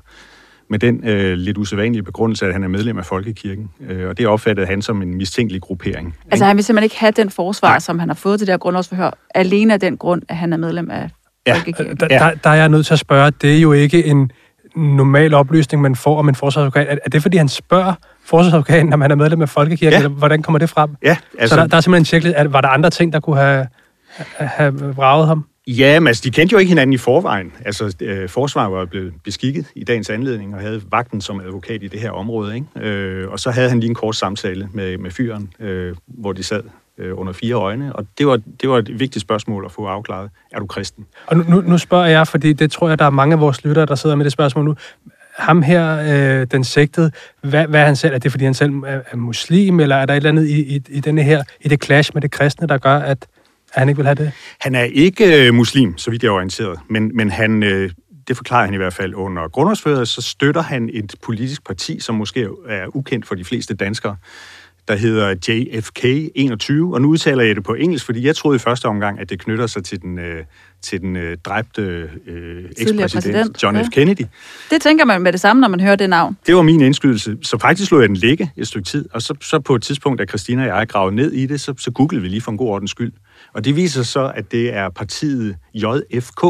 med 0.70 0.78
den 0.78 1.08
øh, 1.08 1.32
lidt 1.32 1.58
usædvanlige 1.58 2.02
begrundelse, 2.02 2.46
at 2.46 2.52
han 2.52 2.64
er 2.64 2.68
medlem 2.68 2.98
af 2.98 3.06
Folkekirken. 3.06 3.70
Øh, 3.88 4.08
og 4.08 4.18
det 4.18 4.26
opfattede 4.26 4.66
han 4.66 4.82
som 4.82 5.02
en 5.02 5.14
mistænkelig 5.14 5.62
gruppering. 5.62 6.16
Altså 6.30 6.44
han 6.44 6.56
vil 6.56 6.64
simpelthen 6.64 6.84
ikke 6.84 6.98
have 6.98 7.12
den 7.16 7.30
forsvar, 7.30 7.68
Nej. 7.68 7.78
som 7.78 7.98
han 7.98 8.08
har 8.08 8.14
fået 8.14 8.38
til 8.38 8.46
det 8.46 8.52
her 8.52 8.58
grundlovsforhør, 8.58 9.18
alene 9.34 9.72
af 9.74 9.80
den 9.80 9.96
grund, 9.96 10.22
at 10.28 10.36
han 10.36 10.52
er 10.52 10.56
medlem 10.56 10.90
af 10.90 11.10
Folkekirken. 11.48 11.98
Ja, 12.00 12.06
der, 12.06 12.18
der, 12.18 12.34
der 12.34 12.50
er 12.50 12.54
jeg 12.54 12.68
nødt 12.68 12.86
til 12.86 12.92
at 12.92 12.98
spørge, 12.98 13.32
det 13.42 13.56
er 13.56 13.60
jo 13.60 13.72
ikke 13.72 14.04
en 14.06 14.30
normal 14.76 15.34
oplysning, 15.34 15.82
man 15.82 15.96
får 15.96 16.18
om 16.18 16.28
en 16.28 16.34
forsvarsadvokat. 16.34 16.86
Er, 16.88 16.96
er 17.04 17.10
det, 17.10 17.22
fordi 17.22 17.36
han 17.36 17.48
spørger 17.48 17.94
forsvarsadvokaten, 18.26 18.86
når 18.86 18.96
man 18.96 19.10
er 19.10 19.14
medlem 19.14 19.42
af 19.42 19.48
Folkekirken, 19.48 20.02
ja. 20.02 20.08
hvordan 20.08 20.42
kommer 20.42 20.58
det 20.58 20.70
frem? 20.70 20.90
Ja, 21.02 21.16
altså... 21.38 21.54
Så 21.54 21.60
der, 21.60 21.66
der 21.66 21.76
er 21.76 21.80
simpelthen 21.80 22.04
tjekket, 22.04 22.32
at 22.32 22.52
var 22.52 22.60
der 22.60 22.68
andre 22.68 22.90
ting, 22.90 23.12
der 23.12 23.20
kunne 23.20 23.36
have, 23.36 23.66
have 24.36 24.72
vraget 24.96 25.26
ham? 25.26 25.44
Ja, 25.68 26.00
men 26.00 26.06
altså, 26.06 26.22
de 26.24 26.30
kendte 26.30 26.52
jo 26.52 26.58
ikke 26.58 26.68
hinanden 26.68 26.92
i 26.92 26.96
forvejen. 26.96 27.52
Altså, 27.64 27.96
øh, 28.02 28.28
forsvaret 28.28 28.72
var 28.72 28.84
blevet 28.84 29.12
beskikket 29.24 29.66
i 29.76 29.84
dagens 29.84 30.10
anledning 30.10 30.54
og 30.54 30.60
havde 30.60 30.82
vagten 30.90 31.20
som 31.20 31.40
advokat 31.40 31.82
i 31.82 31.88
det 31.88 32.00
her 32.00 32.10
område. 32.10 32.54
Ikke? 32.54 32.88
Øh, 32.88 33.30
og 33.30 33.40
så 33.40 33.50
havde 33.50 33.68
han 33.68 33.80
lige 33.80 33.88
en 33.88 33.94
kort 33.94 34.16
samtale 34.16 34.68
med, 34.72 34.98
med 34.98 35.10
fyren, 35.10 35.52
øh, 35.60 35.94
hvor 36.06 36.32
de 36.32 36.42
sad 36.42 36.62
øh, 36.98 37.18
under 37.18 37.32
fire 37.32 37.54
øjne. 37.54 37.96
Og 37.96 38.06
det 38.18 38.26
var, 38.26 38.40
det 38.60 38.68
var 38.68 38.78
et 38.78 39.00
vigtigt 39.00 39.22
spørgsmål 39.22 39.64
at 39.64 39.72
få 39.72 39.86
afklaret. 39.86 40.30
Er 40.52 40.58
du 40.58 40.66
kristen? 40.66 41.06
Og 41.26 41.36
nu, 41.36 41.60
nu 41.60 41.78
spørger 41.78 42.06
jeg, 42.06 42.26
fordi 42.26 42.52
det 42.52 42.70
tror 42.70 42.88
jeg, 42.88 42.98
der 42.98 43.04
er 43.04 43.10
mange 43.10 43.32
af 43.32 43.40
vores 43.40 43.64
lyttere, 43.64 43.86
der 43.86 43.94
sidder 43.94 44.16
med 44.16 44.24
det 44.24 44.32
spørgsmål 44.32 44.64
nu. 44.64 44.74
Ham 45.38 45.62
her, 45.62 45.98
øh, 46.40 46.46
den 46.50 46.64
sigtede, 46.64 47.10
hvad, 47.42 47.66
hvad 47.66 47.80
er 47.80 47.84
han 47.84 47.96
selv? 47.96 48.14
Er 48.14 48.18
det, 48.18 48.30
fordi 48.30 48.44
han 48.44 48.54
selv 48.54 48.72
er, 48.86 49.00
er 49.10 49.16
muslim, 49.16 49.80
eller 49.80 49.96
er 49.96 50.06
der 50.06 50.14
et 50.14 50.16
eller 50.16 50.30
andet 50.30 50.46
i, 50.46 50.76
i, 50.76 50.82
i, 50.88 51.00
denne 51.00 51.22
her, 51.22 51.42
i 51.60 51.68
det 51.68 51.84
clash 51.84 52.10
med 52.14 52.22
det 52.22 52.30
kristne, 52.30 52.68
der 52.68 52.78
gør, 52.78 52.98
at, 52.98 53.26
at 53.72 53.80
han 53.80 53.88
ikke 53.88 53.98
vil 53.98 54.06
have 54.06 54.14
det? 54.14 54.32
Han 54.60 54.74
er 54.74 54.82
ikke 54.82 55.46
øh, 55.46 55.54
muslim, 55.54 55.98
så 55.98 56.10
vidt 56.10 56.22
jeg 56.22 56.28
er 56.28 56.32
orienteret, 56.32 56.78
men, 56.88 57.16
men 57.16 57.30
han... 57.30 57.62
Øh, 57.62 57.90
det 58.28 58.36
forklarer 58.36 58.64
han 58.64 58.74
i 58.74 58.76
hvert 58.76 58.94
fald 58.94 59.14
under 59.14 59.48
grundlovsføret, 59.48 60.08
så 60.08 60.22
støtter 60.22 60.62
han 60.62 60.90
et 60.92 61.14
politisk 61.22 61.66
parti, 61.66 62.00
som 62.00 62.14
måske 62.14 62.48
er 62.68 62.96
ukendt 62.96 63.26
for 63.26 63.34
de 63.34 63.44
fleste 63.44 63.74
danskere, 63.74 64.16
der 64.88 64.96
hedder 64.96 65.34
JFK 65.48 66.04
21, 66.34 66.94
og 66.94 67.02
nu 67.02 67.08
udtaler 67.08 67.44
jeg 67.44 67.56
det 67.56 67.64
på 67.64 67.74
engelsk, 67.74 68.06
fordi 68.06 68.26
jeg 68.26 68.36
troede 68.36 68.56
i 68.56 68.58
første 68.58 68.86
omgang, 68.86 69.20
at 69.20 69.30
det 69.30 69.40
knytter 69.40 69.66
sig 69.66 69.84
til 69.84 70.02
den, 70.02 70.18
øh, 70.18 70.44
til 70.82 71.00
den 71.00 71.16
øh, 71.16 71.36
dræbte 71.44 72.10
øh, 72.26 72.64
ekspræsident 72.76 73.62
John 73.62 73.76
ja. 73.76 73.82
F. 73.82 73.86
Kennedy. 73.92 74.22
Det 74.70 74.82
tænker 74.82 75.04
man 75.04 75.22
med 75.22 75.32
det 75.32 75.40
samme, 75.40 75.60
når 75.60 75.68
man 75.68 75.80
hører 75.80 75.96
det 75.96 76.10
navn. 76.10 76.36
Det 76.46 76.56
var 76.56 76.62
min 76.62 76.80
indskydelse, 76.80 77.36
så 77.42 77.58
faktisk 77.58 77.90
lå 77.90 78.00
jeg 78.00 78.08
den 78.08 78.16
ligge 78.16 78.52
et 78.56 78.66
stykke 78.66 78.86
tid, 78.86 79.08
og 79.12 79.22
så, 79.22 79.34
så 79.40 79.60
på 79.60 79.74
et 79.74 79.82
tidspunkt, 79.82 80.18
da 80.18 80.26
Christina 80.26 80.62
og 80.62 80.78
jeg 80.78 80.88
gravede 80.88 81.16
ned 81.16 81.32
i 81.32 81.46
det, 81.46 81.60
så, 81.60 81.74
så 81.78 81.90
googlede 81.90 82.22
vi 82.22 82.28
lige 82.28 82.40
for 82.40 82.50
en 82.50 82.58
god 82.58 82.68
ordens 82.68 82.90
skyld. 82.90 83.12
Og 83.54 83.64
det 83.64 83.76
viser 83.76 84.02
så, 84.02 84.32
at 84.34 84.52
det 84.52 84.74
er 84.74 84.88
partiet 84.88 85.56
JFK, 85.74 86.44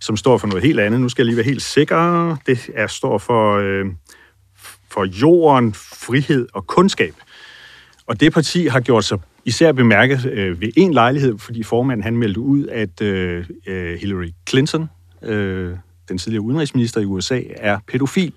som 0.00 0.16
står 0.16 0.38
for 0.38 0.46
noget 0.46 0.64
helt 0.64 0.80
andet. 0.80 1.00
Nu 1.00 1.08
skal 1.08 1.22
jeg 1.22 1.26
lige 1.26 1.36
være 1.36 1.46
helt 1.46 1.62
sikker. 1.62 2.36
Det 2.46 2.70
er, 2.74 2.86
står 2.86 3.18
for, 3.18 3.58
øh, 3.58 3.84
for 4.90 5.04
jorden, 5.04 5.74
frihed 5.74 6.46
og 6.54 6.66
kundskab. 6.66 7.14
Og 8.08 8.20
det 8.20 8.32
parti 8.32 8.66
har 8.66 8.80
gjort 8.80 9.04
sig 9.04 9.18
især 9.44 9.72
bemærket 9.72 10.26
øh, 10.26 10.60
ved 10.60 10.68
en 10.76 10.94
lejlighed, 10.94 11.38
fordi 11.38 11.62
formanden 11.62 12.04
han 12.04 12.16
meldte 12.16 12.40
ud, 12.40 12.66
at 12.66 13.00
øh, 13.02 13.44
øh, 13.66 13.98
Hillary 14.00 14.28
Clinton, 14.48 14.90
øh, 15.22 15.74
den 16.08 16.18
tidligere 16.18 16.42
udenrigsminister 16.42 17.00
i 17.00 17.04
USA, 17.04 17.40
er 17.56 17.78
pædofil. 17.88 18.32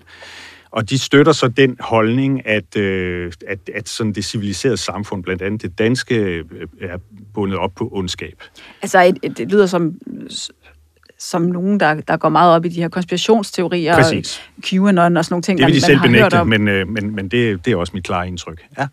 Og 0.70 0.90
de 0.90 0.98
støtter 0.98 1.32
så 1.32 1.48
den 1.48 1.76
holdning, 1.80 2.46
at, 2.46 2.76
øh, 2.76 3.32
at, 3.48 3.58
at 3.74 3.88
sådan 3.88 4.12
det 4.12 4.24
civiliserede 4.24 4.76
samfund, 4.76 5.22
blandt 5.22 5.42
andet 5.42 5.62
det 5.62 5.78
danske, 5.78 6.14
øh, 6.14 6.44
er 6.80 6.98
bundet 7.34 7.58
op 7.58 7.74
på 7.74 7.88
ondskab. 7.92 8.42
Altså, 8.82 9.14
det 9.36 9.52
lyder 9.52 9.66
som 9.66 9.94
som 11.18 11.42
nogen, 11.42 11.80
der, 11.80 11.94
der 11.94 12.16
går 12.16 12.28
meget 12.28 12.54
op 12.54 12.64
i 12.64 12.68
de 12.68 12.80
her 12.80 12.88
konspirationsteorier, 12.88 13.94
Præcis. 13.94 14.42
og 14.56 14.62
QAnon 14.62 15.16
og 15.16 15.24
sådan 15.24 15.32
nogle 15.32 15.42
ting, 15.42 15.58
Det 15.58 15.66
vil 15.66 15.74
de 15.74 15.80
man, 15.80 15.86
selv 15.86 15.98
man 15.98 16.12
benægte, 16.12 16.44
men, 16.44 16.68
øh, 16.68 16.88
men, 16.88 17.14
men 17.14 17.28
det, 17.28 17.64
det 17.64 17.72
er 17.72 17.76
også 17.76 17.90
mit 17.94 18.04
klare 18.04 18.28
indtryk. 18.28 18.62
Ja. 18.78 18.86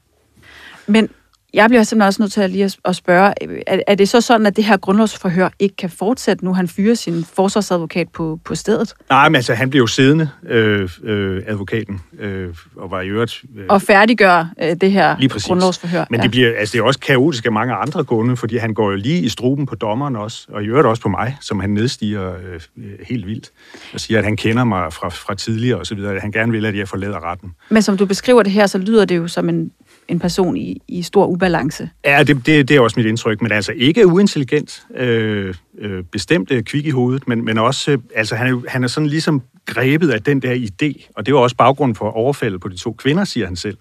Men 0.89 1.09
jeg 1.53 1.69
bliver 1.69 1.83
simpelthen 1.83 2.07
også 2.07 2.21
nødt 2.21 2.31
til 2.31 2.41
at 2.41 2.49
lige 2.49 2.71
at 2.85 2.95
spørge, 2.95 3.33
er, 3.67 3.79
er 3.87 3.95
det 3.95 4.09
så 4.09 4.21
sådan, 4.21 4.45
at 4.45 4.55
det 4.55 4.63
her 4.63 4.77
grundlovsforhør 4.77 5.49
ikke 5.59 5.75
kan 5.75 5.89
fortsætte 5.89 6.45
nu, 6.45 6.53
han 6.53 6.67
fyrer 6.67 6.95
sin 6.95 7.25
forsvarsadvokat 7.33 8.09
på, 8.09 8.39
på 8.45 8.55
stedet? 8.55 8.93
Nej, 9.09 9.29
men 9.29 9.35
altså, 9.35 9.53
han 9.53 9.69
blev 9.69 9.81
jo 9.81 9.87
siddende, 9.87 10.29
øh, 10.47 10.89
øh, 11.03 11.43
advokaten, 11.47 12.01
øh, 12.19 12.55
og 12.75 12.91
var 12.91 13.01
i 13.01 13.07
øvrigt... 13.07 13.43
Øh, 13.57 13.65
og 13.69 13.81
færdiggør 13.81 14.53
øh, 14.63 14.75
det 14.81 14.91
her 14.91 15.19
lige 15.19 15.29
grundlovsforhør. 15.47 16.05
Men 16.09 16.19
ja. 16.19 16.23
det, 16.23 16.31
bliver, 16.31 16.53
altså, 16.57 16.73
det 16.73 16.79
er 16.79 16.83
også 16.83 16.99
kaotisk 16.99 17.45
af 17.45 17.51
mange 17.51 17.73
andre 17.73 18.03
grunde, 18.03 18.37
fordi 18.37 18.57
han 18.57 18.73
går 18.73 18.91
jo 18.91 18.95
lige 18.95 19.21
i 19.21 19.29
struben 19.29 19.65
på 19.65 19.75
dommeren 19.75 20.15
også, 20.15 20.47
og 20.49 20.63
i 20.63 20.67
øvrigt 20.67 20.87
også 20.87 21.01
på 21.01 21.09
mig, 21.09 21.37
som 21.41 21.59
han 21.59 21.69
nedstiger 21.69 22.33
øh, 22.33 22.89
helt 23.07 23.27
vildt, 23.27 23.51
og 23.93 23.99
siger, 23.99 24.17
at 24.17 24.23
han 24.23 24.37
kender 24.37 24.63
mig 24.63 24.93
fra, 24.93 25.09
fra 25.09 25.35
tidligere 25.35 25.79
osv., 25.79 25.99
at 25.99 26.21
han 26.21 26.31
gerne 26.31 26.51
vil, 26.51 26.65
at 26.65 26.77
jeg 26.77 26.87
forlader 26.87 27.31
retten. 27.31 27.51
Men 27.69 27.81
som 27.81 27.97
du 27.97 28.05
beskriver 28.05 28.43
det 28.43 28.51
her, 28.51 28.67
så 28.67 28.77
lyder 28.77 29.05
det 29.05 29.17
jo 29.17 29.27
som 29.27 29.49
en 29.49 29.71
en 30.09 30.19
person 30.19 30.57
i, 30.57 30.81
i 30.87 31.01
stor 31.01 31.25
ubalance. 31.25 31.89
Ja, 32.05 32.23
det, 32.23 32.45
det, 32.45 32.67
det 32.67 32.75
er 32.75 32.81
også 32.81 32.99
mit 32.99 33.05
indtryk, 33.05 33.41
men 33.41 33.51
altså 33.51 33.71
ikke 33.75 34.07
uintelligent, 34.07 34.83
øh, 34.95 35.53
øh, 35.77 36.03
bestemt 36.03 36.51
øh, 36.51 36.63
kvik 36.63 36.85
i 36.85 36.89
hovedet, 36.89 37.27
men, 37.27 37.45
men 37.45 37.57
også, 37.57 37.91
øh, 37.91 37.97
altså 38.15 38.35
han 38.35 38.47
er, 38.47 38.61
han 38.67 38.83
er 38.83 38.87
sådan 38.87 39.07
ligesom 39.07 39.41
grebet 39.65 40.11
af 40.11 40.23
den 40.23 40.41
der 40.41 40.55
idé, 40.55 41.11
og 41.15 41.25
det 41.25 41.33
var 41.33 41.39
også 41.39 41.55
baggrunden 41.55 41.95
for 41.95 42.09
overfaldet 42.09 42.61
på 42.61 42.67
de 42.67 42.77
to 42.77 42.93
kvinder, 42.93 43.23
siger 43.23 43.45
han 43.45 43.55
selv, 43.55 43.77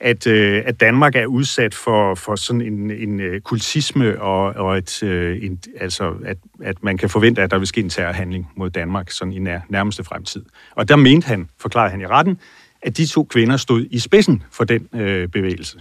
at, 0.00 0.26
øh, 0.26 0.62
at 0.66 0.80
Danmark 0.80 1.16
er 1.16 1.26
udsat 1.26 1.74
for, 1.74 2.14
for 2.14 2.34
sådan 2.34 2.60
en, 2.60 2.90
en 2.90 3.20
øh, 3.20 3.40
kultisme, 3.40 4.20
og, 4.20 4.42
og 4.42 4.78
et, 4.78 5.02
øh, 5.02 5.38
en, 5.42 5.58
altså, 5.80 6.14
at, 6.24 6.36
at 6.62 6.82
man 6.82 6.98
kan 6.98 7.10
forvente, 7.10 7.42
at 7.42 7.50
der 7.50 7.58
vil 7.58 7.66
ske 7.66 7.80
en 7.80 7.88
terrorhandling 7.88 8.48
mod 8.56 8.70
Danmark 8.70 9.10
sådan 9.10 9.32
i 9.32 9.38
nær, 9.38 9.60
nærmeste 9.68 10.04
fremtid. 10.04 10.44
Og 10.74 10.88
der 10.88 10.96
mente 10.96 11.26
han, 11.26 11.48
forklarede 11.58 11.90
han 11.90 12.00
i 12.00 12.06
retten, 12.06 12.38
at 12.82 12.96
de 12.96 13.06
to 13.06 13.24
kvinder 13.24 13.56
stod 13.56 13.86
i 13.90 13.98
spidsen 13.98 14.42
for 14.50 14.64
den 14.64 14.88
øh, 14.94 15.28
bevægelse. 15.28 15.78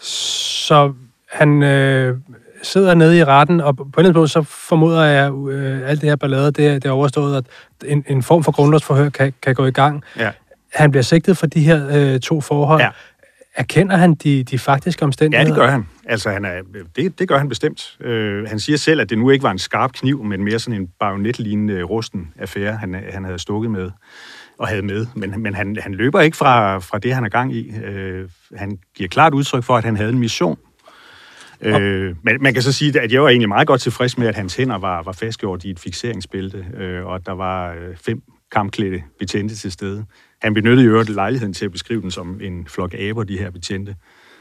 Så 0.00 0.92
han 1.32 1.62
øh, 1.62 2.16
sidder 2.62 2.94
nede 2.94 3.18
i 3.18 3.24
retten, 3.24 3.60
og 3.60 3.76
på 3.76 4.00
en 4.00 4.12
måde 4.12 4.28
så 4.28 4.42
formoder 4.42 5.04
jeg, 5.04 5.26
at 5.26 5.52
øh, 5.52 5.88
alt 5.88 6.00
det 6.00 6.08
her 6.08 6.16
ballade, 6.16 6.46
det, 6.46 6.56
det 6.56 6.84
er 6.84 6.90
overstået, 6.90 7.36
at 7.36 7.44
en, 7.84 8.04
en 8.08 8.22
form 8.22 8.44
for 8.44 8.52
grundlovsforhør 8.52 9.08
kan, 9.08 9.34
kan 9.42 9.54
gå 9.54 9.66
i 9.66 9.70
gang. 9.70 10.02
Ja. 10.18 10.30
Han 10.74 10.90
bliver 10.90 11.02
sigtet 11.02 11.36
for 11.36 11.46
de 11.46 11.60
her 11.60 11.88
øh, 11.92 12.20
to 12.20 12.40
forhold. 12.40 12.80
Ja. 12.80 12.90
Erkender 13.56 13.96
han 13.96 14.14
de, 14.14 14.44
de 14.44 14.58
faktiske 14.58 15.04
omstændigheder? 15.04 15.48
Ja, 15.48 15.54
det 15.54 15.60
gør 15.60 15.70
han. 15.70 15.86
Altså, 16.06 16.30
han 16.30 16.44
er, 16.44 16.62
det, 16.96 17.18
det 17.18 17.28
gør 17.28 17.38
han 17.38 17.48
bestemt. 17.48 17.96
Øh, 18.00 18.48
han 18.48 18.60
siger 18.60 18.78
selv, 18.78 19.00
at 19.00 19.10
det 19.10 19.18
nu 19.18 19.30
ikke 19.30 19.42
var 19.42 19.50
en 19.50 19.58
skarp 19.58 19.92
kniv, 19.92 20.24
men 20.24 20.44
mere 20.44 20.58
sådan 20.58 20.80
en 20.80 20.88
bajonetlignende 21.00 21.82
rusten 21.82 22.32
affære, 22.38 22.76
han, 22.76 23.04
han 23.12 23.24
havde 23.24 23.38
stukket 23.38 23.70
med 23.70 23.90
og 24.58 24.68
havde 24.68 24.82
med. 24.82 25.06
Men, 25.14 25.42
men 25.42 25.54
han, 25.54 25.76
han 25.80 25.94
løber 25.94 26.20
ikke 26.20 26.36
fra, 26.36 26.78
fra 26.78 26.98
det, 26.98 27.14
han 27.14 27.24
er 27.24 27.28
gang 27.28 27.54
i. 27.54 27.72
Øh, 27.84 28.28
han 28.56 28.78
giver 28.96 29.08
klart 29.08 29.34
udtryk 29.34 29.64
for, 29.64 29.76
at 29.76 29.84
han 29.84 29.96
havde 29.96 30.10
en 30.10 30.18
mission. 30.18 30.58
Øh, 31.60 32.16
men 32.22 32.36
man 32.40 32.54
kan 32.54 32.62
så 32.62 32.72
sige, 32.72 33.00
at 33.00 33.12
jeg 33.12 33.22
var 33.22 33.28
egentlig 33.28 33.48
meget 33.48 33.66
godt 33.66 33.80
tilfreds 33.80 34.18
med, 34.18 34.26
at 34.26 34.34
hans 34.34 34.56
hænder 34.56 34.78
var, 34.78 35.02
var 35.02 35.12
fastgjort 35.12 35.64
i 35.64 35.70
et 35.70 35.78
fixeringsbælte, 35.78 36.66
øh, 36.76 37.06
og 37.06 37.14
at 37.14 37.26
der 37.26 37.32
var 37.32 37.72
øh, 37.72 37.96
fem 37.96 38.22
kampklædte 38.52 39.02
betjente 39.18 39.54
til 39.54 39.72
stede. 39.72 40.04
Han 40.42 40.54
benyttede 40.54 40.86
jo 40.86 41.04
lejligheden 41.08 41.52
til 41.52 41.64
at 41.64 41.72
beskrive 41.72 42.02
den 42.02 42.10
som 42.10 42.40
en 42.42 42.66
flok 42.68 42.94
aber, 42.94 43.24
de 43.24 43.38
her 43.38 43.50
betjente. 43.50 43.96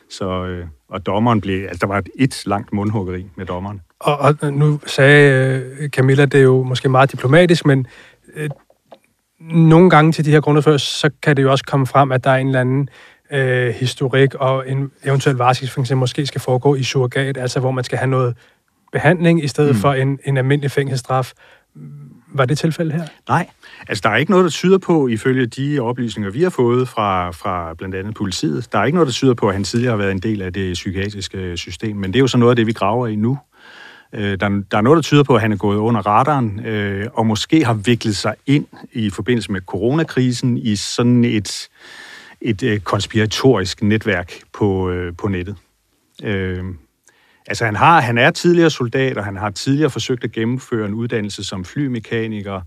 Så, 0.09 0.45
øh, 0.45 0.65
og 0.89 1.05
dommeren 1.05 1.41
blev, 1.41 1.63
altså 1.63 1.77
der 1.81 1.87
var 1.87 1.97
et, 1.97 2.09
et 2.15 2.43
langt 2.45 2.73
mundhuggeri 2.73 3.25
med 3.35 3.45
dommeren. 3.45 3.81
Og, 3.99 4.35
og 4.41 4.53
nu 4.53 4.79
sagde 4.85 5.61
øh, 5.79 5.89
Camilla, 5.89 6.25
det 6.25 6.39
er 6.39 6.43
jo 6.43 6.63
måske 6.63 6.89
meget 6.89 7.11
diplomatisk, 7.11 7.65
men 7.65 7.87
øh, 8.35 8.49
nogle 9.51 9.89
gange 9.89 10.11
til 10.11 10.25
de 10.25 10.31
her 10.31 10.41
grunde 10.41 10.79
så 10.79 11.09
kan 11.21 11.37
det 11.37 11.43
jo 11.43 11.51
også 11.51 11.63
komme 11.63 11.87
frem, 11.87 12.11
at 12.11 12.23
der 12.23 12.29
er 12.29 12.37
en 12.37 12.47
eller 12.47 12.61
anden 12.61 12.89
øh, 13.31 13.73
historik, 13.73 14.35
og 14.35 14.69
en 14.69 14.91
eventuel 15.03 15.35
varetægtsfængsel 15.35 15.97
måske 15.97 16.25
skal 16.25 16.41
foregå 16.41 16.75
i 16.75 16.83
surrogat, 16.83 17.37
altså 17.37 17.59
hvor 17.59 17.71
man 17.71 17.83
skal 17.83 17.97
have 17.97 18.09
noget 18.09 18.35
behandling 18.91 19.43
i 19.43 19.47
stedet 19.47 19.75
mm. 19.75 19.81
for 19.81 19.93
en, 19.93 20.19
en 20.25 20.37
almindelig 20.37 20.71
fængselsstraf. 20.71 21.31
Var 22.35 22.45
det 22.45 22.57
tilfældet 22.57 22.93
her? 22.93 23.07
Nej, 23.29 23.49
altså 23.87 24.01
der 24.03 24.09
er 24.09 24.15
ikke 24.15 24.31
noget, 24.31 24.43
der 24.43 24.49
tyder 24.49 24.77
på, 24.77 25.07
ifølge 25.07 25.45
de 25.45 25.79
oplysninger, 25.79 26.31
vi 26.31 26.43
har 26.43 26.49
fået 26.49 26.87
fra, 26.87 27.31
fra 27.31 27.73
blandt 27.73 27.95
andet 27.95 28.15
politiet, 28.15 28.67
der 28.71 28.79
er 28.79 28.85
ikke 28.85 28.95
noget, 28.95 29.07
der 29.07 29.13
tyder 29.13 29.33
på, 29.33 29.47
at 29.47 29.53
han 29.53 29.63
tidligere 29.63 29.91
har 29.91 29.97
været 29.97 30.11
en 30.11 30.19
del 30.19 30.41
af 30.41 30.53
det 30.53 30.73
psykiatriske 30.73 31.57
system, 31.57 31.97
men 31.97 32.13
det 32.13 32.19
er 32.19 32.21
jo 32.21 32.27
så 32.27 32.37
noget 32.37 32.51
af 32.51 32.55
det, 32.55 32.67
vi 32.67 32.71
graver 32.71 33.07
i 33.07 33.15
nu. 33.15 33.37
Øh, 34.13 34.39
der, 34.39 34.63
der 34.71 34.77
er 34.77 34.81
noget, 34.81 34.97
der 34.97 35.01
tyder 35.01 35.23
på, 35.23 35.35
at 35.35 35.41
han 35.41 35.51
er 35.51 35.57
gået 35.57 35.77
under 35.77 36.01
radaren, 36.01 36.65
øh, 36.65 37.07
og 37.13 37.25
måske 37.25 37.65
har 37.65 37.73
viklet 37.73 38.15
sig 38.15 38.35
ind 38.45 38.65
i 38.91 39.09
forbindelse 39.09 39.51
med 39.51 39.61
coronakrisen 39.61 40.57
i 40.57 40.75
sådan 40.75 41.23
et, 41.23 41.69
et 42.41 42.63
øh, 42.63 42.79
konspiratorisk 42.79 43.83
netværk 43.83 44.33
på, 44.53 44.89
øh, 44.89 45.15
på 45.17 45.27
nettet. 45.27 45.55
Øh, 46.23 46.63
altså 47.47 47.65
han, 47.65 47.75
har, 47.75 48.01
han 48.01 48.17
er 48.17 48.31
tidligere 48.31 48.69
soldat, 48.69 49.17
og 49.17 49.25
han 49.25 49.35
har 49.35 49.49
tidligere 49.49 49.89
forsøgt 49.89 50.23
at 50.23 50.31
gennemføre 50.31 50.85
en 50.85 50.93
uddannelse 50.93 51.43
som 51.43 51.65
flymekaniker, 51.65 52.61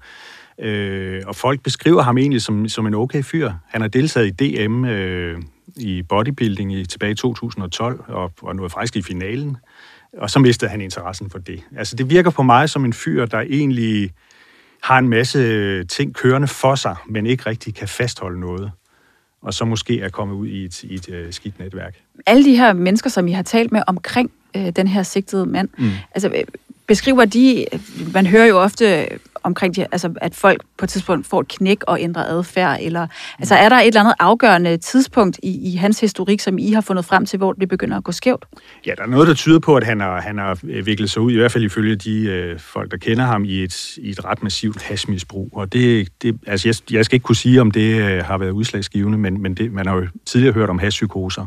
øh, 0.61 1.23
og 1.27 1.37
folk 1.37 1.63
beskriver 1.63 2.03
ham 2.03 2.19
egentlig 2.19 2.43
som, 2.43 2.69
som 2.69 2.87
en 2.87 2.95
okay 2.95 3.23
fyr. 3.23 3.53
Han 3.69 3.81
har 3.81 3.89
deltaget 3.89 4.43
i 4.43 4.59
DM 4.65 4.85
øh, 4.85 5.43
i 5.77 6.03
bodybuilding 6.03 6.75
i, 6.75 6.85
tilbage 6.85 7.13
i 7.13 7.15
2012, 7.15 8.05
og, 8.09 8.33
og 8.43 8.57
nåede 8.57 8.71
faktisk 8.71 8.97
i 8.97 9.03
finalen 9.03 9.57
og 10.19 10.31
så 10.31 10.39
mistede 10.39 10.71
han 10.71 10.81
interessen 10.81 11.31
for 11.31 11.39
det. 11.39 11.63
Altså, 11.77 11.97
det 11.97 12.11
virker 12.11 12.31
på 12.31 12.43
mig 12.43 12.71
som 12.71 12.85
en 12.85 12.93
fyr, 12.93 13.27
der 13.27 13.41
egentlig 13.41 14.11
har 14.83 14.99
en 14.99 15.09
masse 15.09 15.85
ting 15.85 16.15
kørende 16.15 16.49
for 16.49 16.75
sig, 16.75 16.97
men 17.09 17.27
ikke 17.27 17.47
rigtig 17.47 17.75
kan 17.75 17.89
fastholde 17.89 18.41
noget 18.41 18.73
og 19.47 19.55
så 19.55 19.65
måske 19.65 20.01
er 20.01 20.09
kommet 20.09 20.35
ud 20.35 20.47
i 20.47 20.65
et, 20.65 20.83
i 20.83 20.95
et 20.95 21.09
uh, 21.09 21.15
skidt 21.31 21.59
netværk. 21.59 21.95
Alle 22.27 22.45
de 22.45 22.57
her 22.57 22.73
mennesker, 22.73 23.11
som 23.11 23.29
I 23.29 23.33
har 23.33 23.43
talt 23.43 23.73
med 23.73 23.83
omkring 23.87 24.31
øh, 24.57 24.71
den 24.77 24.87
her 24.87 25.03
sigtede 25.03 25.47
mand, 25.47 25.69
mm. 25.79 25.91
altså 26.15 26.29
øh, 26.29 26.45
beskriver 26.87 27.25
de, 27.25 27.67
man 28.13 28.27
hører 28.27 28.47
jo 28.47 28.59
ofte 28.59 29.09
omkring, 29.47 29.77
de, 29.77 29.87
altså, 29.93 30.13
at 30.21 30.35
folk 30.35 30.63
på 30.79 30.85
et 30.85 30.89
tidspunkt 30.89 31.27
får 31.27 31.41
et 31.41 31.49
knæk 31.49 31.83
og 31.87 32.01
ændrer 32.01 32.25
adfærd, 32.25 32.79
eller 32.81 33.07
altså 33.39 33.55
er 33.55 33.69
der 33.69 33.77
et 33.77 33.87
eller 33.87 34.01
andet 34.01 34.15
afgørende 34.19 34.77
tidspunkt 34.77 35.41
i, 35.43 35.73
i 35.73 35.77
hans 35.77 36.01
historik, 36.01 36.41
som 36.41 36.59
I 36.59 36.73
har 36.73 36.81
fundet 36.81 37.05
frem 37.05 37.27
til, 37.27 37.37
hvor 37.37 37.53
det 37.53 37.69
begynder 37.69 37.97
at 37.97 38.05
gå 38.05 38.13
skævt? 38.13 38.45
Ja, 38.87 38.93
der 38.97 39.03
er 39.03 39.07
noget, 39.07 39.29
der 39.29 39.35
tyder 39.35 39.59
på, 39.59 39.77
at 39.77 39.85
han 39.85 40.01
har, 40.01 40.21
han 40.21 40.39
har 40.39 40.59
øh, 40.65 40.87
viklet 40.87 41.11
sig 41.11 41.23
ud, 41.23 41.33
i 41.33 41.37
hvert 41.37 41.53
fald 41.53 41.65
ifølge 41.65 41.97
de 41.97 42.21
øh, 42.21 42.59
folk, 42.59 42.91
der 42.91 42.97
kender 42.97 43.25
ham, 43.25 43.45
i 43.45 43.63
et, 43.63 43.97
i 43.97 44.11
et 44.11 44.25
ret 44.25 44.43
massivt 44.43 44.83
hashmisbrug. 44.83 45.51
Og 45.53 45.73
det, 45.73 46.09
det 46.23 46.39
altså 46.47 46.69
jeg, 46.69 46.95
jeg 46.95 47.05
skal 47.05 47.17
ikke 47.17 47.25
kunne 47.25 47.37
sige, 47.37 47.61
om 47.61 47.71
det 47.71 48.01
øh, 48.01 48.25
har 48.25 48.39
været 48.39 48.51
udslagsgivende, 48.51 49.19
men, 49.19 49.43
men 49.43 49.55
det, 49.55 49.73
man 49.73 49.87
har 49.87 49.95
jo 49.95 50.07
tidligere 50.27 50.55
hørt 50.55 50.71
om 50.71 50.79
hashpsykoser. 50.79 51.47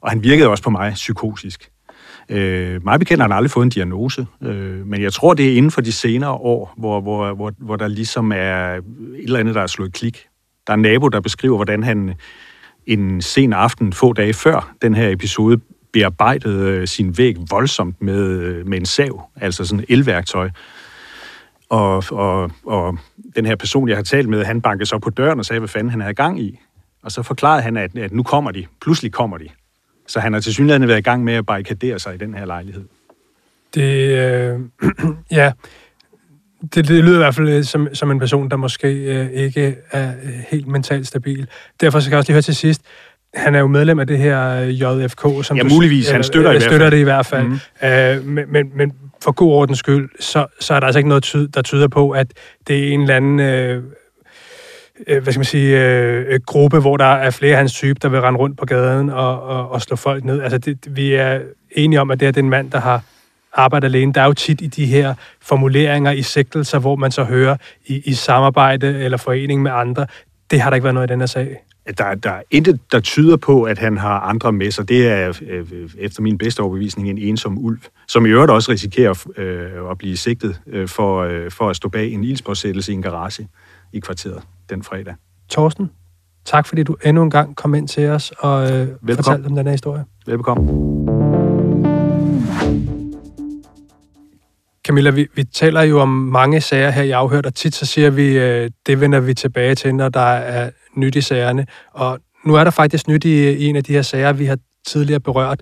Og 0.00 0.10
han 0.10 0.22
virkede 0.22 0.48
også 0.48 0.64
på 0.64 0.70
mig 0.70 0.92
psykotisk. 0.92 1.70
Øh, 2.28 2.84
mig 2.84 2.98
bekendt 2.98 3.20
har 3.20 3.28
han 3.28 3.36
aldrig 3.36 3.50
fået 3.50 3.64
en 3.64 3.70
diagnose, 3.70 4.26
øh, 4.42 4.86
men 4.86 5.02
jeg 5.02 5.12
tror, 5.12 5.34
det 5.34 5.52
er 5.52 5.56
inden 5.56 5.70
for 5.70 5.80
de 5.80 5.92
senere 5.92 6.30
år, 6.30 6.74
hvor, 6.76 7.00
hvor, 7.00 7.34
hvor, 7.34 7.52
hvor 7.58 7.76
der 7.76 7.88
ligesom 7.88 8.32
er 8.32 8.74
et 8.74 8.82
eller 9.18 9.38
andet, 9.38 9.54
der 9.54 9.62
er 9.62 9.66
slået 9.66 9.92
klik. 9.92 10.26
Der 10.66 10.72
er 10.72 10.74
en 10.74 10.82
nabo, 10.82 11.08
der 11.08 11.20
beskriver, 11.20 11.56
hvordan 11.56 11.82
han 11.82 12.14
en 12.86 13.22
sen 13.22 13.52
aften, 13.52 13.92
få 13.92 14.12
dage 14.12 14.34
før 14.34 14.74
den 14.82 14.94
her 14.94 15.10
episode, 15.10 15.60
bearbejdede 15.92 16.70
øh, 16.70 16.88
sin 16.88 17.18
væg 17.18 17.36
voldsomt 17.50 18.02
med, 18.02 18.28
øh, 18.28 18.66
med 18.66 18.78
en 18.78 18.86
sav, 18.86 19.22
altså 19.36 19.64
sådan 19.64 19.84
et 19.88 19.92
elværktøj. 19.92 20.50
Og, 21.70 22.04
og, 22.10 22.50
og 22.66 22.98
den 23.36 23.46
her 23.46 23.56
person, 23.56 23.88
jeg 23.88 23.96
har 23.96 24.02
talt 24.02 24.28
med, 24.28 24.44
han 24.44 24.60
bankede 24.60 24.86
så 24.86 24.98
på 24.98 25.10
døren 25.10 25.38
og 25.38 25.44
sagde, 25.44 25.60
hvad 25.60 25.68
fanden 25.68 25.90
han 25.90 26.00
havde 26.00 26.14
gang 26.14 26.40
i. 26.40 26.58
Og 27.02 27.12
så 27.12 27.22
forklarede 27.22 27.62
han, 27.62 27.76
at, 27.76 27.98
at 27.98 28.12
nu 28.12 28.22
kommer 28.22 28.50
de. 28.50 28.66
Pludselig 28.80 29.12
kommer 29.12 29.38
de. 29.38 29.48
Så 30.08 30.20
han 30.20 30.32
har 30.32 30.40
til 30.40 30.52
synligheden 30.54 30.88
været 30.88 30.98
i 30.98 31.02
gang 31.02 31.24
med 31.24 31.34
at 31.34 31.46
barrikadere 31.46 31.98
sig 31.98 32.14
i 32.14 32.18
den 32.18 32.34
her 32.34 32.46
lejlighed. 32.46 32.84
Det, 33.74 34.18
øh, 34.18 34.60
ja, 35.38 35.52
det, 36.62 36.88
det 36.88 37.04
lyder 37.04 37.14
i 37.14 37.18
hvert 37.18 37.34
fald 37.34 37.48
øh, 37.48 37.64
som, 37.64 37.88
som 37.94 38.10
en 38.10 38.18
person, 38.18 38.50
der 38.50 38.56
måske 38.56 38.88
øh, 38.88 39.30
ikke 39.30 39.76
er 39.90 40.12
øh, 40.22 40.30
helt 40.48 40.66
mentalt 40.66 41.06
stabil. 41.06 41.46
Derfor 41.80 42.00
skal 42.00 42.10
jeg 42.10 42.18
også 42.18 42.28
lige 42.28 42.34
høre 42.34 42.42
til 42.42 42.56
sidst, 42.56 42.82
han 43.34 43.54
er 43.54 43.58
jo 43.58 43.66
medlem 43.66 43.98
af 43.98 44.06
det 44.06 44.18
her 44.18 44.62
øh, 44.62 44.80
JFK, 44.80 45.22
som 45.42 45.56
ja, 45.56 45.62
muligvis. 45.62 46.06
Du, 46.06 46.12
han 46.12 46.22
støtter, 46.22 46.50
øh, 46.50 46.56
i 46.56 46.60
støtter 46.60 46.90
det 46.90 46.98
i 46.98 47.02
hvert 47.02 47.26
fald. 47.26 47.46
Mm-hmm. 47.46 47.88
Øh, 47.88 48.26
men, 48.26 48.52
men, 48.52 48.70
men 48.74 48.92
for 49.22 49.32
god 49.32 49.52
ordens 49.52 49.78
skyld, 49.78 50.08
så, 50.20 50.46
så 50.60 50.74
er 50.74 50.80
der 50.80 50.86
altså 50.86 50.98
ikke 50.98 51.08
noget, 51.08 51.22
tyd, 51.22 51.48
der 51.48 51.62
tyder 51.62 51.88
på, 51.88 52.10
at 52.10 52.26
det 52.68 52.78
er 52.78 52.92
en 52.92 53.00
eller 53.00 53.16
anden 53.16 53.40
øh, 53.40 53.82
øh, 55.06 55.22
hvad 55.22 55.32
skal 55.32 55.40
man 55.40 55.44
sige, 55.44 55.80
øh, 55.84 56.24
øh, 56.28 56.40
gruppe, 56.46 56.80
hvor 56.80 56.96
der 56.96 57.04
er 57.04 57.30
flere 57.30 57.52
af 57.52 57.58
hans 57.58 57.72
type, 57.72 57.98
der 58.02 58.08
vil 58.08 58.20
rende 58.20 58.38
rundt 58.38 58.58
på 58.58 58.66
gaden 58.66 59.10
og, 59.10 59.42
og, 59.42 59.70
og 59.70 59.82
slå 59.82 59.96
folk 59.96 60.24
ned. 60.24 60.42
Altså, 60.42 60.58
det, 60.58 60.96
vi 60.96 61.14
er 61.14 61.40
enige 61.70 62.00
om, 62.00 62.10
at 62.10 62.20
det 62.20 62.28
er 62.28 62.32
den 62.32 62.50
mand, 62.50 62.70
der 62.70 62.80
har 62.80 63.02
arbejdet 63.52 63.88
alene. 63.88 64.12
Der 64.12 64.20
er 64.20 64.26
jo 64.26 64.32
tit 64.32 64.60
i 64.60 64.66
de 64.66 64.86
her 64.86 65.14
formuleringer 65.40 66.10
i 66.10 66.22
sigtelser, 66.22 66.78
hvor 66.78 66.96
man 66.96 67.10
så 67.10 67.24
hører 67.24 67.56
i, 67.86 68.02
i 68.04 68.14
samarbejde 68.14 68.98
eller 68.98 69.18
forening 69.18 69.62
med 69.62 69.70
andre. 69.70 70.06
Det 70.50 70.60
har 70.60 70.70
der 70.70 70.74
ikke 70.74 70.84
været 70.84 70.94
noget 70.94 71.10
i 71.10 71.12
den 71.12 71.20
her 71.20 71.26
sag. 71.26 71.64
Der, 71.98 72.14
der 72.14 72.30
er 72.30 72.42
intet, 72.50 72.80
der 72.92 73.00
tyder 73.00 73.36
på, 73.36 73.62
at 73.62 73.78
han 73.78 73.98
har 73.98 74.20
andre 74.20 74.52
med 74.52 74.70
sig. 74.70 74.88
Det 74.88 75.08
er 75.08 75.40
øh, 75.48 75.66
efter 75.98 76.22
min 76.22 76.38
bedste 76.38 76.60
overbevisning 76.60 77.10
en 77.10 77.18
ensom 77.18 77.58
ulv, 77.58 77.78
som 78.08 78.26
i 78.26 78.28
øvrigt 78.28 78.50
også 78.50 78.72
risikerer 78.72 79.24
øh, 79.36 79.90
at 79.90 79.98
blive 79.98 80.16
sigtet 80.16 80.60
øh, 80.66 80.88
for, 80.88 81.22
øh, 81.22 81.50
for 81.50 81.70
at 81.70 81.76
stå 81.76 81.88
bag 81.88 82.12
en 82.12 82.24
ildspåsættelse 82.24 82.92
i 82.92 82.94
en 82.94 83.02
garage 83.02 83.48
i 83.92 84.00
kvarteret 84.00 84.42
fredag. 84.82 85.14
Torsten, 85.48 85.90
tak 86.44 86.66
fordi 86.66 86.82
du 86.82 86.96
endnu 87.04 87.22
en 87.22 87.30
gang 87.30 87.56
kom 87.56 87.74
ind 87.74 87.88
til 87.88 88.08
os 88.08 88.32
og 88.38 88.72
øh, 88.72 88.88
fortalte 89.14 89.46
om 89.46 89.54
den 89.54 89.66
her 89.66 89.72
historie. 89.72 90.04
Velbekomme. 90.26 90.68
Camilla, 94.88 95.10
vi, 95.10 95.26
vi 95.34 95.44
taler 95.44 95.82
jo 95.82 96.00
om 96.00 96.08
mange 96.08 96.60
sager 96.60 96.90
her 96.90 97.02
i 97.02 97.10
afhørt, 97.10 97.46
og 97.46 97.54
tit 97.54 97.74
så 97.74 97.86
siger 97.86 98.10
vi, 98.10 98.38
øh, 98.38 98.70
det 98.86 99.00
vender 99.00 99.20
vi 99.20 99.34
tilbage 99.34 99.74
til, 99.74 99.94
når 99.94 100.08
der 100.08 100.20
er 100.20 100.70
nyt 100.96 101.16
i 101.16 101.20
sagerne. 101.20 101.66
Og 101.92 102.18
nu 102.44 102.54
er 102.54 102.64
der 102.64 102.70
faktisk 102.70 103.08
nyt 103.08 103.24
i, 103.24 103.50
i 103.50 103.66
en 103.66 103.76
af 103.76 103.84
de 103.84 103.92
her 103.92 104.02
sager, 104.02 104.32
vi 104.32 104.44
har 104.44 104.58
tidligere 104.86 105.20
berørt. 105.20 105.60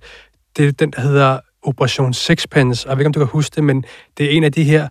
Det 0.56 0.68
er 0.68 0.72
den, 0.72 0.90
der 0.90 1.00
hedder 1.00 1.40
Operation 1.62 2.14
Sixpence. 2.14 2.88
Jeg 2.88 2.96
ved 2.96 3.00
ikke, 3.00 3.06
om 3.06 3.12
du 3.12 3.20
kan 3.20 3.28
huske 3.28 3.54
det, 3.54 3.64
men 3.64 3.84
det 4.18 4.26
er 4.26 4.30
en 4.30 4.44
af 4.44 4.52
de 4.52 4.64
her 4.64 4.88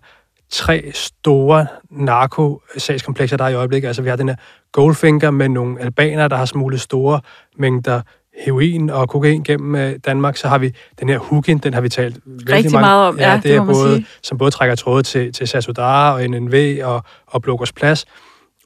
tre 0.50 0.90
store 0.94 1.66
narkosagskomplekser, 1.90 3.36
der 3.36 3.44
er 3.44 3.48
i 3.48 3.54
øjeblikket. 3.54 3.88
Altså, 3.88 4.02
vi 4.02 4.08
har 4.08 4.16
den 4.16 4.28
her 4.28 4.36
Goldfinger 4.72 5.30
med 5.30 5.48
nogle 5.48 5.80
albanere, 5.80 6.28
der 6.28 6.36
har 6.36 6.44
smuglet 6.44 6.80
store 6.80 7.20
mængder 7.58 8.00
heroin 8.44 8.90
og 8.90 9.08
kokain 9.08 9.42
gennem 9.42 9.74
øh, 9.74 9.94
Danmark. 10.06 10.36
Så 10.36 10.48
har 10.48 10.58
vi 10.58 10.72
den 11.00 11.08
her 11.08 11.18
Hugin, 11.18 11.58
den 11.58 11.74
har 11.74 11.80
vi 11.80 11.88
talt 11.88 12.16
rigtig 12.26 12.72
mange, 12.72 12.80
meget 12.80 13.08
om. 13.08 13.18
Ja, 13.18 13.30
ja 13.30 13.36
det, 13.36 13.44
det 13.44 13.54
er 13.54 13.64
både, 13.64 13.94
sige. 13.94 14.06
som 14.22 14.38
både 14.38 14.50
trækker 14.50 14.74
tråde 14.74 15.02
til, 15.02 15.32
til 15.32 15.48
Sasudara 15.48 16.14
og 16.14 16.30
NNV 16.30 16.78
og, 16.84 17.02
og 17.26 17.42
Blågårds 17.42 17.72
Plads. 17.72 18.06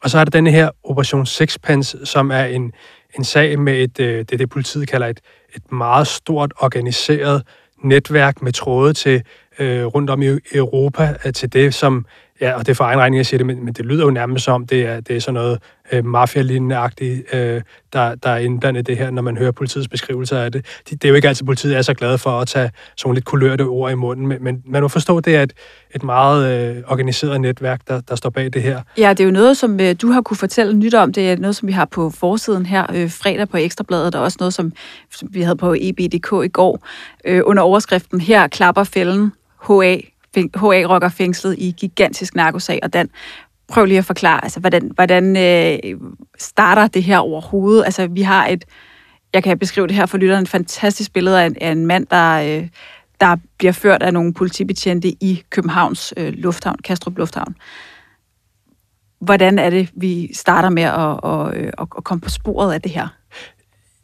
Og 0.02 0.10
så 0.10 0.18
er 0.18 0.24
der 0.24 0.30
den 0.30 0.46
her 0.46 0.70
Operation 0.84 1.26
Sixpence, 1.26 2.06
som 2.06 2.30
er 2.30 2.44
en, 2.44 2.72
en 3.18 3.24
sag 3.24 3.58
med 3.58 3.82
et, 3.82 4.00
øh, 4.00 4.18
det, 4.18 4.38
det 4.38 4.50
politiet 4.50 4.88
kalder 4.88 5.06
et, 5.06 5.20
et 5.56 5.72
meget 5.72 6.06
stort 6.06 6.52
organiseret 6.56 7.42
netværk 7.84 8.42
med 8.42 8.52
tråde 8.52 8.92
til 8.92 9.22
øh, 9.58 9.84
rundt 9.84 10.10
om 10.10 10.22
i 10.22 10.38
Europa 10.54 11.14
øh, 11.24 11.32
til 11.32 11.52
det, 11.52 11.74
som, 11.74 12.06
ja, 12.40 12.52
og 12.52 12.66
det 12.66 12.68
er 12.68 12.74
for 12.74 12.84
egen 12.84 12.98
regning, 12.98 13.16
jeg 13.16 13.26
siger 13.26 13.38
det, 13.38 13.46
men, 13.46 13.64
men 13.64 13.74
det 13.74 13.86
lyder 13.86 14.04
jo 14.04 14.10
nærmest 14.10 14.44
som, 14.44 14.66
det 14.66 14.86
er, 14.86 15.00
det 15.00 15.16
er 15.16 15.20
sådan 15.20 15.34
noget 15.34 15.58
øh, 15.92 16.04
mafia-lignende-agtigt, 16.04 17.34
øh, 17.34 17.62
der, 17.92 18.14
der 18.14 18.30
er 18.30 18.36
indblandet 18.36 18.86
det 18.86 18.96
her, 18.96 19.11
når 19.11 19.22
man 19.22 19.36
hører 19.36 19.51
politiets 19.51 19.88
beskrivelser 19.88 20.38
af 20.38 20.53
det. 20.53 20.66
Det, 20.90 21.03
det 21.03 21.05
er 21.05 21.09
jo 21.09 21.14
ikke 21.14 21.28
altid, 21.28 21.46
politiet 21.46 21.76
er 21.76 21.82
så 21.82 21.94
glade 21.94 22.18
for 22.18 22.30
at 22.30 22.48
tage 22.48 22.70
sådan 22.96 23.14
lidt 23.14 23.24
kulørte 23.24 23.62
ord 23.62 23.92
i 23.92 23.94
munden, 23.94 24.26
men, 24.26 24.44
men 24.44 24.62
man 24.66 24.82
må 24.82 24.88
forstå, 24.88 25.20
det 25.20 25.36
er 25.36 25.42
et, 25.42 25.53
et 25.94 26.03
meget 26.03 26.70
øh, 26.76 26.82
organiseret 26.86 27.40
netværk, 27.40 27.80
der, 27.88 28.01
der 28.01 28.16
står 28.16 28.30
bag 28.30 28.53
det 28.53 28.62
her. 28.62 28.80
Ja, 28.98 29.11
det 29.11 29.20
er 29.20 29.24
jo 29.24 29.30
noget, 29.30 29.57
som 29.57 29.80
øh, 29.80 29.94
du 30.03 30.11
har 30.11 30.22
kunne 30.22 30.36
fortælle 30.36 30.76
nyt 30.76 30.94
om. 30.94 31.12
Det 31.12 31.32
er 31.32 31.36
noget, 31.36 31.57
som 31.57 31.68
vi 31.68 31.72
har 31.72 31.84
på 31.84 32.11
forsiden 32.11 32.66
her 32.66 32.86
øh, 32.94 33.11
fredag 33.11 33.48
på 33.48 33.57
Ekstrabladet, 33.57 34.14
og 34.14 34.22
også 34.22 34.36
noget, 34.40 34.55
som, 34.55 34.72
som 35.11 35.28
vi 35.32 35.42
havde 35.42 35.57
på 35.57 35.74
EBDK 35.80 36.32
i 36.44 36.48
går, 36.48 36.86
øh, 37.24 37.42
under 37.44 37.62
overskriften 37.62 38.20
Her 38.20 38.48
klapper 38.48 38.84
fælden 38.84 39.32
HA, 39.68 40.00
HA-rocker 40.36 41.08
fængslet 41.08 41.54
i 41.58 41.74
gigantisk 41.76 42.34
narkosag, 42.34 42.78
og 42.82 42.92
Dan, 42.92 43.11
prøv 43.68 43.84
lige 43.84 43.98
at 43.98 44.04
forklare, 44.04 44.44
altså, 44.44 44.61
hvordan, 44.61 44.90
hvordan 44.94 45.36
øh, 45.36 46.00
starter 46.38 46.86
det 46.86 47.02
her 47.02 47.18
overhovedet? 47.18 47.84
Altså, 47.84 48.06
vi 48.06 48.22
har 48.22 48.46
et, 48.46 48.64
jeg 49.34 49.42
kan 49.42 49.58
beskrive 49.58 49.86
det 49.86 49.96
her 49.96 50.06
for 50.06 50.18
lytteren, 50.18 50.42
et 50.42 50.48
fantastisk 50.48 51.12
billede 51.12 51.42
af 51.42 51.46
en, 51.46 51.56
af 51.61 51.70
en 51.70 51.86
mand, 51.86 52.06
der, 52.06 52.58
øh, 52.58 52.68
der 53.20 53.36
bliver 53.58 53.72
ført 53.72 54.02
af 54.02 54.12
nogle 54.12 54.34
politibetjente 54.34 55.08
i 55.08 55.42
Københavns 55.50 56.14
øh, 56.16 56.32
Lufthavn, 56.32 56.76
Kastrup 56.84 57.18
Lufthavn. 57.18 57.56
hvordan 59.20 59.58
er 59.58 59.70
det, 59.70 59.90
vi 59.94 60.30
starter 60.34 60.70
med 60.70 60.82
at, 60.82 61.20
at, 61.24 61.64
øh, 61.64 61.72
at, 61.78 61.86
at 61.96 62.04
komme 62.04 62.20
på 62.20 62.30
sporet 62.30 62.72
af 62.74 62.82
det 62.82 62.92
her? 62.92 63.08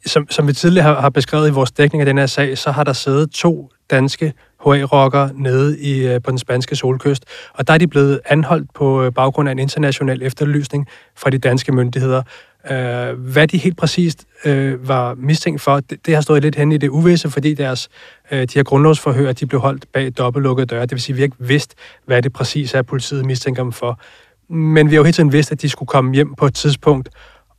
Som, 0.06 0.30
som 0.30 0.48
vi 0.48 0.52
tidligere 0.52 0.86
har, 0.94 1.00
har 1.00 1.10
beskrevet 1.10 1.48
i 1.48 1.52
vores 1.52 1.72
dækning 1.72 2.00
af 2.00 2.06
den 2.06 2.18
her 2.18 2.26
sag, 2.26 2.58
så 2.58 2.70
har 2.70 2.84
der 2.84 2.92
siddet 2.92 3.30
to 3.30 3.70
danske 3.90 4.32
HA-rockere 4.66 5.30
nede 5.34 5.80
i, 5.80 6.06
øh, 6.06 6.22
på 6.22 6.30
den 6.30 6.38
spanske 6.38 6.76
solkyst, 6.76 7.24
og 7.54 7.68
der 7.68 7.74
er 7.74 7.78
de 7.78 7.86
blevet 7.86 8.20
anholdt 8.24 8.74
på 8.74 9.02
øh, 9.02 9.12
baggrund 9.12 9.48
af 9.48 9.52
en 9.52 9.58
international 9.58 10.22
efterlysning 10.22 10.86
fra 11.16 11.30
de 11.30 11.38
danske 11.38 11.72
myndigheder. 11.72 12.22
Øh, 12.70 13.18
hvad 13.18 13.48
de 13.48 13.58
helt 13.58 13.76
præcist 13.76 14.24
øh, 14.44 14.88
var 14.88 15.14
mistænkt 15.14 15.60
for, 15.60 15.80
det, 15.80 16.06
det 16.06 16.14
har 16.14 16.22
stået 16.22 16.42
lidt 16.42 16.56
hen 16.56 16.72
i 16.72 16.76
det 16.76 16.88
uvisse, 16.88 17.30
fordi 17.30 17.54
deres, 17.54 17.88
øh, 18.30 18.40
de 18.40 18.54
her 18.54 18.62
grundlovsforhør, 18.62 19.32
de 19.32 19.46
blev 19.46 19.60
holdt 19.60 19.84
bag 19.92 20.12
dobbeltlukkede 20.18 20.66
døre. 20.66 20.82
Det 20.82 20.92
vil 20.92 21.00
sige, 21.00 21.14
at 21.14 21.18
vi 21.18 21.22
ikke 21.22 21.36
vidste, 21.38 21.74
hvad 22.06 22.22
det 22.22 22.32
præcis 22.32 22.74
er, 22.74 22.82
politiet 22.82 23.26
mistænker 23.26 23.62
dem 23.62 23.72
for. 23.72 24.00
Men 24.48 24.90
vi 24.90 24.94
har 24.94 24.96
jo 24.96 25.04
hele 25.04 25.12
tiden 25.12 25.32
vidst, 25.32 25.52
at 25.52 25.62
de 25.62 25.68
skulle 25.68 25.86
komme 25.86 26.14
hjem 26.14 26.34
på 26.34 26.46
et 26.46 26.54
tidspunkt, 26.54 27.08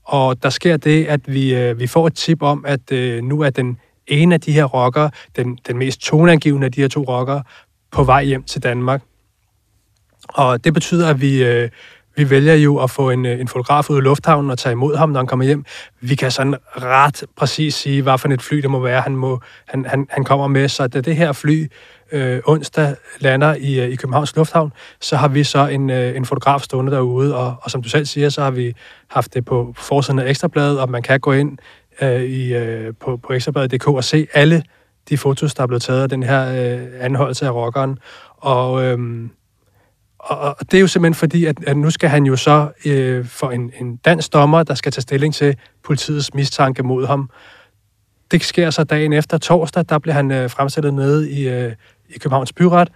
og 0.05 0.43
der 0.43 0.49
sker 0.49 0.77
det, 0.77 1.05
at 1.05 1.21
vi, 1.25 1.55
øh, 1.55 1.79
vi 1.79 1.87
får 1.87 2.07
et 2.07 2.15
tip 2.15 2.41
om, 2.41 2.65
at 2.67 2.91
øh, 2.91 3.23
nu 3.23 3.41
er 3.41 3.49
den 3.49 3.77
en 4.07 4.31
af 4.31 4.41
de 4.41 4.51
her 4.51 4.63
rockere, 4.63 5.09
den, 5.35 5.57
den 5.67 5.77
mest 5.77 6.01
toneangivende 6.01 6.65
af 6.65 6.71
de 6.71 6.81
her 6.81 6.87
to 6.87 7.03
rockere, 7.03 7.43
på 7.91 8.03
vej 8.03 8.23
hjem 8.23 8.43
til 8.43 8.63
Danmark. 8.63 9.01
Og 10.29 10.63
det 10.63 10.73
betyder, 10.73 11.09
at 11.09 11.21
vi, 11.21 11.43
øh, 11.43 11.69
vi 12.15 12.29
vælger 12.29 12.53
jo 12.53 12.77
at 12.77 12.89
få 12.89 13.09
en, 13.09 13.25
øh, 13.25 13.39
en 13.39 13.47
fotograf 13.47 13.89
ud 13.89 13.97
i 13.97 14.01
lufthavnen 14.01 14.51
og 14.51 14.57
tage 14.57 14.73
imod 14.73 14.95
ham, 14.95 15.09
når 15.09 15.19
han 15.19 15.27
kommer 15.27 15.45
hjem. 15.45 15.65
Vi 16.01 16.15
kan 16.15 16.31
sådan 16.31 16.55
ret 16.75 17.23
præcis 17.35 17.75
sige, 17.75 18.01
hvad 18.01 18.17
for 18.17 18.29
et 18.29 18.41
fly 18.41 18.57
det 18.57 18.69
må 18.69 18.79
være, 18.79 19.01
han, 19.01 19.15
må, 19.15 19.39
han, 19.65 19.85
han, 19.85 20.07
han 20.09 20.23
kommer 20.23 20.47
med. 20.47 20.67
Så 20.67 20.87
da 20.87 21.01
det 21.01 21.15
her 21.15 21.31
fly 21.31 21.67
øh, 22.11 22.39
onsdag 22.45 22.95
lander 23.19 23.55
i, 23.55 23.79
øh, 23.79 23.89
i 23.89 23.95
Københavns 23.95 24.35
Lufthavn, 24.35 24.73
så 25.01 25.15
har 25.15 25.27
vi 25.27 25.43
så 25.43 25.67
en, 25.67 25.89
øh, 25.89 26.15
en 26.15 26.25
fotograf 26.25 26.61
stående 26.61 26.91
derude, 26.91 27.35
og, 27.35 27.55
og 27.61 27.71
som 27.71 27.83
du 27.83 27.89
selv 27.89 28.05
siger, 28.05 28.29
så 28.29 28.43
har 28.43 28.51
vi 28.51 28.73
haft 29.07 29.33
det 29.33 29.45
på 29.45 29.73
forsiden 29.77 30.19
af 30.19 30.29
Ekstrabladet, 30.29 30.79
og 30.79 30.89
man 30.89 31.01
kan 31.01 31.19
gå 31.19 31.31
ind 31.31 31.57
øh, 32.01 32.23
i, 32.23 32.53
øh, 32.53 32.93
på, 32.99 33.17
på 33.17 33.33
ekstrabladet.dk 33.33 33.87
og 33.87 34.03
se 34.03 34.27
alle 34.33 34.63
de 35.09 35.17
fotos, 35.17 35.53
der 35.53 35.63
er 35.63 35.67
blevet 35.67 35.81
taget 35.81 36.03
af 36.03 36.09
den 36.09 36.23
her 36.23 36.75
øh, 36.75 36.87
anholdelse 36.99 37.45
af 37.45 37.51
rockeren. 37.51 37.99
Og, 38.37 38.83
øh, 38.83 38.99
og, 40.19 40.39
og 40.39 40.71
det 40.71 40.77
er 40.77 40.81
jo 40.81 40.87
simpelthen 40.87 41.13
fordi, 41.13 41.45
at, 41.45 41.63
at 41.67 41.77
nu 41.77 41.89
skal 41.89 42.09
han 42.09 42.25
jo 42.25 42.35
så 42.35 42.69
øh, 42.85 43.25
for 43.25 43.51
en, 43.51 43.71
en 43.79 43.95
dansk 43.95 44.33
dommer, 44.33 44.63
der 44.63 44.73
skal 44.73 44.91
tage 44.91 45.01
stilling 45.01 45.33
til 45.33 45.55
politiets 45.83 46.33
mistanke 46.33 46.83
mod 46.83 47.07
ham. 47.07 47.29
Det 48.31 48.43
sker 48.43 48.69
så 48.69 48.83
dagen 48.83 49.13
efter 49.13 49.37
torsdag, 49.37 49.85
der 49.89 49.99
bliver 49.99 50.15
han 50.15 50.31
øh, 50.31 50.49
fremstillet 50.49 50.93
nede 50.93 51.31
i, 51.31 51.49
øh, 51.49 51.73
i 52.09 52.17
Københavns 52.19 52.53
Byret. 52.53 52.89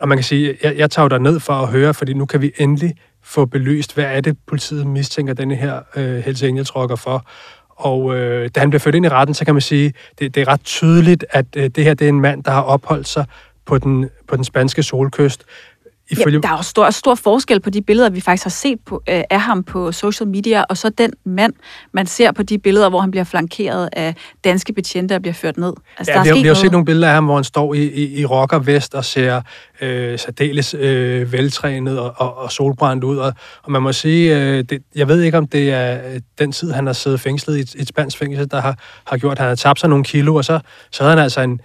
Og 0.00 0.08
man 0.08 0.18
kan 0.18 0.24
sige, 0.24 0.58
jeg, 0.62 0.76
jeg 0.76 0.90
tager 0.90 1.08
der 1.08 1.18
ned 1.18 1.40
for 1.40 1.52
at 1.52 1.68
høre, 1.68 1.94
fordi 1.94 2.14
nu 2.14 2.26
kan 2.26 2.40
vi 2.40 2.52
endelig 2.58 2.94
få 3.22 3.44
belyst, 3.44 3.94
hvad 3.94 4.04
er 4.04 4.20
det, 4.20 4.36
politiet 4.46 4.86
mistænker 4.86 5.34
denne 5.34 5.54
her 5.54 5.80
øh, 5.96 6.16
Hells 6.16 6.42
Angels 6.42 6.76
rocker 6.76 6.96
for. 6.96 7.26
Og 7.78 8.16
øh, 8.16 8.50
da 8.54 8.60
han 8.60 8.70
bliver 8.70 8.80
ført 8.80 8.94
ind 8.94 9.06
i 9.06 9.08
retten, 9.08 9.34
så 9.34 9.44
kan 9.44 9.54
man 9.54 9.60
sige, 9.60 9.92
det, 10.18 10.34
det 10.34 10.40
er 10.40 10.48
ret 10.48 10.64
tydeligt, 10.64 11.24
at 11.30 11.46
øh, 11.56 11.70
det 11.70 11.84
her 11.84 11.94
det 11.94 12.04
er 12.04 12.08
en 12.08 12.20
mand, 12.20 12.44
der 12.44 12.50
har 12.50 12.62
opholdt 12.62 13.08
sig 13.08 13.24
på 13.66 13.78
den, 13.78 14.08
på 14.28 14.36
den 14.36 14.44
spanske 14.44 14.82
solkyst. 14.82 15.44
Ifølge... 16.10 16.36
Ja, 16.36 16.48
der 16.48 16.54
er 16.54 16.56
jo 16.56 16.62
stor, 16.62 16.90
stor 16.90 17.14
forskel 17.14 17.60
på 17.60 17.70
de 17.70 17.82
billeder, 17.82 18.10
vi 18.10 18.20
faktisk 18.20 18.44
har 18.44 18.50
set 18.50 18.78
på, 18.86 19.02
øh, 19.08 19.22
af 19.30 19.40
ham 19.40 19.62
på 19.62 19.92
social 19.92 20.28
media, 20.28 20.64
og 20.68 20.76
så 20.76 20.88
den 20.88 21.12
mand, 21.24 21.52
man 21.92 22.06
ser 22.06 22.32
på 22.32 22.42
de 22.42 22.58
billeder, 22.58 22.88
hvor 22.88 23.00
han 23.00 23.10
bliver 23.10 23.24
flankeret 23.24 23.88
af 23.92 24.14
danske 24.44 24.72
betjente 24.72 25.14
og 25.14 25.22
bliver 25.22 25.34
ført 25.34 25.56
ned. 25.56 25.72
Altså, 25.98 26.12
ja, 26.12 26.18
der 26.18 26.22
vi, 26.22 26.28
har, 26.28 26.36
vi 26.36 26.48
har 26.48 26.54
set 26.54 26.72
nogle 26.72 26.84
billeder 26.84 27.08
af 27.08 27.14
ham, 27.14 27.24
hvor 27.24 27.34
han 27.34 27.44
står 27.44 27.74
i, 27.74 27.82
i, 27.82 28.20
i 28.20 28.24
rockervest 28.24 28.94
og 28.94 29.04
ser 29.04 29.40
øh, 29.80 30.18
særdeles 30.18 30.74
øh, 30.74 31.32
veltrænet 31.32 31.98
og, 31.98 32.14
og, 32.16 32.38
og 32.38 32.52
solbrændt 32.52 33.04
ud. 33.04 33.16
Og, 33.16 33.32
og 33.62 33.72
man 33.72 33.82
må 33.82 33.92
sige, 33.92 34.38
øh, 34.38 34.64
det, 34.70 34.82
jeg 34.94 35.08
ved 35.08 35.22
ikke, 35.22 35.38
om 35.38 35.46
det 35.46 35.72
er 35.72 36.12
øh, 36.14 36.20
den 36.38 36.52
tid, 36.52 36.72
han 36.72 36.86
har 36.86 36.92
siddet 36.92 37.20
fængslet 37.20 37.56
i 37.56 37.60
et, 37.60 37.74
et 37.74 37.88
spansk 37.88 38.18
fængsel, 38.18 38.50
der 38.50 38.60
har, 38.60 38.78
har 39.06 39.16
gjort, 39.16 39.32
at 39.32 39.38
han 39.38 39.48
har 39.48 39.54
tabt 39.54 39.80
sig 39.80 39.88
nogle 39.88 40.04
kilo, 40.04 40.34
og 40.34 40.44
så, 40.44 40.60
så 40.90 41.02
havde 41.02 41.16
han 41.16 41.22
altså 41.22 41.40
en, 41.40 41.60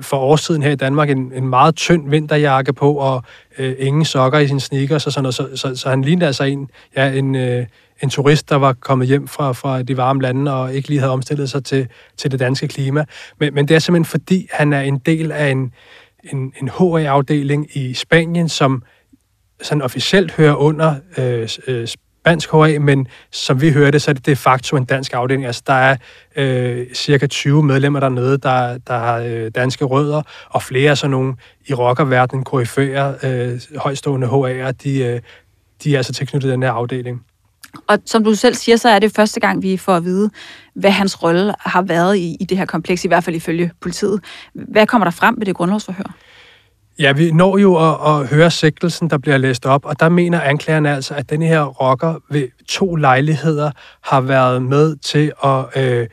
for 0.00 0.16
årstiden 0.16 0.62
her 0.62 0.70
i 0.70 0.76
Danmark 0.76 1.10
en, 1.10 1.32
en 1.34 1.48
meget 1.48 1.76
tynd 1.76 2.10
vinterjakke 2.10 2.72
på, 2.72 2.94
og 2.94 3.22
øh, 3.58 3.74
ingen 3.78 4.04
sokker 4.04 4.38
i 4.38 4.48
sin 4.48 4.60
sneakers 4.60 5.06
og 5.06 5.12
sådan 5.12 5.22
noget. 5.22 5.34
Så, 5.34 5.48
så, 5.54 5.76
så 5.76 5.88
han 5.88 6.02
lignede 6.02 6.26
altså 6.26 6.44
en, 6.44 6.70
ja, 6.96 7.12
en, 7.12 7.34
øh, 7.34 7.66
en 8.02 8.10
turist, 8.10 8.48
der 8.48 8.56
var 8.56 8.72
kommet 8.72 9.08
hjem 9.08 9.28
fra, 9.28 9.52
fra 9.52 9.82
de 9.82 9.96
varme 9.96 10.22
lande 10.22 10.54
og 10.54 10.74
ikke 10.74 10.88
lige 10.88 10.98
havde 10.98 11.12
omstillet 11.12 11.50
sig 11.50 11.64
til, 11.64 11.88
til 12.16 12.30
det 12.30 12.40
danske 12.40 12.68
klima. 12.68 13.04
Men, 13.40 13.54
men 13.54 13.68
det 13.68 13.74
er 13.74 13.78
simpelthen 13.78 14.10
fordi, 14.10 14.48
han 14.52 14.72
er 14.72 14.80
en 14.80 14.98
del 14.98 15.32
af 15.32 15.48
en, 15.50 15.72
en, 16.32 16.52
en 16.62 16.68
HA-afdeling 16.68 17.76
i 17.76 17.94
Spanien, 17.94 18.48
som 18.48 18.82
sådan 19.62 19.82
officielt 19.82 20.32
hører 20.32 20.54
under 20.54 20.94
øh, 21.18 21.48
øh, 21.66 21.88
spansk 22.22 22.52
HA, 22.52 22.78
men 22.78 23.08
som 23.30 23.60
vi 23.60 23.72
hørte, 23.72 24.00
så 24.00 24.10
er 24.10 24.12
det 24.12 24.26
de 24.26 24.36
facto 24.36 24.76
en 24.76 24.84
dansk 24.84 25.12
afdeling. 25.14 25.46
Altså, 25.46 25.62
der 25.66 25.72
er 25.72 25.96
øh, 26.36 26.86
cirka 26.94 27.26
20 27.26 27.62
medlemmer 27.62 28.00
dernede, 28.00 28.38
der, 28.38 28.78
der 28.78 28.98
har 28.98 29.18
øh, 29.18 29.50
danske 29.54 29.84
rødder, 29.84 30.22
og 30.50 30.62
flere 30.62 30.90
af 30.90 30.98
sådan 30.98 31.10
nogle 31.10 31.34
i 31.66 31.74
rockerverdenen, 31.74 32.44
koryfærer, 32.44 33.14
øh, 33.22 33.60
højstående 33.76 34.26
HA'er, 34.26 34.70
de, 34.70 34.98
øh, 34.98 35.20
de 35.84 35.92
er 35.92 35.96
altså 35.96 36.12
tilknyttet 36.12 36.52
den 36.52 36.62
her 36.62 36.70
afdeling. 36.70 37.24
Og 37.86 37.98
som 38.06 38.24
du 38.24 38.34
selv 38.34 38.54
siger, 38.54 38.76
så 38.76 38.88
er 38.88 38.98
det 38.98 39.12
første 39.16 39.40
gang, 39.40 39.62
vi 39.62 39.76
får 39.76 39.96
at 39.96 40.04
vide, 40.04 40.30
hvad 40.74 40.90
hans 40.90 41.22
rolle 41.22 41.54
har 41.60 41.82
været 41.82 42.16
i, 42.16 42.36
i 42.40 42.44
det 42.44 42.58
her 42.58 42.64
kompleks, 42.64 43.04
i 43.04 43.08
hvert 43.08 43.24
fald 43.24 43.36
ifølge 43.36 43.70
politiet. 43.80 44.20
Hvad 44.54 44.86
kommer 44.86 45.04
der 45.04 45.12
frem 45.12 45.34
ved 45.38 45.46
det 45.46 45.56
grundlovsforhør? 45.56 46.14
Ja, 46.98 47.12
vi 47.12 47.30
når 47.30 47.58
jo 47.58 47.76
at, 47.76 48.20
at 48.20 48.28
høre 48.28 48.50
sigtelsen, 48.50 49.10
der 49.10 49.18
bliver 49.18 49.38
læst 49.38 49.66
op, 49.66 49.84
og 49.84 50.00
der 50.00 50.08
mener 50.08 50.40
anklagerne 50.40 50.94
altså, 50.94 51.14
at 51.14 51.30
denne 51.30 51.46
her 51.46 51.62
rocker 51.62 52.14
ved 52.30 52.48
to 52.68 52.94
lejligheder 52.94 53.70
har 54.02 54.20
været 54.20 54.62
med 54.62 54.96
til 54.96 55.32
at 55.44 55.64
øh, 55.76 56.06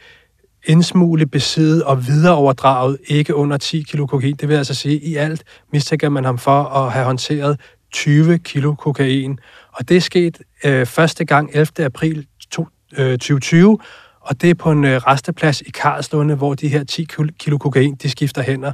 indsmule, 0.65 1.25
besidde 1.25 1.85
og 1.85 2.07
videreoverdraget 2.07 2.97
ikke 3.07 3.35
under 3.35 3.57
10 3.57 3.81
kilo 3.81 4.05
kokain. 4.05 4.35
Det 4.35 4.49
vil 4.49 4.55
altså 4.55 4.73
sige, 4.73 4.95
at 4.95 5.01
i 5.03 5.15
alt 5.15 5.43
mistænker 5.73 6.09
man 6.09 6.25
ham 6.25 6.37
for 6.37 6.63
at 6.63 6.91
have 6.91 7.05
håndteret 7.05 7.59
20 7.93 8.39
kilo 8.39 8.75
kokain. 8.75 9.39
Og 9.71 9.89
det 9.89 9.97
er 9.97 10.01
sket 10.01 10.41
øh, 10.65 10.85
første 10.85 11.25
gang 11.25 11.49
11. 11.53 11.85
april 11.85 12.27
to, 12.51 12.67
øh, 12.97 13.11
2020, 13.11 13.79
og 14.21 14.41
det 14.41 14.49
er 14.49 14.55
på 14.55 14.71
en 14.71 14.85
øh, 14.85 14.97
resteplads 14.97 15.61
i 15.61 15.69
Karlslunde, 15.69 16.35
hvor 16.35 16.53
de 16.53 16.67
her 16.67 16.83
10 16.83 17.07
kilo 17.39 17.57
kokain, 17.57 17.95
de 17.95 18.09
skifter 18.09 18.41
hænder. 18.41 18.73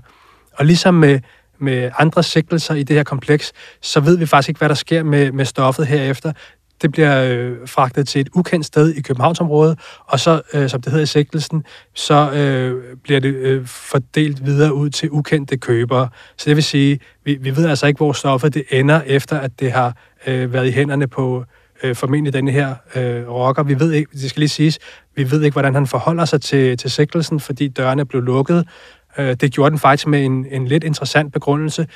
Og 0.53 0.65
ligesom 0.65 0.93
med 0.93 1.19
med 1.59 1.91
andre 1.97 2.23
sigtelser 2.23 2.75
i 2.75 2.83
det 2.83 2.95
her 2.95 3.03
kompleks, 3.03 3.53
så 3.81 3.99
ved 3.99 4.17
vi 4.17 4.25
faktisk 4.25 4.49
ikke, 4.49 4.57
hvad 4.57 4.69
der 4.69 4.75
sker 4.75 5.03
med, 5.03 5.31
med 5.31 5.45
stoffet 5.45 5.87
herefter. 5.87 6.33
Det 6.81 6.91
bliver 6.91 7.23
øh, 7.23 7.55
fragtet 7.65 8.07
til 8.07 8.21
et 8.21 8.29
ukendt 8.35 8.65
sted 8.65 8.93
i 8.93 9.01
Københavnsområdet, 9.01 9.79
og 10.05 10.19
så, 10.19 10.41
øh, 10.53 10.69
som 10.69 10.81
det 10.81 10.91
hedder 10.91 11.03
i 11.03 11.07
sigtelsen, 11.07 11.63
så 11.93 12.31
øh, 12.31 12.97
bliver 13.03 13.19
det 13.19 13.33
øh, 13.35 13.65
fordelt 13.67 14.45
videre 14.45 14.73
ud 14.73 14.89
til 14.89 15.09
ukendte 15.11 15.57
købere. 15.57 16.09
Så 16.37 16.49
det 16.49 16.55
vil 16.55 16.63
sige, 16.63 16.99
vi, 17.23 17.37
vi 17.41 17.55
ved 17.55 17.65
altså 17.65 17.87
ikke, 17.87 17.97
hvor 17.97 18.13
stoffet 18.13 18.53
det 18.53 18.63
ender, 18.71 19.01
efter 19.05 19.39
at 19.39 19.59
det 19.59 19.71
har 19.71 19.97
øh, 20.27 20.53
været 20.53 20.67
i 20.67 20.71
hænderne 20.71 21.07
på 21.07 21.45
øh, 21.83 21.95
formentlig 21.95 22.33
denne 22.33 22.51
her 22.51 22.75
øh, 22.95 23.29
rocker. 23.29 23.63
Vi 23.63 23.79
ved 23.79 23.91
ikke, 23.91 24.11
det 24.11 24.29
skal 24.29 24.39
lige 24.39 24.49
siges, 24.49 24.79
vi 25.15 25.31
ved 25.31 25.41
ikke, 25.43 25.53
hvordan 25.53 25.73
han 25.73 25.87
forholder 25.87 26.25
sig 26.25 26.41
til, 26.41 26.77
til 26.77 26.91
sigtelsen, 26.91 27.39
fordi 27.39 27.67
dørene 27.67 28.05
blev 28.05 28.21
lukket, 28.21 28.67
Øh, 29.17 29.33
det 29.33 29.51
gjorde 29.51 29.69
den 29.69 29.79
faktisk 29.79 30.07
med 30.07 30.25
en, 30.25 30.45
en 30.51 30.67
lidt 30.67 30.83
interessant 30.83 31.33
begrundelse. 31.33 31.87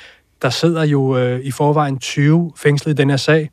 Der 0.42 0.50
sidder 0.50 0.84
jo 0.84 1.18
øh, 1.18 1.40
i 1.40 1.50
forvejen 1.50 1.98
20 1.98 2.52
fængslet 2.56 2.92
i 2.92 2.96
den 2.96 3.10
her 3.10 3.16
sag, 3.16 3.50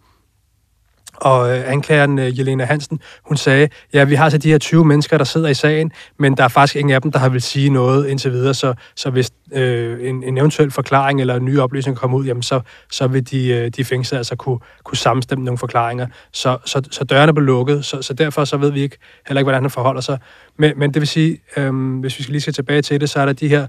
og 1.17 1.57
øh, 1.57 1.71
anklageren 1.71 2.19
øh, 2.19 2.39
Jelena 2.39 2.65
Hansen, 2.65 2.99
hun 3.23 3.37
sagde, 3.37 3.69
ja, 3.93 4.03
vi 4.03 4.15
har 4.15 4.29
så 4.29 4.37
de 4.37 4.51
her 4.51 4.57
20 4.57 4.85
mennesker, 4.85 5.17
der 5.17 5.25
sidder 5.25 5.47
i 5.47 5.53
sagen, 5.53 5.91
men 6.19 6.37
der 6.37 6.43
er 6.43 6.47
faktisk 6.47 6.75
ingen 6.75 6.95
af 6.95 7.01
dem, 7.01 7.11
der 7.11 7.19
har 7.19 7.29
vil 7.29 7.41
sige 7.41 7.69
noget 7.69 8.07
indtil 8.07 8.31
videre, 8.31 8.53
så, 8.53 8.73
så 8.95 9.09
hvis 9.09 9.31
øh, 9.51 10.09
en, 10.09 10.23
en 10.23 10.37
eventuel 10.37 10.71
forklaring 10.71 11.21
eller 11.21 11.35
en 11.35 11.45
ny 11.45 11.59
oplysning 11.59 11.97
kommer 11.97 12.17
ud, 12.17 12.25
jamen 12.25 12.43
så, 12.43 12.61
så 12.91 13.07
vil 13.07 13.31
de, 13.31 13.47
øh, 13.47 13.69
de 13.69 13.85
fængslede 13.85 14.19
altså 14.19 14.35
kunne, 14.35 14.59
kunne 14.83 14.97
sammenstemme 14.97 15.45
nogle 15.45 15.57
forklaringer. 15.57 16.07
Så, 16.33 16.57
så, 16.65 16.81
så 16.91 17.03
dørene 17.03 17.33
blev 17.33 17.45
lukket, 17.45 17.85
så, 17.85 18.01
så 18.01 18.13
derfor 18.13 18.45
så 18.45 18.57
ved 18.57 18.71
vi 18.71 18.81
ikke 18.81 18.97
heller 19.27 19.39
ikke, 19.39 19.45
hvordan 19.45 19.63
han 19.63 19.71
forholder 19.71 20.01
sig. 20.01 20.19
Men, 20.57 20.79
men 20.79 20.93
det 20.93 20.99
vil 20.99 21.07
sige, 21.07 21.39
øh, 21.57 21.99
hvis 21.99 22.17
vi 22.17 22.23
skal 22.23 22.31
lige 22.31 22.41
se 22.41 22.51
tilbage 22.51 22.81
til 22.81 23.01
det, 23.01 23.09
så 23.09 23.19
er 23.19 23.25
der 23.25 23.33
de 23.33 23.47
her 23.47 23.67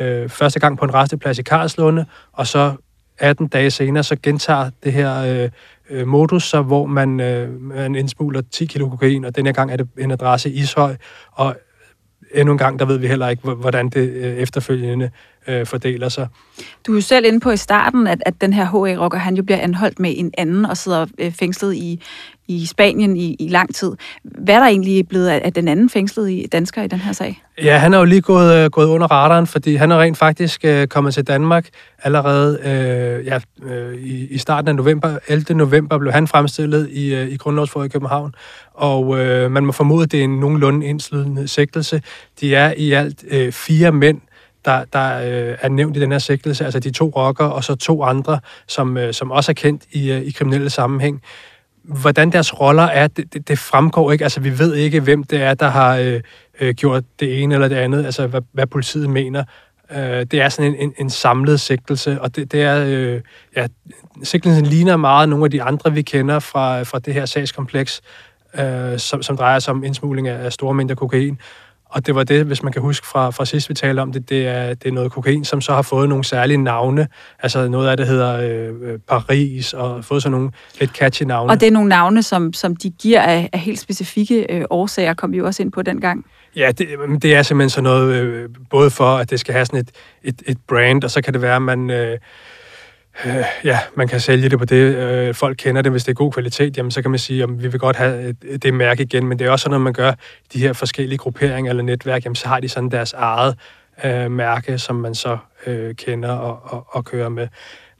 øh, 0.00 0.28
første 0.28 0.60
gang 0.60 0.78
på 0.78 0.84
en 0.84 0.94
resteplads 0.94 1.38
i 1.38 1.42
Karlslunde, 1.42 2.06
og 2.32 2.46
så 2.46 2.74
18 3.18 3.48
dage 3.48 3.70
senere, 3.70 4.04
så 4.04 4.16
gentager 4.22 4.70
det 4.84 4.92
her 4.92 5.42
øh, 5.44 5.50
øh, 5.90 6.06
modus, 6.06 6.44
så, 6.44 6.62
hvor 6.62 6.86
man, 6.86 7.20
øh, 7.20 7.60
man 7.60 7.94
indsmugler 7.94 8.42
10 8.52 8.66
kilo 8.66 8.88
kokain, 8.88 9.24
og 9.24 9.36
denne 9.36 9.52
gang 9.52 9.72
er 9.72 9.76
det 9.76 9.88
en 9.98 10.10
adresse 10.10 10.50
i 10.50 10.52
Ishøj, 10.52 10.96
og 11.32 11.56
endnu 12.34 12.52
en 12.52 12.58
gang, 12.58 12.78
der 12.78 12.84
ved 12.84 12.98
vi 12.98 13.06
heller 13.06 13.28
ikke, 13.28 13.50
hvordan 13.50 13.88
det 13.88 14.08
øh, 14.08 14.36
efterfølgende 14.36 15.10
øh, 15.48 15.66
fordeler 15.66 16.08
sig. 16.08 16.28
Du 16.86 16.92
er 16.92 16.96
jo 16.96 17.00
selv 17.00 17.26
inde 17.26 17.40
på 17.40 17.50
i 17.50 17.56
starten, 17.56 18.06
at, 18.06 18.22
at 18.26 18.40
den 18.40 18.52
her 18.52 18.64
HA-rocker, 18.64 19.18
han 19.18 19.36
jo 19.36 19.42
bliver 19.42 19.58
anholdt 19.58 19.98
med 19.98 20.14
en 20.16 20.32
anden 20.38 20.64
og 20.64 20.76
sidder 20.76 21.06
øh, 21.18 21.32
fængslet 21.32 21.74
i 21.74 22.02
i 22.48 22.66
Spanien 22.66 23.16
i, 23.16 23.36
i 23.38 23.48
lang 23.48 23.74
tid. 23.74 23.92
Hvad 24.22 24.54
er 24.54 24.58
der 24.58 24.66
egentlig 24.66 25.08
blevet 25.08 25.28
af, 25.28 25.40
af 25.44 25.52
den 25.52 25.68
anden 25.68 25.90
fængslede 25.90 26.46
dansker 26.52 26.82
i 26.82 26.86
den 26.86 26.98
her 26.98 27.12
sag? 27.12 27.42
Ja, 27.62 27.78
han 27.78 27.94
er 27.94 27.98
jo 27.98 28.04
lige 28.04 28.20
gået, 28.20 28.54
øh, 28.54 28.70
gået 28.70 28.86
under 28.86 29.06
radaren, 29.06 29.46
fordi 29.46 29.74
han 29.74 29.92
er 29.92 30.00
rent 30.00 30.18
faktisk 30.18 30.64
øh, 30.64 30.86
kommet 30.86 31.14
til 31.14 31.26
Danmark 31.26 31.68
allerede 32.02 32.58
øh, 32.64 33.26
ja, 33.26 33.38
øh, 33.62 33.94
i, 33.94 34.26
i 34.26 34.38
starten 34.38 34.68
af 34.68 34.74
november. 34.74 35.18
11. 35.28 35.54
november 35.54 35.98
blev 35.98 36.12
han 36.12 36.28
fremstillet 36.28 36.90
i, 36.90 37.14
øh, 37.14 37.28
i 37.28 37.36
Grundlovsforhold 37.36 37.90
i 37.90 37.92
København, 37.92 38.34
og 38.74 39.18
øh, 39.18 39.50
man 39.50 39.66
må 39.66 39.72
formode, 39.72 40.02
at 40.02 40.12
det 40.12 40.20
er 40.20 40.24
en 40.24 40.40
nogenlunde 40.40 40.86
indslidende 40.86 41.48
sigtelse. 41.48 42.02
De 42.40 42.54
er 42.54 42.74
i 42.76 42.92
alt 42.92 43.24
øh, 43.30 43.52
fire 43.52 43.92
mænd, 43.92 44.20
der, 44.66 44.84
der 44.92 45.16
øh, 45.18 45.58
er 45.60 45.68
nævnt 45.68 45.96
i 45.96 46.00
den 46.00 46.12
her 46.12 46.18
sigtelse, 46.18 46.64
altså 46.64 46.80
de 46.80 46.90
to 46.90 47.12
rockere 47.16 47.52
og 47.52 47.64
så 47.64 47.74
to 47.74 48.02
andre, 48.02 48.40
som, 48.66 48.96
øh, 48.96 49.14
som 49.14 49.30
også 49.30 49.52
er 49.52 49.54
kendt 49.54 49.82
i, 49.92 50.12
øh, 50.12 50.22
i 50.22 50.30
kriminelle 50.30 50.70
sammenhæng. 50.70 51.22
Hvordan 51.88 52.32
deres 52.32 52.60
roller 52.60 52.82
er, 52.82 53.06
det, 53.06 53.34
det, 53.34 53.48
det 53.48 53.58
fremgår 53.58 54.12
ikke. 54.12 54.24
Altså, 54.24 54.40
vi 54.40 54.58
ved 54.58 54.74
ikke, 54.74 55.00
hvem 55.00 55.24
det 55.24 55.42
er, 55.42 55.54
der 55.54 55.68
har 55.68 55.96
øh, 55.96 56.20
øh, 56.60 56.74
gjort 56.74 57.04
det 57.20 57.42
ene 57.42 57.54
eller 57.54 57.68
det 57.68 57.76
andet, 57.76 58.04
altså 58.04 58.26
hvad, 58.26 58.40
hvad 58.52 58.66
politiet 58.66 59.10
mener. 59.10 59.44
Øh, 59.90 59.98
det 60.00 60.34
er 60.34 60.48
sådan 60.48 60.74
en, 60.74 60.80
en, 60.80 60.94
en 60.98 61.10
samlet 61.10 61.60
sigtelse, 61.60 62.20
og 62.20 62.36
det, 62.36 62.52
det 62.52 62.62
er, 62.62 62.84
øh, 62.86 63.20
ja, 63.56 63.66
sigtelsen 64.22 64.66
ligner 64.66 64.96
meget 64.96 65.28
nogle 65.28 65.44
af 65.44 65.50
de 65.50 65.62
andre, 65.62 65.92
vi 65.92 66.02
kender 66.02 66.38
fra, 66.38 66.82
fra 66.82 66.98
det 66.98 67.14
her 67.14 67.26
sagskompleks, 67.26 68.00
øh, 68.58 68.98
som, 68.98 69.22
som 69.22 69.36
drejer 69.36 69.58
sig 69.58 69.74
om 69.74 69.84
indsmugling 69.84 70.28
af, 70.28 70.44
af 70.44 70.52
store 70.52 70.74
mængder 70.74 70.94
kokain. 70.94 71.38
Og 71.90 72.06
det 72.06 72.14
var 72.14 72.24
det, 72.24 72.44
hvis 72.44 72.62
man 72.62 72.72
kan 72.72 72.82
huske 72.82 73.06
fra, 73.06 73.30
fra 73.30 73.44
sidst 73.44 73.68
vi 73.68 73.74
talte 73.74 74.00
om 74.00 74.12
det, 74.12 74.28
det 74.28 74.46
er, 74.46 74.74
det 74.74 74.88
er 74.88 74.92
noget 74.92 75.12
kokain, 75.12 75.44
som 75.44 75.60
så 75.60 75.72
har 75.72 75.82
fået 75.82 76.08
nogle 76.08 76.24
særlige 76.24 76.56
navne. 76.56 77.08
Altså 77.42 77.68
noget 77.68 77.88
af 77.88 77.96
det 77.96 78.06
hedder 78.06 78.40
øh, 78.40 78.98
Paris, 79.08 79.72
og 79.72 80.04
fået 80.04 80.22
sådan 80.22 80.30
nogle 80.30 80.50
lidt 80.80 80.90
catchy 80.90 81.22
navne. 81.22 81.52
Og 81.52 81.60
det 81.60 81.66
er 81.66 81.70
nogle 81.70 81.88
navne, 81.88 82.22
som, 82.22 82.52
som 82.52 82.76
de 82.76 82.90
giver 82.90 83.20
af, 83.20 83.50
af 83.52 83.58
helt 83.58 83.80
specifikke 83.80 84.46
øh, 84.50 84.64
årsager, 84.70 85.14
kom 85.14 85.32
vi 85.32 85.36
jo 85.36 85.46
også 85.46 85.62
ind 85.62 85.72
på 85.72 85.82
dengang. 85.82 86.24
Ja, 86.56 86.72
det, 86.78 86.88
det 87.22 87.34
er 87.34 87.42
simpelthen 87.42 87.70
sådan 87.70 87.84
noget, 87.84 88.14
øh, 88.14 88.48
både 88.70 88.90
for, 88.90 89.16
at 89.16 89.30
det 89.30 89.40
skal 89.40 89.54
have 89.54 89.66
sådan 89.66 89.80
et, 89.80 89.90
et, 90.22 90.42
et 90.46 90.58
brand, 90.68 91.04
og 91.04 91.10
så 91.10 91.22
kan 91.22 91.34
det 91.34 91.42
være, 91.42 91.56
at 91.56 91.62
man... 91.62 91.90
Øh, 91.90 92.18
øh, 93.24 93.44
ja, 93.64 93.78
man 93.94 94.08
kan 94.08 94.20
sælge 94.20 94.48
det 94.48 94.58
på 94.58 94.64
det. 94.64 94.96
Øh, 94.96 95.34
folk 95.34 95.56
kender 95.56 95.82
det, 95.82 95.92
hvis 95.92 96.04
det 96.04 96.10
er 96.10 96.14
god 96.14 96.32
kvalitet, 96.32 96.76
jamen 96.76 96.90
så 96.90 97.02
kan 97.02 97.10
man 97.10 97.18
sige, 97.18 97.42
at 97.42 97.62
vi 97.62 97.68
vil 97.68 97.80
godt 97.80 97.96
have 97.96 98.34
øh, 98.44 98.58
det 98.58 98.74
mærke 98.74 99.02
igen, 99.02 99.26
men 99.26 99.38
det 99.38 99.46
er 99.46 99.50
også 99.50 99.62
sådan, 99.62 99.72
når 99.72 99.78
man 99.78 99.92
gør 99.92 100.12
de 100.52 100.58
her 100.58 100.72
forskellige 100.72 101.18
grupperinger 101.18 101.70
eller 101.70 101.82
netværk, 101.82 102.24
jamen 102.24 102.36
så 102.36 102.48
har 102.48 102.60
de 102.60 102.68
sådan 102.68 102.90
deres 102.90 103.12
eget 103.12 103.58
øh, 104.04 104.30
mærke, 104.30 104.78
som 104.78 104.96
man 104.96 105.14
så 105.14 105.38
øh, 105.66 105.94
kender 105.94 106.32
og, 106.32 106.60
og, 106.62 106.86
og 106.88 107.04
kører 107.04 107.28
med. 107.28 107.48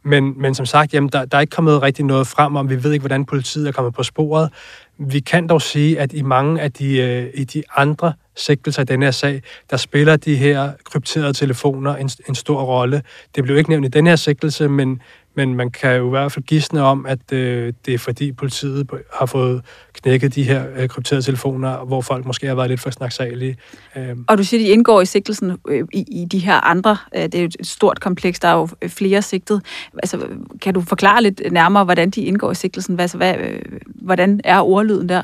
Men, 0.06 0.40
men 0.40 0.54
som 0.54 0.66
sagt, 0.66 0.94
jamen, 0.94 1.08
der, 1.08 1.24
der 1.24 1.36
er 1.36 1.40
ikke 1.40 1.50
kommet 1.50 1.82
rigtig 1.82 2.04
noget 2.04 2.26
frem 2.26 2.56
om, 2.56 2.70
vi 2.70 2.84
ved 2.84 2.92
ikke, 2.92 3.02
hvordan 3.02 3.24
politiet 3.24 3.68
er 3.68 3.72
kommet 3.72 3.94
på 3.94 4.02
sporet. 4.02 4.50
Vi 4.98 5.20
kan 5.20 5.46
dog 5.46 5.62
sige, 5.62 6.00
at 6.00 6.12
i 6.12 6.22
mange 6.22 6.60
af 6.60 6.72
de, 6.72 6.98
øh, 6.98 7.30
i 7.34 7.44
de 7.44 7.62
andre 7.76 8.12
sigtelser 8.36 8.82
i 8.82 8.84
denne 8.84 9.06
her 9.06 9.10
sag, 9.10 9.42
der 9.70 9.76
spiller 9.76 10.16
de 10.16 10.36
her 10.36 10.72
krypterede 10.84 11.32
telefoner 11.32 11.96
en, 11.96 12.10
en 12.28 12.34
stor 12.34 12.62
rolle. 12.62 13.02
Det 13.34 13.44
blev 13.44 13.56
ikke 13.56 13.70
nævnt 13.70 13.86
i 13.86 13.88
den 13.88 14.06
her 14.06 14.16
sigtelse, 14.16 14.68
men, 14.68 15.00
men 15.36 15.54
man 15.54 15.70
kan 15.70 15.96
jo 15.96 16.06
i 16.06 16.10
hvert 16.10 16.32
fald 16.32 16.44
gisne 16.44 16.82
om, 16.82 17.06
at 17.06 17.32
øh, 17.32 17.72
det 17.86 17.94
er 17.94 17.98
fordi 17.98 18.32
politiet 18.32 18.90
har 19.12 19.26
fået 19.26 19.62
knækket 19.92 20.34
de 20.34 20.42
her 20.42 20.64
øh, 20.76 20.88
krypterede 20.88 21.22
telefoner, 21.22 21.84
hvor 21.84 22.00
folk 22.00 22.26
måske 22.26 22.46
har 22.46 22.54
været 22.54 22.68
lidt 22.70 22.80
for 22.80 22.90
snaksalige. 22.90 23.56
Øh. 23.96 24.16
Og 24.28 24.38
du 24.38 24.44
siger, 24.44 24.62
de 24.62 24.68
indgår 24.68 25.00
i 25.00 25.06
sigtelsen 25.06 25.58
øh, 25.68 25.84
i, 25.92 26.04
i 26.08 26.24
de 26.24 26.38
her 26.38 26.60
andre. 26.60 26.96
Øh, 27.16 27.22
det 27.22 27.34
er 27.34 27.40
jo 27.40 27.46
et 27.46 27.66
stort 27.66 28.00
kompleks, 28.00 28.40
der 28.40 28.48
er 28.48 28.54
jo 28.54 28.68
øh, 28.82 28.90
flere 28.90 29.22
sigtet. 29.22 29.62
Altså, 29.98 30.26
kan 30.62 30.74
du 30.74 30.80
forklare 30.80 31.22
lidt 31.22 31.52
nærmere, 31.52 31.84
hvordan 31.84 32.10
de 32.10 32.20
indgår 32.20 32.50
i 32.50 32.54
sigtelsen? 32.54 32.94
Hvad, 32.94 33.04
altså, 33.04 33.16
hvad, 33.16 33.34
øh, 33.38 33.60
hvordan 33.86 34.40
er 34.44 34.60
ordlyden 34.60 35.08
der? 35.08 35.22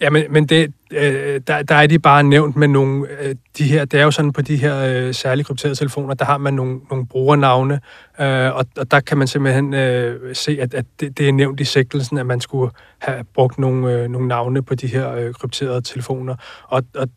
Ja, 0.00 0.10
men, 0.10 0.24
men 0.30 0.46
det, 0.46 0.72
øh, 0.90 1.40
der, 1.46 1.62
der 1.62 1.74
er 1.74 1.86
de 1.86 1.98
bare 1.98 2.22
nævnt 2.22 2.56
med 2.56 2.68
nogle, 2.68 3.06
øh, 3.20 3.34
de 3.58 3.64
her, 3.64 3.84
det 3.84 4.00
er 4.00 4.04
jo 4.04 4.10
sådan 4.10 4.32
på 4.32 4.42
de 4.42 4.56
her 4.56 5.06
øh, 5.06 5.14
særligt 5.14 5.46
krypterede 5.46 5.74
telefoner, 5.74 6.14
der 6.14 6.24
har 6.24 6.38
man 6.38 6.54
nogle, 6.54 6.80
nogle 6.90 7.06
brugernavne, 7.06 7.80
øh, 8.20 8.56
og, 8.56 8.66
og 8.76 8.90
der 8.90 9.00
kan 9.00 9.18
man 9.18 9.26
simpelthen 9.26 9.74
øh, 9.74 10.34
se, 10.34 10.58
at, 10.60 10.74
at 10.74 10.84
det, 11.00 11.18
det 11.18 11.28
er 11.28 11.32
nævnt 11.32 11.60
i 11.60 11.64
sigtelsen, 11.64 12.18
at 12.18 12.26
man 12.26 12.40
skulle 12.40 12.72
have 12.98 13.24
brugt 13.34 13.58
nogle, 13.58 13.92
øh, 13.92 14.08
nogle 14.08 14.28
navne 14.28 14.62
på 14.62 14.74
de 14.74 14.86
her 14.86 15.12
øh, 15.12 15.34
krypterede 15.34 15.80
telefoner. 15.80 16.36
Og, 16.68 16.82
og 16.94 17.08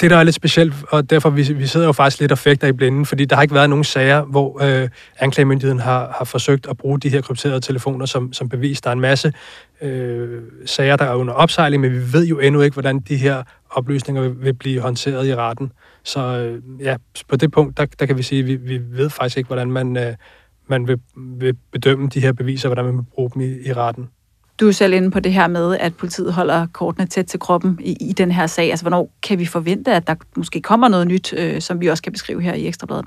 det, 0.00 0.10
der 0.10 0.16
er 0.16 0.22
lidt 0.22 0.34
specielt, 0.34 0.74
og 0.88 1.10
derfor 1.10 1.30
vi, 1.30 1.52
vi 1.52 1.66
sidder 1.66 1.86
jo 1.86 1.92
faktisk 1.92 2.20
lidt 2.20 2.32
og 2.32 2.38
fægter 2.38 2.68
i 2.68 2.72
blinden, 2.72 3.06
fordi 3.06 3.24
der 3.24 3.36
har 3.36 3.42
ikke 3.42 3.54
været 3.54 3.70
nogen 3.70 3.84
sager, 3.84 4.22
hvor 4.22 4.62
øh, 4.62 4.88
anklagemyndigheden 5.18 5.80
har, 5.80 6.14
har 6.18 6.24
forsøgt 6.24 6.66
at 6.70 6.76
bruge 6.76 7.00
de 7.00 7.08
her 7.08 7.20
krypterede 7.20 7.60
telefoner 7.60 8.06
som, 8.06 8.32
som 8.32 8.48
bevis. 8.48 8.80
Der 8.80 8.90
er 8.90 8.92
en 8.92 9.00
masse 9.00 9.32
øh, 9.82 10.42
sager, 10.66 10.96
der 10.96 11.04
er 11.04 11.14
under 11.14 11.34
opsejling, 11.34 11.80
men 11.80 11.92
vi 11.92 12.12
ved 12.12 12.26
jo 12.26 12.38
endnu 12.38 12.60
ikke, 12.60 12.74
hvordan 12.74 12.98
de 12.98 13.16
her 13.16 13.42
oplysninger 13.70 14.22
vil, 14.22 14.44
vil 14.44 14.54
blive 14.54 14.80
håndteret 14.80 15.26
i 15.26 15.34
retten. 15.34 15.72
Så 16.04 16.20
øh, 16.20 16.62
ja, 16.80 16.96
på 17.28 17.36
det 17.36 17.52
punkt, 17.52 17.76
der, 17.76 17.86
der 17.98 18.06
kan 18.06 18.18
vi 18.18 18.22
sige, 18.22 18.40
at 18.40 18.46
vi, 18.46 18.56
vi 18.56 18.80
ved 18.90 19.10
faktisk 19.10 19.36
ikke, 19.36 19.46
hvordan 19.46 19.70
man, 19.70 19.96
øh, 19.96 20.14
man 20.68 20.88
vil, 20.88 20.98
vil 21.16 21.56
bedømme 21.72 22.08
de 22.08 22.20
her 22.20 22.32
beviser, 22.32 22.68
hvordan 22.68 22.84
man 22.84 22.96
vil 22.96 23.04
bruge 23.14 23.30
dem 23.34 23.42
i, 23.42 23.68
i 23.68 23.72
retten. 23.72 24.08
Du 24.60 24.68
er 24.68 24.72
selv 24.72 24.92
inde 24.92 25.10
på 25.10 25.20
det 25.20 25.32
her 25.32 25.46
med, 25.46 25.76
at 25.78 25.94
politiet 25.94 26.32
holder 26.32 26.66
kortene 26.72 27.06
tæt 27.06 27.26
til 27.26 27.40
kroppen 27.40 27.78
i, 27.80 27.96
i 28.00 28.12
den 28.12 28.32
her 28.32 28.46
sag. 28.46 28.70
Altså, 28.70 28.82
hvornår 28.82 29.10
kan 29.22 29.38
vi 29.38 29.46
forvente, 29.46 29.92
at 29.92 30.06
der 30.06 30.14
måske 30.36 30.60
kommer 30.60 30.88
noget 30.88 31.06
nyt, 31.06 31.34
øh, 31.36 31.60
som 31.60 31.80
vi 31.80 31.86
også 31.86 32.02
kan 32.02 32.12
beskrive 32.12 32.42
her 32.42 32.54
i 32.54 32.66
Ekstrabladet? 32.66 33.04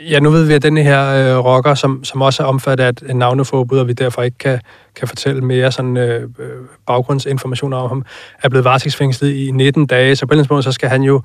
Ja, 0.00 0.20
nu 0.20 0.30
ved 0.30 0.44
vi, 0.44 0.54
at 0.54 0.62
denne 0.62 0.82
her 0.82 1.36
øh, 1.36 1.44
rocker, 1.44 1.74
som, 1.74 2.04
som 2.04 2.22
også 2.22 2.42
er 2.42 2.46
omfattet 2.46 2.84
af 2.84 2.88
et 2.88 3.16
navneforbud, 3.16 3.78
og 3.78 3.88
vi 3.88 3.92
derfor 3.92 4.22
ikke 4.22 4.38
kan, 4.38 4.60
kan 4.96 5.08
fortælle 5.08 5.40
mere 5.40 5.72
sådan, 5.72 5.96
øh, 5.96 6.04
øh 6.04 6.28
baggrundsinformationer 6.28 6.66
baggrundsinformation 6.86 7.72
om 7.72 7.88
ham, 7.88 8.04
er 8.42 8.48
blevet 8.48 8.64
varetægtsfængslet 8.64 9.30
i 9.30 9.50
19 9.50 9.86
dage. 9.86 10.16
Så 10.16 10.26
på 10.26 10.34
den 10.34 10.46
måde, 10.50 10.62
så 10.62 10.72
skal 10.72 10.88
han 10.88 11.02
jo 11.02 11.22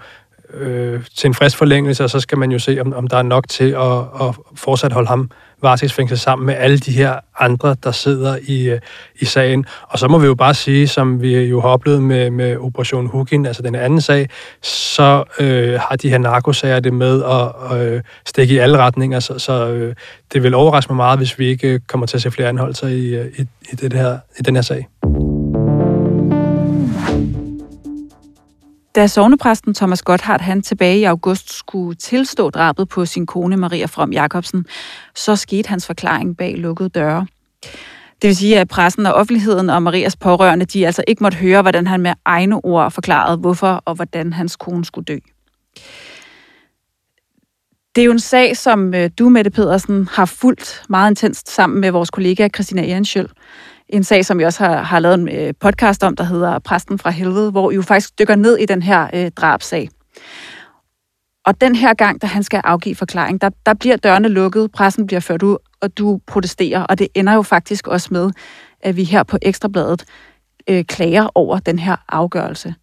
øh, 0.54 1.04
til 1.18 1.28
en 1.28 1.34
fristforlængelse, 1.34 2.04
og 2.04 2.10
så 2.10 2.20
skal 2.20 2.38
man 2.38 2.52
jo 2.52 2.60
se, 2.60 2.78
om, 2.82 2.93
om 2.93 3.08
der 3.08 3.18
er 3.18 3.22
nok 3.22 3.49
til 3.49 3.70
at, 3.72 3.97
at 4.22 4.36
fortsat 4.56 4.93
holde 4.93 5.08
ham 5.08 5.32
varetægtsfængslet 5.62 6.20
sammen 6.20 6.45
med 6.45 6.56
alle 6.58 6.78
de 6.78 6.91
her 6.91 7.16
andre, 7.39 7.76
der 7.84 7.91
sidder 7.91 8.38
i, 8.47 8.70
øh, 8.70 8.80
i 9.20 9.26
sagen. 9.26 9.66
Og 9.88 9.99
så 9.99 10.08
må 10.08 10.20
vi 10.20 10.26
jo 10.26 10.36
bare 10.36 10.54
sige, 10.54 10.88
som 10.88 11.22
vi 11.22 11.38
jo 11.38 11.62
har 11.62 11.70
oplevet 11.70 12.04
med, 12.04 12.30
med 12.30 12.58
Operation 12.58 13.08
Hugin, 13.08 13.45
altså 13.45 13.62
den 13.62 13.76
anden 13.76 14.02
sag, 14.02 14.30
så 14.62 15.24
øh, 15.39 15.80
har 15.80 15.95
de 15.95 16.10
her 16.10 16.18
narkosager 16.18 16.80
det 16.80 16.93
med 16.93 17.24
at 17.24 17.82
øh, 17.82 18.02
stikke 18.26 18.54
i 18.54 18.58
alle 18.58 18.78
retninger, 18.78 19.20
så, 19.20 19.39
så 19.39 19.68
øh, 19.68 19.95
det 20.34 20.43
vil 20.43 20.54
overraske 20.54 20.93
mig 20.93 20.97
meget, 20.97 21.20
hvis 21.20 21.39
vi 21.39 21.47
ikke 21.47 21.68
øh, 21.68 21.80
kommer 21.88 22.08
til 22.08 22.18
at 22.18 22.22
se 22.22 22.32
flere 22.32 22.49
anholdelser 22.49 22.88
i, 22.88 23.08
øh, 23.08 23.26
i, 23.38 23.41
i, 23.72 23.76
det 23.76 23.93
her, 23.93 24.20
i 24.39 24.41
den 24.41 24.56
her 24.56 24.62
sag. 24.62 25.01
Da 28.96 29.08
sovnepræsten 29.08 29.74
Thomas 29.74 30.02
Gotthardt 30.02 30.42
han 30.42 30.62
tilbage 30.62 31.00
i 31.00 31.04
august 31.04 31.54
skulle 31.54 31.96
tilstå 31.96 32.50
drabet 32.50 32.89
på 32.89 33.06
sin 33.06 33.26
kone 33.26 33.58
Maria 33.58 33.86
From 33.86 34.14
Jacobsen, 34.14 34.66
så 35.16 35.36
skete 35.36 35.70
hans 35.70 35.88
forklaring 35.88 36.38
bag 36.38 36.58
lukkede 36.58 36.89
døre. 36.89 37.28
Det 38.22 38.28
vil 38.28 38.36
sige, 38.36 38.60
at 38.60 38.68
pressen 38.68 39.06
og 39.06 39.14
offentligheden 39.14 39.70
og 39.70 39.84
Marias 39.84 40.16
pårørende, 40.16 40.66
de 40.66 40.86
altså 40.86 41.04
ikke 41.08 41.24
måtte 41.24 41.38
høre, 41.38 41.62
hvordan 41.62 41.88
han 41.88 42.02
med 42.02 42.14
egne 42.26 42.66
ord 42.66 42.92
forklarede, 42.92 43.38
hvorfor 43.38 43.82
og 43.86 43.96
hvordan 43.96 44.34
hans 44.34 44.56
kone 44.56 44.86
skulle 44.86 45.06
dø. 45.06 45.18
Det 47.96 48.02
er 48.02 48.06
jo 48.06 48.12
en 48.12 48.20
sag, 48.20 48.58
som 48.58 48.94
øh, 48.94 49.10
du, 49.20 49.30
Mette 49.30 49.52
Pedersen, 49.52 50.08
har 50.12 50.26
fulgt 50.26 50.84
meget 50.89 51.12
intenst 51.12 51.50
sammen 51.50 51.82
med 51.82 51.92
vores 51.92 52.10
kollega 52.10 52.48
Christina 52.56 52.82
Ehrenschøl 52.82 53.30
en 53.92 54.04
sag, 54.04 54.26
som 54.26 54.39
vi 54.39 54.44
også 54.44 54.66
har, 54.66 54.82
har 54.82 55.00
lavet 55.00 55.20
en 55.20 55.30
øh, 55.30 55.54
podcast 55.60 56.04
om, 56.04 56.16
der 56.16 56.24
hedder 56.24 56.60
Præsten 56.60 57.00
fra 57.00 57.10
Helvede, 57.10 57.52
hvor 57.52 57.72
I 57.72 57.76
jo 57.76 57.82
faktisk 57.82 58.20
dykker 58.20 58.36
ned 58.36 58.58
i 58.58 58.66
den 58.66 58.82
her 58.82 59.08
øh, 59.14 59.32
drabsag. 59.32 59.89
Og 61.46 61.62
den 61.62 61.76
her 61.76 61.94
gang, 61.94 62.22
da 62.22 62.28
han 62.28 62.44
skal 62.44 62.62
afgive 62.64 62.96
forklaring, 62.96 63.42
der, 63.42 63.50
der 63.66 63.74
bliver 63.74 63.98
dørene 63.98 64.28
lukket, 64.28 64.72
pressen 64.72 65.08
bliver 65.08 65.20
ført 65.20 65.44
ud, 65.44 65.58
og 65.82 65.98
du 65.98 66.20
protesterer. 66.28 66.84
Og 66.84 67.00
det 67.00 67.08
ender 67.16 67.34
jo 67.34 67.42
faktisk 67.42 67.88
også 67.88 68.08
med, 68.12 68.32
at 68.82 68.96
vi 68.96 69.04
her 69.04 69.24
på 69.24 69.38
Ekstrabladet 69.42 70.04
øh, 70.70 70.86
klager 70.86 71.28
over 71.36 71.60
den 71.60 71.80
her 71.80 71.96
afgørelse. 72.10 72.76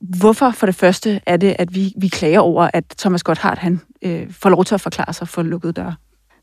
Hvorfor 0.00 0.50
for 0.50 0.66
det 0.66 0.74
første 0.74 1.20
er 1.26 1.36
det, 1.36 1.56
at 1.58 1.74
vi, 1.74 1.92
vi 1.96 2.08
klager 2.08 2.40
over, 2.40 2.70
at 2.72 2.84
Thomas 2.98 3.22
Gotthard 3.22 3.58
han, 3.58 3.80
øh, 4.02 4.26
får 4.30 4.50
lov 4.50 4.64
til 4.64 4.74
at 4.74 4.80
forklare 4.80 5.12
sig 5.12 5.28
for 5.28 5.42
lukkede 5.42 5.72
døre? 5.72 5.94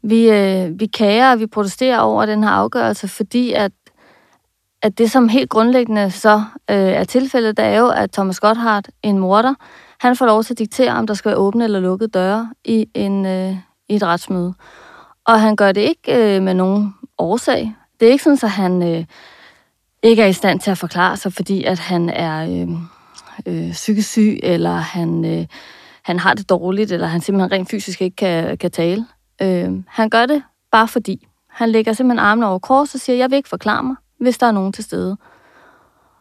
Vi, 0.03 0.29
øh, 0.29 0.79
vi 0.79 0.85
kager 0.85 1.31
og 1.31 1.39
vi 1.39 1.47
protesterer 1.47 1.99
over 1.99 2.25
den 2.25 2.43
her 2.43 2.49
afgørelse, 2.49 3.07
fordi 3.07 3.53
at 3.53 3.71
at 4.81 4.97
det, 4.97 5.11
som 5.11 5.29
helt 5.29 5.49
grundlæggende 5.49 6.11
så 6.11 6.43
øh, 6.69 6.77
er 6.77 7.03
tilfældet, 7.03 7.57
det 7.57 7.65
er 7.65 7.79
jo, 7.79 7.89
at 7.89 8.11
Thomas 8.11 8.39
Gotthard, 8.39 8.85
en 9.03 9.19
morder, 9.19 9.53
han 9.99 10.15
får 10.15 10.25
lov 10.25 10.43
til 10.43 10.53
at 10.53 10.59
diktere, 10.59 10.91
om 10.91 11.07
der 11.07 11.13
skal 11.13 11.29
være 11.29 11.37
åbne 11.37 11.63
eller 11.63 11.79
lukkede 11.79 12.09
døre 12.09 12.53
i, 12.65 12.85
en, 12.93 13.25
øh, 13.25 13.55
i 13.89 13.95
et 13.95 14.03
retsmøde. 14.03 14.53
Og 15.25 15.41
han 15.41 15.55
gør 15.55 15.71
det 15.71 15.81
ikke 15.81 16.35
øh, 16.35 16.43
med 16.43 16.53
nogen 16.53 16.95
årsag. 17.17 17.75
Det 17.99 18.07
er 18.07 18.11
ikke 18.11 18.23
sådan, 18.23 18.39
at 18.43 18.49
han 18.49 18.83
øh, 18.83 19.05
ikke 20.03 20.21
er 20.21 20.27
i 20.27 20.33
stand 20.33 20.59
til 20.59 20.71
at 20.71 20.77
forklare 20.77 21.17
sig, 21.17 21.33
fordi 21.33 21.63
at 21.63 21.79
han 21.79 22.09
er 22.09 22.43
øh, 22.45 22.69
øh, 23.45 23.71
psykisk 23.71 24.09
syg, 24.09 24.39
eller 24.43 24.71
han, 24.71 25.25
øh, 25.25 25.45
han 26.03 26.19
har 26.19 26.33
det 26.33 26.49
dårligt, 26.49 26.91
eller 26.91 27.07
han 27.07 27.21
simpelthen 27.21 27.51
rent 27.51 27.69
fysisk 27.69 28.01
ikke 28.01 28.15
kan, 28.15 28.57
kan 28.57 28.71
tale. 28.71 29.05
Øh, 29.41 29.71
han 29.87 30.09
gør 30.09 30.25
det 30.25 30.43
bare 30.71 30.87
fordi. 30.87 31.27
Han 31.49 31.69
lægger 31.69 31.93
simpelthen 31.93 32.25
armene 32.25 32.47
over 32.47 32.59
kors 32.59 32.93
og 32.93 32.99
siger, 32.99 33.17
jeg 33.17 33.29
vil 33.29 33.37
ikke 33.37 33.49
forklare 33.49 33.83
mig 33.83 33.95
hvis 34.19 34.37
der 34.37 34.47
er 34.47 34.51
nogen 34.51 34.73
til 34.73 34.83
stede. 34.83 35.17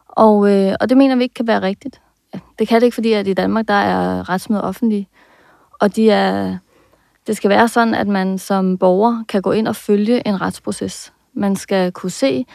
Og, 0.09 0.53
øh, 0.53 0.75
og 0.81 0.89
det 0.89 0.97
mener 0.97 1.17
vi 1.17 1.23
ikke 1.23 1.35
kan 1.35 1.47
være 1.47 1.63
rigtigt. 1.63 2.01
Ja, 2.35 2.39
det 2.59 2.69
kan 2.69 2.81
det 2.81 2.87
ikke, 2.87 2.95
fordi 2.95 3.13
at 3.13 3.27
i 3.27 3.35
Danmark 3.35 3.69
der 3.69 3.75
er 3.75 4.29
retsmøder 4.29 4.63
offentlige. 4.63 5.09
Og 5.81 5.97
de 5.97 6.11
er, 6.11 6.57
det 7.27 7.37
skal 7.37 7.51
være 7.51 7.69
sådan, 7.69 7.95
at 7.95 8.09
man 8.09 8.39
som 8.39 8.79
borger 8.79 9.25
kan 9.29 9.43
gå 9.43 9.53
ind 9.53 9.69
og 9.69 9.77
følge 9.77 10.27
en 10.29 10.41
retsproces. 10.41 11.13
Man 11.35 11.57
skal 11.57 11.93
kunne 11.93 12.11
se 12.11 12.47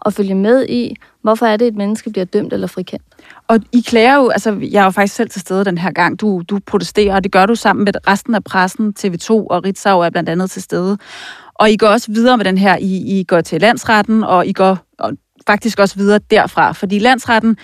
og 0.00 0.12
følge 0.12 0.34
med 0.34 0.66
i, 0.68 0.96
hvorfor 1.22 1.46
er 1.46 1.56
det, 1.56 1.66
et 1.66 1.76
menneske 1.76 2.10
bliver 2.10 2.24
dømt 2.24 2.52
eller 2.52 2.66
frikendt. 2.66 3.04
Og 3.48 3.60
I 3.72 3.80
klager 3.80 4.16
jo, 4.16 4.28
altså 4.28 4.58
jeg 4.70 4.80
er 4.80 4.84
jo 4.84 4.90
faktisk 4.90 5.14
selv 5.14 5.30
til 5.30 5.40
stede 5.40 5.64
den 5.64 5.78
her 5.78 5.90
gang, 5.90 6.20
du, 6.20 6.42
du 6.50 6.58
protesterer, 6.66 7.14
og 7.14 7.24
det 7.24 7.32
gør 7.32 7.46
du 7.46 7.54
sammen 7.54 7.84
med 7.84 7.92
resten 8.08 8.34
af 8.34 8.44
pressen, 8.44 8.94
TV2 8.98 9.30
og 9.30 9.64
Ritzau 9.64 10.00
er 10.00 10.10
blandt 10.10 10.28
andet 10.28 10.50
til 10.50 10.62
stede. 10.62 10.98
Og 11.58 11.70
I 11.70 11.76
går 11.76 11.86
også 11.86 12.12
videre 12.12 12.36
med 12.36 12.44
den 12.44 12.58
her, 12.58 12.76
I, 12.76 13.20
I 13.20 13.24
går 13.24 13.40
til 13.40 13.60
landsretten, 13.60 14.24
og 14.24 14.46
I 14.46 14.52
går 14.52 14.78
og 14.98 15.12
faktisk 15.46 15.78
også 15.78 15.96
videre 15.96 16.20
derfra, 16.30 16.72
fordi 16.72 16.98
landsretten 16.98 17.56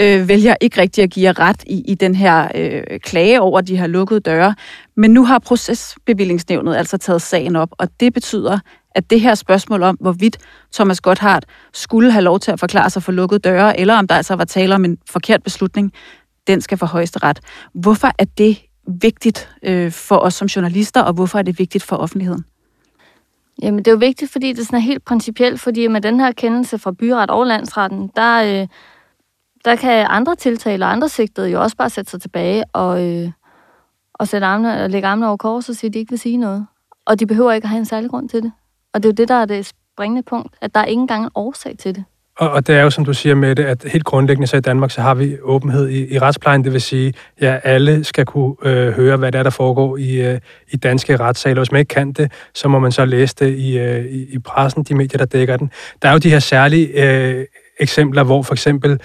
øh, 0.00 0.28
vælger 0.28 0.54
ikke 0.60 0.80
rigtig 0.80 1.04
at 1.04 1.10
give 1.10 1.24
jer 1.24 1.38
ret 1.38 1.62
i, 1.66 1.82
i 1.88 1.94
den 1.94 2.14
her 2.14 2.48
øh, 2.54 2.82
klage 3.00 3.40
over 3.40 3.60
de 3.60 3.76
her 3.76 3.86
lukkede 3.86 4.20
døre. 4.20 4.54
Men 4.96 5.10
nu 5.10 5.24
har 5.24 5.38
procesbevillingsnævnet 5.38 6.76
altså 6.76 6.98
taget 6.98 7.22
sagen 7.22 7.56
op, 7.56 7.68
og 7.72 7.88
det 8.00 8.14
betyder, 8.14 8.58
at 8.94 9.10
det 9.10 9.20
her 9.20 9.34
spørgsmål 9.34 9.82
om, 9.82 9.96
hvorvidt 10.00 10.38
Thomas 10.74 11.00
Gotthardt 11.00 11.44
skulle 11.72 12.12
have 12.12 12.22
lov 12.22 12.40
til 12.40 12.50
at 12.50 12.60
forklare 12.60 12.90
sig 12.90 13.02
for 13.02 13.12
lukkede 13.12 13.40
døre, 13.40 13.80
eller 13.80 13.94
om 13.94 14.06
der 14.06 14.14
altså 14.14 14.34
var 14.34 14.44
tale 14.44 14.74
om 14.74 14.84
en 14.84 14.98
forkert 15.10 15.42
beslutning, 15.42 15.92
den 16.46 16.60
skal 16.60 16.78
for 16.78 16.86
højesteret. 16.86 17.40
Hvorfor 17.74 18.10
er 18.18 18.24
det 18.38 18.58
vigtigt 19.02 19.48
øh, 19.62 19.92
for 19.92 20.16
os 20.16 20.34
som 20.34 20.46
journalister, 20.46 21.02
og 21.02 21.12
hvorfor 21.12 21.38
er 21.38 21.42
det 21.42 21.58
vigtigt 21.58 21.84
for 21.84 21.96
offentligheden? 21.96 22.44
Jamen, 23.62 23.78
det 23.78 23.86
er 23.86 23.92
jo 23.92 23.98
vigtigt, 23.98 24.30
fordi 24.30 24.52
det 24.52 24.58
er 24.58 24.64
sådan 24.64 24.80
helt 24.80 25.04
principielt, 25.04 25.60
fordi 25.60 25.86
med 25.86 26.00
den 26.00 26.20
her 26.20 26.32
kendelse 26.32 26.78
fra 26.78 26.92
byret 26.92 27.30
og 27.30 27.46
landsretten, 27.46 28.10
der, 28.16 28.60
øh, 28.60 28.68
der 29.64 29.76
kan 29.76 30.06
andre 30.10 30.36
tiltaler 30.36 30.86
og 30.86 30.92
andre 30.92 31.08
sigtede 31.08 31.48
jo 31.48 31.62
også 31.62 31.76
bare 31.76 31.90
sætte 31.90 32.10
sig 32.10 32.20
tilbage 32.20 32.64
og, 32.72 33.06
øh, 33.06 33.30
og 34.14 34.28
sætte 34.28 34.46
armene, 34.46 34.84
og 34.84 34.90
lægge 34.90 35.08
armene 35.08 35.28
over 35.28 35.36
kors 35.36 35.68
og 35.68 35.74
sige, 35.74 35.88
at 35.88 35.94
de 35.94 35.98
ikke 35.98 36.10
vil 36.10 36.18
sige 36.18 36.36
noget. 36.36 36.66
Og 37.06 37.20
de 37.20 37.26
behøver 37.26 37.52
ikke 37.52 37.64
at 37.64 37.68
have 37.68 37.78
en 37.78 37.84
særlig 37.84 38.10
grund 38.10 38.28
til 38.28 38.42
det. 38.42 38.52
Og 38.92 39.02
det 39.02 39.08
er 39.08 39.12
jo 39.12 39.14
det, 39.14 39.28
der 39.28 39.34
er 39.34 39.44
det 39.44 39.66
springende 39.66 40.22
punkt, 40.22 40.56
at 40.60 40.74
der 40.74 40.80
er 40.80 40.84
ikke 40.84 41.00
engang 41.00 41.24
en 41.24 41.30
årsag 41.34 41.78
til 41.78 41.94
det. 41.94 42.04
Og, 42.38 42.50
og 42.50 42.66
det 42.66 42.76
er 42.76 42.82
jo, 42.82 42.90
som 42.90 43.04
du 43.04 43.12
siger 43.12 43.34
med 43.34 43.56
det, 43.56 43.64
at 43.64 43.84
helt 43.86 44.04
grundlæggende 44.04 44.46
så 44.46 44.56
i 44.56 44.60
Danmark, 44.60 44.90
så 44.90 45.00
har 45.00 45.14
vi 45.14 45.36
åbenhed 45.42 45.88
i, 45.88 46.14
i 46.14 46.18
retsplejen. 46.18 46.64
Det 46.64 46.72
vil 46.72 46.80
sige, 46.80 47.14
ja, 47.40 47.58
alle 47.64 48.04
skal 48.04 48.24
kunne 48.24 48.54
øh, 48.62 48.92
høre, 48.92 49.16
hvad 49.16 49.32
der 49.32 49.38
er, 49.38 49.42
der 49.42 49.50
foregår 49.50 49.96
i, 49.96 50.14
øh, 50.14 50.40
i 50.70 50.76
danske 50.76 51.16
retssaler. 51.16 51.60
Hvis 51.60 51.72
man 51.72 51.78
ikke 51.78 51.94
kan 51.94 52.12
det, 52.12 52.32
så 52.54 52.68
må 52.68 52.78
man 52.78 52.92
så 52.92 53.04
læse 53.04 53.34
det 53.38 53.54
i, 53.54 53.78
øh, 53.78 54.04
i, 54.04 54.34
i 54.34 54.38
pressen, 54.38 54.82
de 54.82 54.94
medier, 54.94 55.18
der 55.18 55.24
dækker 55.24 55.56
den. 55.56 55.70
Der 56.02 56.08
er 56.08 56.12
jo 56.12 56.18
de 56.18 56.30
her 56.30 56.38
særlige 56.38 56.86
øh, 57.04 57.44
eksempler, 57.80 58.22
hvor 58.22 58.42
for 58.42 58.54
eksempel 58.54 58.90
øh, 58.90 58.98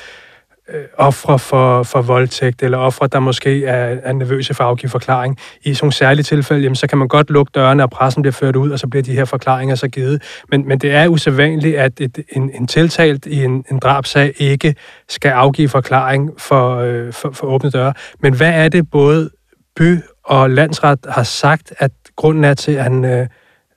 Øh, 0.70 0.84
ofre 0.97 1.39
for, 1.39 1.84
for 1.84 2.01
voldtægt, 2.01 2.64
eller 2.64 2.78
ofre, 2.78 3.07
der 3.07 3.20
måske 3.20 3.66
er, 3.66 3.97
er 4.03 4.14
nervøse 4.14 4.53
for 4.53 4.64
at 4.64 4.70
afgive 4.70 4.89
forklaring. 4.89 5.38
I 5.64 5.74
sådan 5.74 5.86
nogle 5.86 5.93
særlige 5.93 6.24
tilfælde, 6.24 6.61
jamen, 6.64 6.76
så 6.76 6.88
kan 6.88 6.97
man 6.97 7.07
godt 7.07 7.30
lukke 7.30 7.51
dørene, 7.55 7.84
og 7.84 7.89
pressen 7.89 8.22
bliver 8.22 8.34
ført 8.34 8.55
ud, 8.55 8.72
og 8.72 8.80
så 8.80 8.88
bliver 8.88 9.03
de 9.03 9.14
her 9.14 9.26
forklaringer 9.26 9.76
så 9.76 9.88
givet. 9.88 10.24
Men, 10.49 10.68
men 10.68 10.80
det 10.80 10.91
er 10.91 11.07
usædvanligt, 11.07 11.78
at 11.78 12.01
et, 12.01 12.20
en, 12.30 12.51
en 12.53 12.68
tiltalt 12.68 13.26
i 13.26 13.43
en, 13.43 13.66
en 13.72 13.80
drabsag 13.80 14.34
ikke 14.38 14.76
skal 15.09 15.30
afgive 15.30 15.70
forklaring 15.70 16.32
for, 16.38 16.78
øh, 16.78 17.14
for, 17.14 17.32
for 17.32 17.47
åbne 17.47 17.70
døre. 17.70 17.93
Men 18.20 18.34
hvad 18.34 18.51
er 18.53 18.70
det 18.70 18.89
både 18.91 19.30
by 19.76 19.97
og 20.24 20.49
landsret 20.49 20.99
har 21.09 21.24
sagt, 21.24 21.74
at 21.80 21.91
grunden 22.16 22.43
er 22.43 22.53
til, 22.53 22.72
at 22.72 22.84
han, 22.84 23.05
øh, 23.05 23.28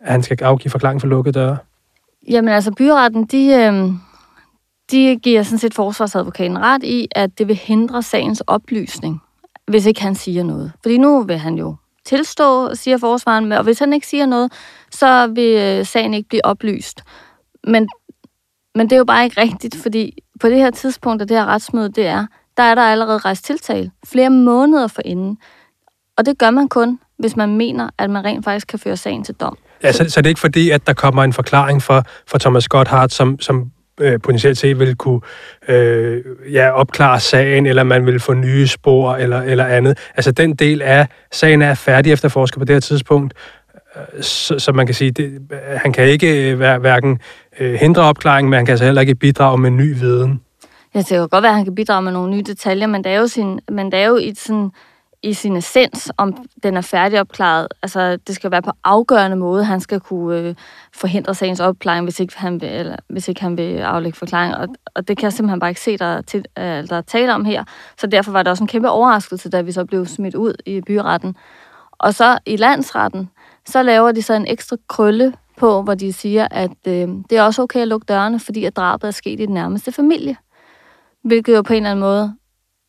at 0.00 0.12
han 0.12 0.22
skal 0.22 0.44
afgive 0.44 0.70
forklaring 0.70 1.00
for 1.00 1.08
lukkede 1.08 1.38
døre? 1.38 1.56
Jamen 2.28 2.54
altså, 2.54 2.72
byretten, 2.72 3.24
de, 3.24 3.46
øh, 3.46 3.90
de 4.90 5.16
giver 5.22 5.42
sådan 5.42 5.58
set 5.58 5.74
forsvarsadvokaten 5.74 6.58
ret 6.58 6.82
i, 6.82 7.08
at 7.14 7.38
det 7.38 7.48
vil 7.48 7.56
hindre 7.56 8.02
sagens 8.02 8.42
oplysning, 8.46 9.22
hvis 9.66 9.86
ikke 9.86 10.02
han 10.02 10.14
siger 10.14 10.42
noget. 10.42 10.72
Fordi 10.82 10.98
nu 10.98 11.22
vil 11.22 11.38
han 11.38 11.54
jo 11.54 11.76
tilstå, 12.04 12.74
siger 12.74 12.98
forsvaren, 12.98 13.52
og 13.52 13.64
hvis 13.64 13.78
han 13.78 13.92
ikke 13.92 14.06
siger 14.06 14.26
noget, 14.26 14.52
så 14.90 15.26
vil 15.26 15.56
øh, 15.56 15.86
sagen 15.86 16.14
ikke 16.14 16.28
blive 16.28 16.44
oplyst. 16.44 17.02
Men, 17.64 17.88
men 18.74 18.86
det 18.86 18.92
er 18.92 18.98
jo 18.98 19.04
bare 19.04 19.24
ikke 19.24 19.40
rigtigt, 19.40 19.76
fordi 19.76 20.18
på 20.40 20.48
det 20.48 20.56
her 20.56 20.70
tidspunkt 20.70 21.22
af 21.22 21.28
det 21.28 21.36
her 21.36 21.46
retsmøde, 21.46 21.88
det 21.88 22.06
er, 22.06 22.26
der 22.56 22.62
er 22.62 22.74
der 22.74 22.82
allerede 22.82 23.18
rejst 23.18 23.44
tiltal 23.44 23.90
flere 24.06 24.30
måneder 24.30 24.86
forinden. 24.86 25.38
Og 26.16 26.26
det 26.26 26.38
gør 26.38 26.50
man 26.50 26.68
kun, 26.68 26.98
hvis 27.18 27.36
man 27.36 27.56
mener, 27.56 27.90
at 27.98 28.10
man 28.10 28.24
rent 28.24 28.44
faktisk 28.44 28.66
kan 28.66 28.78
føre 28.78 28.96
sagen 28.96 29.24
til 29.24 29.34
dom. 29.34 29.56
Ja, 29.82 29.92
så, 29.92 30.10
så 30.10 30.20
det 30.20 30.26
er 30.26 30.28
ikke 30.28 30.40
fordi, 30.40 30.70
at 30.70 30.86
der 30.86 30.92
kommer 30.92 31.24
en 31.24 31.32
forklaring 31.32 31.82
for, 31.82 32.02
for 32.26 32.38
Thomas 32.38 32.68
Gotthardt, 32.68 33.12
som, 33.12 33.40
som 33.40 33.70
øh, 34.00 34.20
potentielt 34.20 34.58
set 34.58 34.78
vil 34.78 34.96
kunne 34.96 35.20
øh, 35.68 36.24
ja, 36.52 36.70
opklare 36.70 37.20
sagen, 37.20 37.66
eller 37.66 37.82
man 37.82 38.06
vil 38.06 38.20
få 38.20 38.34
nye 38.34 38.66
spor, 38.66 39.14
eller, 39.14 39.42
eller 39.42 39.66
andet. 39.66 39.98
Altså 40.16 40.32
den 40.32 40.54
del 40.54 40.82
af 40.82 41.06
sagen 41.32 41.62
er 41.62 41.74
færdig 41.74 42.12
efterforsket 42.12 42.58
på 42.58 42.64
det 42.64 42.74
her 42.74 42.80
tidspunkt, 42.80 43.34
øh, 43.96 44.22
så, 44.22 44.58
så 44.58 44.72
man 44.72 44.86
kan 44.86 44.94
sige, 44.94 45.10
det, 45.10 45.24
øh, 45.52 45.58
han 45.82 45.92
kan 45.92 46.04
ikke 46.04 46.50
øh, 46.50 46.56
hver, 46.56 46.78
hverken 46.78 47.18
øh, 47.60 47.74
hindre 47.74 48.02
opklaringen, 48.02 48.50
men 48.50 48.56
han 48.56 48.66
kan 48.66 48.72
altså 48.72 48.84
heller 48.84 49.00
ikke 49.00 49.14
bidrage 49.14 49.58
med 49.58 49.70
ny 49.70 49.94
viden. 49.94 50.40
Ja, 50.94 50.98
det 50.98 51.08
kan 51.08 51.28
godt 51.28 51.42
være, 51.42 51.50
at 51.50 51.56
han 51.56 51.64
kan 51.64 51.74
bidrage 51.74 52.02
med 52.02 52.12
nogle 52.12 52.30
nye 52.30 52.42
detaljer, 52.42 52.86
men 52.86 53.04
det 53.04 53.12
er 53.12 53.18
jo, 53.18 53.26
sin, 53.26 53.60
men 53.70 53.92
det 53.92 53.98
er 53.98 54.06
jo 54.06 54.16
i 54.16 54.34
sådan 54.34 54.70
i 55.26 55.32
sin 55.32 55.56
essens, 55.56 56.12
om 56.16 56.46
den 56.62 56.76
er 56.76 56.80
færdigopklaret. 56.80 57.68
Altså, 57.82 58.16
det 58.26 58.34
skal 58.34 58.50
være 58.50 58.62
på 58.62 58.70
afgørende 58.84 59.36
måde, 59.36 59.64
han 59.64 59.80
skal 59.80 60.00
kunne 60.00 60.38
øh, 60.38 60.54
forhindre 60.94 61.34
sagens 61.34 61.60
opklaring, 61.60 62.04
hvis 62.04 62.20
ikke 62.20 62.38
han 62.38 62.60
vil, 62.60 62.68
eller, 62.68 62.96
hvis 63.08 63.28
ikke 63.28 63.40
han 63.40 63.56
vil 63.56 63.78
aflægge 63.78 64.18
forklaring. 64.18 64.54
Og, 64.54 64.68
og 64.94 65.08
det 65.08 65.18
kan 65.18 65.24
jeg 65.24 65.32
simpelthen 65.32 65.60
bare 65.60 65.70
ikke 65.70 65.80
se, 65.80 65.98
der, 65.98 66.22
til, 66.22 66.44
øh, 66.58 66.64
der 66.64 66.96
er 66.96 67.00
tale 67.00 67.34
om 67.34 67.44
her. 67.44 67.64
Så 67.98 68.06
derfor 68.06 68.32
var 68.32 68.42
det 68.42 68.50
også 68.50 68.64
en 68.64 68.68
kæmpe 68.68 68.90
overraskelse, 68.90 69.50
da 69.50 69.60
vi 69.60 69.72
så 69.72 69.84
blev 69.84 70.06
smidt 70.06 70.34
ud 70.34 70.54
i 70.66 70.80
byretten. 70.80 71.36
Og 71.92 72.14
så 72.14 72.38
i 72.46 72.56
landsretten, 72.56 73.30
så 73.66 73.82
laver 73.82 74.12
de 74.12 74.22
så 74.22 74.34
en 74.34 74.46
ekstra 74.46 74.76
krølle 74.88 75.32
på, 75.56 75.82
hvor 75.82 75.94
de 75.94 76.12
siger, 76.12 76.48
at 76.50 76.86
øh, 76.86 77.08
det 77.30 77.38
er 77.38 77.42
også 77.42 77.62
okay 77.62 77.80
at 77.80 77.88
lukke 77.88 78.04
dørene, 78.04 78.40
fordi 78.40 78.64
at 78.64 78.76
drabet 78.76 79.08
er 79.08 79.12
sket 79.12 79.40
i 79.40 79.46
den 79.46 79.54
nærmeste 79.54 79.92
familie. 79.92 80.36
Hvilket 81.24 81.56
jo 81.56 81.62
på 81.62 81.72
en 81.72 81.76
eller 81.76 81.90
anden 81.90 82.00
måde 82.00 82.34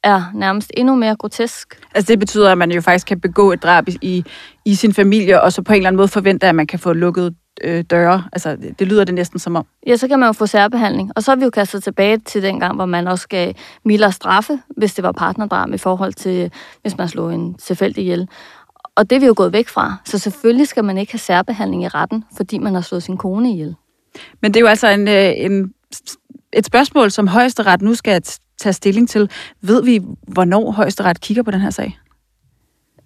er 0.04 0.32
nærmest 0.34 0.72
endnu 0.78 0.96
mere 0.96 1.16
grotesk. 1.16 1.80
Altså 1.96 2.12
det 2.12 2.20
betyder, 2.20 2.52
at 2.52 2.58
man 2.58 2.72
jo 2.72 2.82
faktisk 2.82 3.08
kan 3.08 3.20
begå 3.20 3.52
et 3.52 3.64
drab 3.64 3.88
i, 4.02 4.24
i 4.66 4.76
sin 4.76 4.94
familie, 4.94 5.42
og 5.42 5.54
så 5.54 5.62
på 5.62 5.74
en 5.74 5.78
eller 5.78 5.90
anden 5.90 5.98
måde 5.98 6.08
forvente, 6.08 6.48
at 6.48 6.56
man 6.56 6.68
kan 6.68 6.80
få 6.80 6.94
lukket 6.94 7.36
øh, 7.64 7.84
døre. 7.90 8.24
Altså 8.34 8.56
det, 8.56 8.80
det 8.80 8.88
lyder 8.88 9.04
det 9.04 9.14
næsten 9.14 9.40
som 9.40 9.56
om. 9.56 9.66
Ja, 9.88 9.96
så 9.96 10.08
kan 10.08 10.20
man 10.20 10.28
jo 10.28 10.34
få 10.34 10.46
særbehandling. 10.46 11.12
Og 11.16 11.24
så 11.24 11.32
er 11.32 11.36
vi 11.36 11.44
jo 11.44 11.50
kastet 11.50 11.84
tilbage 11.84 12.18
til 12.18 12.44
den 12.44 12.60
gang, 12.60 12.76
hvor 12.76 12.86
man 12.86 13.08
også 13.08 13.28
gav 13.28 13.54
mildere 13.86 14.12
straffe, 14.12 14.60
hvis 14.78 14.94
det 14.94 15.04
var 15.04 15.12
partnerdrab 15.12 15.74
i 15.74 15.78
forhold 15.78 16.14
til, 16.14 16.52
hvis 16.82 16.98
man 16.98 17.08
slog 17.08 17.34
en 17.34 17.54
tilfældig 17.54 18.02
ihjel. 18.02 18.28
Og 18.96 19.10
det 19.10 19.16
er 19.16 19.20
vi 19.20 19.26
jo 19.26 19.34
gået 19.38 19.54
væk 19.54 19.68
fra. 19.68 19.96
Så 20.06 20.20
selvfølgelig 20.20 20.68
skal 20.68 20.84
man 20.84 20.98
ikke 20.98 21.12
have 21.12 21.20
særbehandling 21.20 21.84
i 21.84 21.88
retten, 21.88 22.24
fordi 22.38 22.58
man 22.58 22.74
har 22.74 22.82
slået 22.82 23.04
sin 23.04 23.18
kone 23.18 23.52
ihjel. 23.52 23.76
Men 24.42 24.54
det 24.54 24.60
er 24.60 24.62
jo 24.62 24.68
altså 24.68 24.88
en, 24.88 25.08
øh, 25.08 25.34
en, 25.36 25.74
et 26.54 26.66
spørgsmål, 26.66 27.12
som 27.12 27.28
højesteret 27.28 27.82
nu 27.82 27.96
skal 27.96 28.24
tage 28.60 28.74
stilling 28.74 29.10
til. 29.10 29.30
Ved 29.62 29.84
vi, 29.84 30.02
hvornår 30.28 30.72
højesteret 30.72 31.22
kigger 31.22 31.44
på 31.44 31.52
den 31.52 31.62
her 31.62 31.70
sag? 31.70 32.00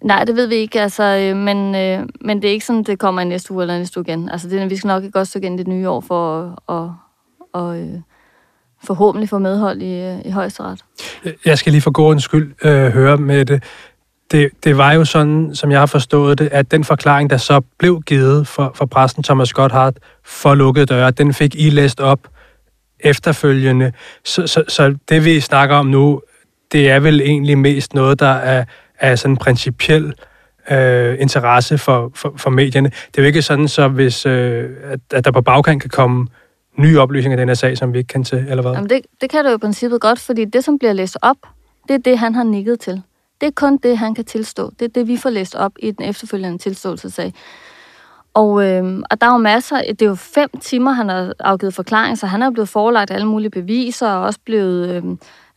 Nej, 0.04 0.24
det 0.24 0.36
ved 0.36 0.46
vi 0.46 0.54
ikke, 0.54 0.80
altså, 0.80 1.02
øh, 1.02 1.36
men, 1.36 1.74
øh, 1.74 2.08
men 2.20 2.42
det 2.42 2.48
er 2.48 2.52
ikke 2.52 2.66
sådan, 2.66 2.82
det 2.82 2.98
kommer 2.98 3.22
i 3.22 3.24
næste 3.24 3.52
uge 3.52 3.62
eller 3.62 3.78
næste 3.78 4.00
uge 4.00 4.04
igen. 4.08 4.28
Altså, 4.28 4.48
det, 4.48 4.70
vi 4.70 4.76
skal 4.76 4.88
nok 4.88 5.04
ikke 5.04 5.18
også 5.18 5.38
igen 5.38 5.58
det 5.58 5.66
nye 5.66 5.88
år 5.88 6.00
for 6.00 6.42
at, 6.68 6.76
at, 6.76 6.90
at, 7.54 7.76
at 7.76 7.82
øh, 7.82 8.00
forhåbentlig 8.84 9.28
få 9.28 9.38
medhold 9.38 9.82
i, 9.82 10.00
øh, 10.00 10.18
i 10.24 10.30
højesteret. 10.30 10.84
Jeg 11.44 11.58
skal 11.58 11.72
lige 11.72 11.82
for 11.82 11.90
god 11.90 12.18
skyld 12.18 12.54
øh, 12.64 12.92
høre 12.92 13.16
med 13.16 13.44
det. 13.44 13.62
det. 14.30 14.50
Det 14.64 14.76
var 14.76 14.92
jo 14.92 15.04
sådan, 15.04 15.54
som 15.54 15.70
jeg 15.70 15.78
har 15.78 15.86
forstået 15.86 16.38
det, 16.38 16.48
at 16.52 16.70
den 16.70 16.84
forklaring, 16.84 17.30
der 17.30 17.36
så 17.36 17.60
blev 17.78 18.02
givet 18.06 18.46
for, 18.46 18.72
for 18.74 18.86
præsten 18.86 19.22
Thomas 19.22 19.52
Gotthardt 19.52 19.98
for 20.24 20.54
lukkede 20.54 20.86
døre, 20.86 21.10
den 21.10 21.34
fik 21.34 21.54
I 21.54 21.70
læst 21.70 22.00
op 22.00 22.18
efterfølgende. 23.02 23.92
Så, 24.24 24.46
så, 24.46 24.64
så 24.68 24.94
det, 25.08 25.24
vi 25.24 25.40
snakker 25.40 25.76
om 25.76 25.86
nu, 25.86 26.22
det 26.72 26.90
er 26.90 27.00
vel 27.00 27.20
egentlig 27.20 27.58
mest 27.58 27.94
noget, 27.94 28.20
der 28.20 28.26
er, 28.32 28.64
er 28.98 29.16
sådan 29.16 29.36
principiel 29.36 30.14
øh, 30.70 31.16
interesse 31.20 31.78
for, 31.78 32.10
for, 32.14 32.34
for 32.36 32.50
medierne. 32.50 32.88
Det 32.88 33.18
er 33.18 33.22
jo 33.22 33.26
ikke 33.26 33.42
sådan, 33.42 33.68
så 33.68 33.88
hvis, 33.88 34.26
øh, 34.26 34.70
at, 34.82 35.00
at 35.12 35.24
der 35.24 35.30
på 35.30 35.40
bagkant 35.40 35.82
kan 35.82 35.90
komme 35.90 36.26
nye 36.76 37.00
oplysninger 37.00 37.38
i 37.38 37.40
den 37.40 37.48
her 37.48 37.54
sag, 37.54 37.78
som 37.78 37.92
vi 37.92 37.98
ikke 37.98 38.08
kan 38.08 38.24
til, 38.24 38.38
eller 38.48 38.62
hvad? 38.62 38.72
Jamen 38.72 38.90
det, 38.90 39.00
det 39.20 39.30
kan 39.30 39.44
du 39.44 39.50
jo 39.50 39.56
i 39.56 39.58
princippet 39.58 40.00
godt, 40.00 40.18
fordi 40.18 40.44
det, 40.44 40.64
som 40.64 40.78
bliver 40.78 40.92
læst 40.92 41.16
op, 41.22 41.36
det 41.88 41.94
er 41.94 41.98
det, 41.98 42.18
han 42.18 42.34
har 42.34 42.42
nikket 42.42 42.80
til. 42.80 43.02
Det 43.40 43.46
er 43.46 43.50
kun 43.50 43.76
det, 43.76 43.98
han 43.98 44.14
kan 44.14 44.24
tilstå. 44.24 44.70
Det 44.78 44.84
er 44.84 44.88
det, 44.88 45.08
vi 45.08 45.16
får 45.16 45.30
læst 45.30 45.54
op 45.54 45.72
i 45.78 45.90
den 45.90 46.04
efterfølgende 46.04 46.58
tilståelsesag. 46.58 47.32
Og, 48.34 48.64
øh, 48.64 49.02
og 49.10 49.20
der 49.20 49.26
er 49.26 49.32
jo 49.32 49.38
masser, 49.38 49.82
det 49.88 50.02
er 50.02 50.06
jo 50.06 50.14
fem 50.14 50.50
timer, 50.60 50.90
han 50.92 51.08
har 51.08 51.32
afgivet 51.40 51.74
forklaring, 51.74 52.18
så 52.18 52.26
han 52.26 52.42
er 52.42 52.50
blevet 52.50 52.68
forelagt 52.68 53.10
alle 53.10 53.26
mulige 53.26 53.50
beviser, 53.50 54.08
og 54.08 54.24
også 54.24 54.40
blevet 54.44 54.88
øh, 54.88 55.04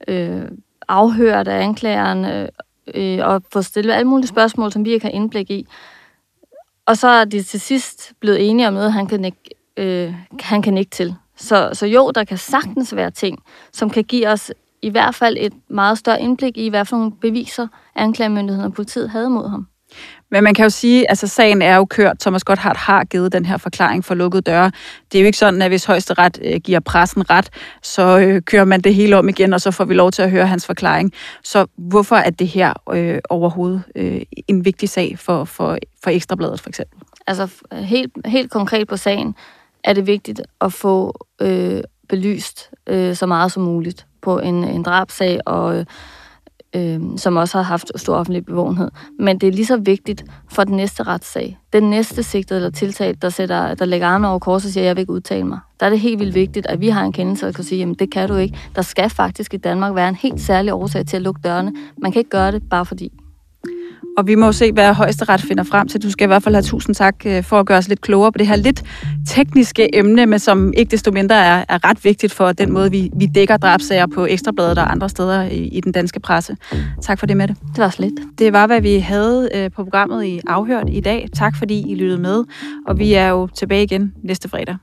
øh, 0.07 0.47
afhørt 0.87 1.47
af 1.47 1.63
anklageren, 1.63 2.49
øh, 2.93 3.27
og 3.27 3.43
fået 3.53 3.65
stillet 3.65 3.93
alle 3.93 4.07
mulige 4.07 4.27
spørgsmål, 4.27 4.71
som 4.71 4.85
vi 4.85 4.93
ikke 4.93 5.05
har 5.05 5.11
indblik 5.11 5.51
i. 5.51 5.67
Og 6.85 6.97
så 6.97 7.07
er 7.07 7.25
de 7.25 7.43
til 7.43 7.59
sidst 7.59 8.13
blevet 8.19 8.49
enige 8.49 8.67
om 8.67 8.73
noget, 8.73 8.93
han 8.93 9.07
kan 9.07 9.25
ikke, 9.25 9.49
øh, 9.77 10.13
han 10.39 10.61
kan 10.61 10.77
ikke 10.77 10.91
til. 10.91 11.15
Så, 11.35 11.69
så 11.73 11.85
jo, 11.85 12.11
der 12.15 12.23
kan 12.23 12.37
sagtens 12.37 12.95
være 12.95 13.11
ting, 13.11 13.43
som 13.71 13.89
kan 13.89 14.03
give 14.03 14.27
os 14.27 14.51
i 14.81 14.89
hvert 14.89 15.15
fald 15.15 15.37
et 15.39 15.53
meget 15.67 15.97
større 15.97 16.21
indblik 16.21 16.57
i, 16.57 16.69
hvad 16.69 16.85
for 16.85 16.97
nogle 16.97 17.11
beviser 17.11 17.67
anklagemyndigheden 17.95 18.71
og 18.71 18.73
politiet 18.73 19.09
havde 19.09 19.29
mod 19.29 19.49
ham. 19.49 19.67
Men 20.31 20.43
man 20.43 20.53
kan 20.53 20.63
jo 20.63 20.69
sige, 20.69 21.01
at 21.01 21.05
altså, 21.09 21.27
sagen 21.27 21.61
er 21.61 21.75
jo 21.75 21.85
kørt. 21.85 22.19
Thomas 22.19 22.43
Gotthard 22.43 22.77
har 22.77 23.03
givet 23.03 23.31
den 23.31 23.45
her 23.45 23.57
forklaring 23.57 24.05
for 24.05 24.15
lukkede 24.15 24.41
døre. 24.41 24.71
Det 25.11 25.17
er 25.17 25.21
jo 25.21 25.25
ikke 25.25 25.37
sådan, 25.37 25.61
at 25.61 25.69
hvis 25.69 25.85
højesteret 25.85 26.39
øh, 26.41 26.61
giver 26.61 26.79
pressen 26.79 27.29
ret, 27.29 27.49
så 27.83 28.19
øh, 28.19 28.41
kører 28.41 28.65
man 28.65 28.81
det 28.81 28.95
hele 28.95 29.17
om 29.17 29.29
igen, 29.29 29.53
og 29.53 29.61
så 29.61 29.71
får 29.71 29.85
vi 29.85 29.93
lov 29.93 30.11
til 30.11 30.21
at 30.21 30.31
høre 30.31 30.47
hans 30.47 30.65
forklaring. 30.65 31.13
Så 31.43 31.65
hvorfor 31.77 32.15
er 32.15 32.29
det 32.29 32.47
her 32.47 32.73
øh, 32.93 33.19
overhovedet 33.29 33.83
øh, 33.95 34.21
en 34.47 34.65
vigtig 34.65 34.89
sag 34.89 35.19
for, 35.19 35.43
for, 35.43 35.77
for 36.03 36.09
Ekstrabladet 36.09 36.59
for 36.59 36.69
eksempel? 36.69 36.99
Altså 37.27 37.47
helt, 37.71 38.11
helt 38.25 38.51
konkret 38.51 38.87
på 38.87 38.97
sagen 38.97 39.35
er 39.83 39.93
det 39.93 40.07
vigtigt 40.07 40.41
at 40.61 40.73
få 40.73 41.25
øh, 41.41 41.81
belyst 42.09 42.69
øh, 42.87 43.15
så 43.15 43.25
meget 43.25 43.51
som 43.51 43.63
muligt 43.63 44.05
på 44.21 44.39
en, 44.39 44.63
en 44.63 44.83
drabsag, 44.83 45.39
og 45.45 45.77
øh, 45.77 45.85
øh, 46.75 46.99
som 47.17 47.35
også 47.35 47.57
har 47.57 47.63
haft 47.63 47.91
stor 47.95 48.15
offentlig 48.15 48.45
bevågenhed. 48.45 48.91
Men 49.19 49.37
det 49.37 49.47
er 49.47 49.51
lige 49.51 49.65
så 49.65 49.77
vigtigt 49.77 50.25
for 50.51 50.63
den 50.63 50.75
næste 50.75 51.03
retssag. 51.03 51.57
Den 51.73 51.89
næste 51.89 52.23
sigtede 52.23 52.57
eller 52.57 52.71
tiltalt, 52.71 53.21
der, 53.21 53.29
sætter, 53.29 53.75
der 53.75 53.85
lægger 53.85 54.07
armene 54.07 54.29
over 54.29 54.39
kors 54.39 54.65
og 54.65 54.71
siger, 54.71 54.83
at 54.83 54.87
jeg 54.87 54.95
vil 54.95 55.01
ikke 55.01 55.13
udtale 55.13 55.43
mig. 55.43 55.59
Der 55.79 55.85
er 55.85 55.89
det 55.89 55.99
helt 55.99 56.19
vildt 56.19 56.35
vigtigt, 56.35 56.67
at 56.67 56.81
vi 56.81 56.89
har 56.89 57.03
en 57.03 57.11
kendelse, 57.11 57.45
der 57.45 57.51
kan 57.51 57.63
sige, 57.63 57.83
at 57.83 57.99
det 57.99 58.11
kan 58.11 58.29
du 58.29 58.35
ikke. 58.35 58.57
Der 58.75 58.81
skal 58.81 59.09
faktisk 59.09 59.53
i 59.53 59.57
Danmark 59.57 59.95
være 59.95 60.09
en 60.09 60.15
helt 60.15 60.41
særlig 60.41 60.73
årsag 60.73 61.05
til 61.05 61.15
at 61.15 61.21
lukke 61.21 61.41
dørene. 61.43 61.73
Man 62.01 62.11
kan 62.11 62.19
ikke 62.19 62.29
gøre 62.29 62.51
det 62.51 62.69
bare 62.69 62.85
fordi. 62.85 63.11
Og 64.17 64.27
vi 64.27 64.35
må 64.35 64.51
se, 64.51 64.71
hvad 64.71 64.93
højesteret 64.93 65.41
finder 65.41 65.63
frem 65.63 65.87
til. 65.87 66.03
Du 66.03 66.11
skal 66.11 66.25
i 66.25 66.27
hvert 66.27 66.43
fald 66.43 66.55
have 66.55 66.63
tusind 66.63 66.95
tak 66.95 67.15
øh, 67.25 67.43
for 67.43 67.59
at 67.59 67.65
gøre 67.65 67.77
os 67.77 67.87
lidt 67.87 68.01
klogere 68.01 68.31
på 68.31 68.37
det 68.37 68.47
her 68.47 68.55
lidt 68.55 68.83
tekniske 69.27 69.95
emne, 69.95 70.25
men 70.25 70.39
som 70.39 70.73
ikke 70.77 70.91
desto 70.91 71.11
mindre 71.11 71.35
er, 71.35 71.65
er 71.69 71.89
ret 71.89 72.03
vigtigt 72.03 72.33
for 72.33 72.51
den 72.51 72.73
måde, 72.73 72.91
vi, 72.91 73.09
vi 73.15 73.25
dækker 73.25 73.57
drabsager 73.57 74.07
på 74.07 74.25
Ekstrabladet 74.25 74.77
og 74.77 74.91
andre 74.91 75.09
steder 75.09 75.43
i, 75.43 75.67
i 75.67 75.81
den 75.81 75.91
danske 75.91 76.19
presse. 76.19 76.57
Tak 77.01 77.19
for 77.19 77.25
det 77.25 77.37
med 77.37 77.47
det. 77.47 77.55
Det 77.75 77.77
var 77.77 77.89
slet. 77.89 78.13
Det 78.39 78.53
var, 78.53 78.67
hvad 78.67 78.81
vi 78.81 78.99
havde 78.99 79.49
øh, 79.55 79.71
på 79.71 79.83
programmet 79.83 80.25
i 80.25 80.41
Afhørt 80.47 80.89
i 80.89 80.99
dag. 80.99 81.29
Tak 81.33 81.57
fordi 81.57 81.91
I 81.91 81.95
lyttede 81.95 82.21
med, 82.21 82.43
og 82.87 82.99
vi 82.99 83.13
er 83.13 83.27
jo 83.27 83.47
tilbage 83.47 83.83
igen 83.83 84.13
næste 84.23 84.49
fredag. 84.49 84.75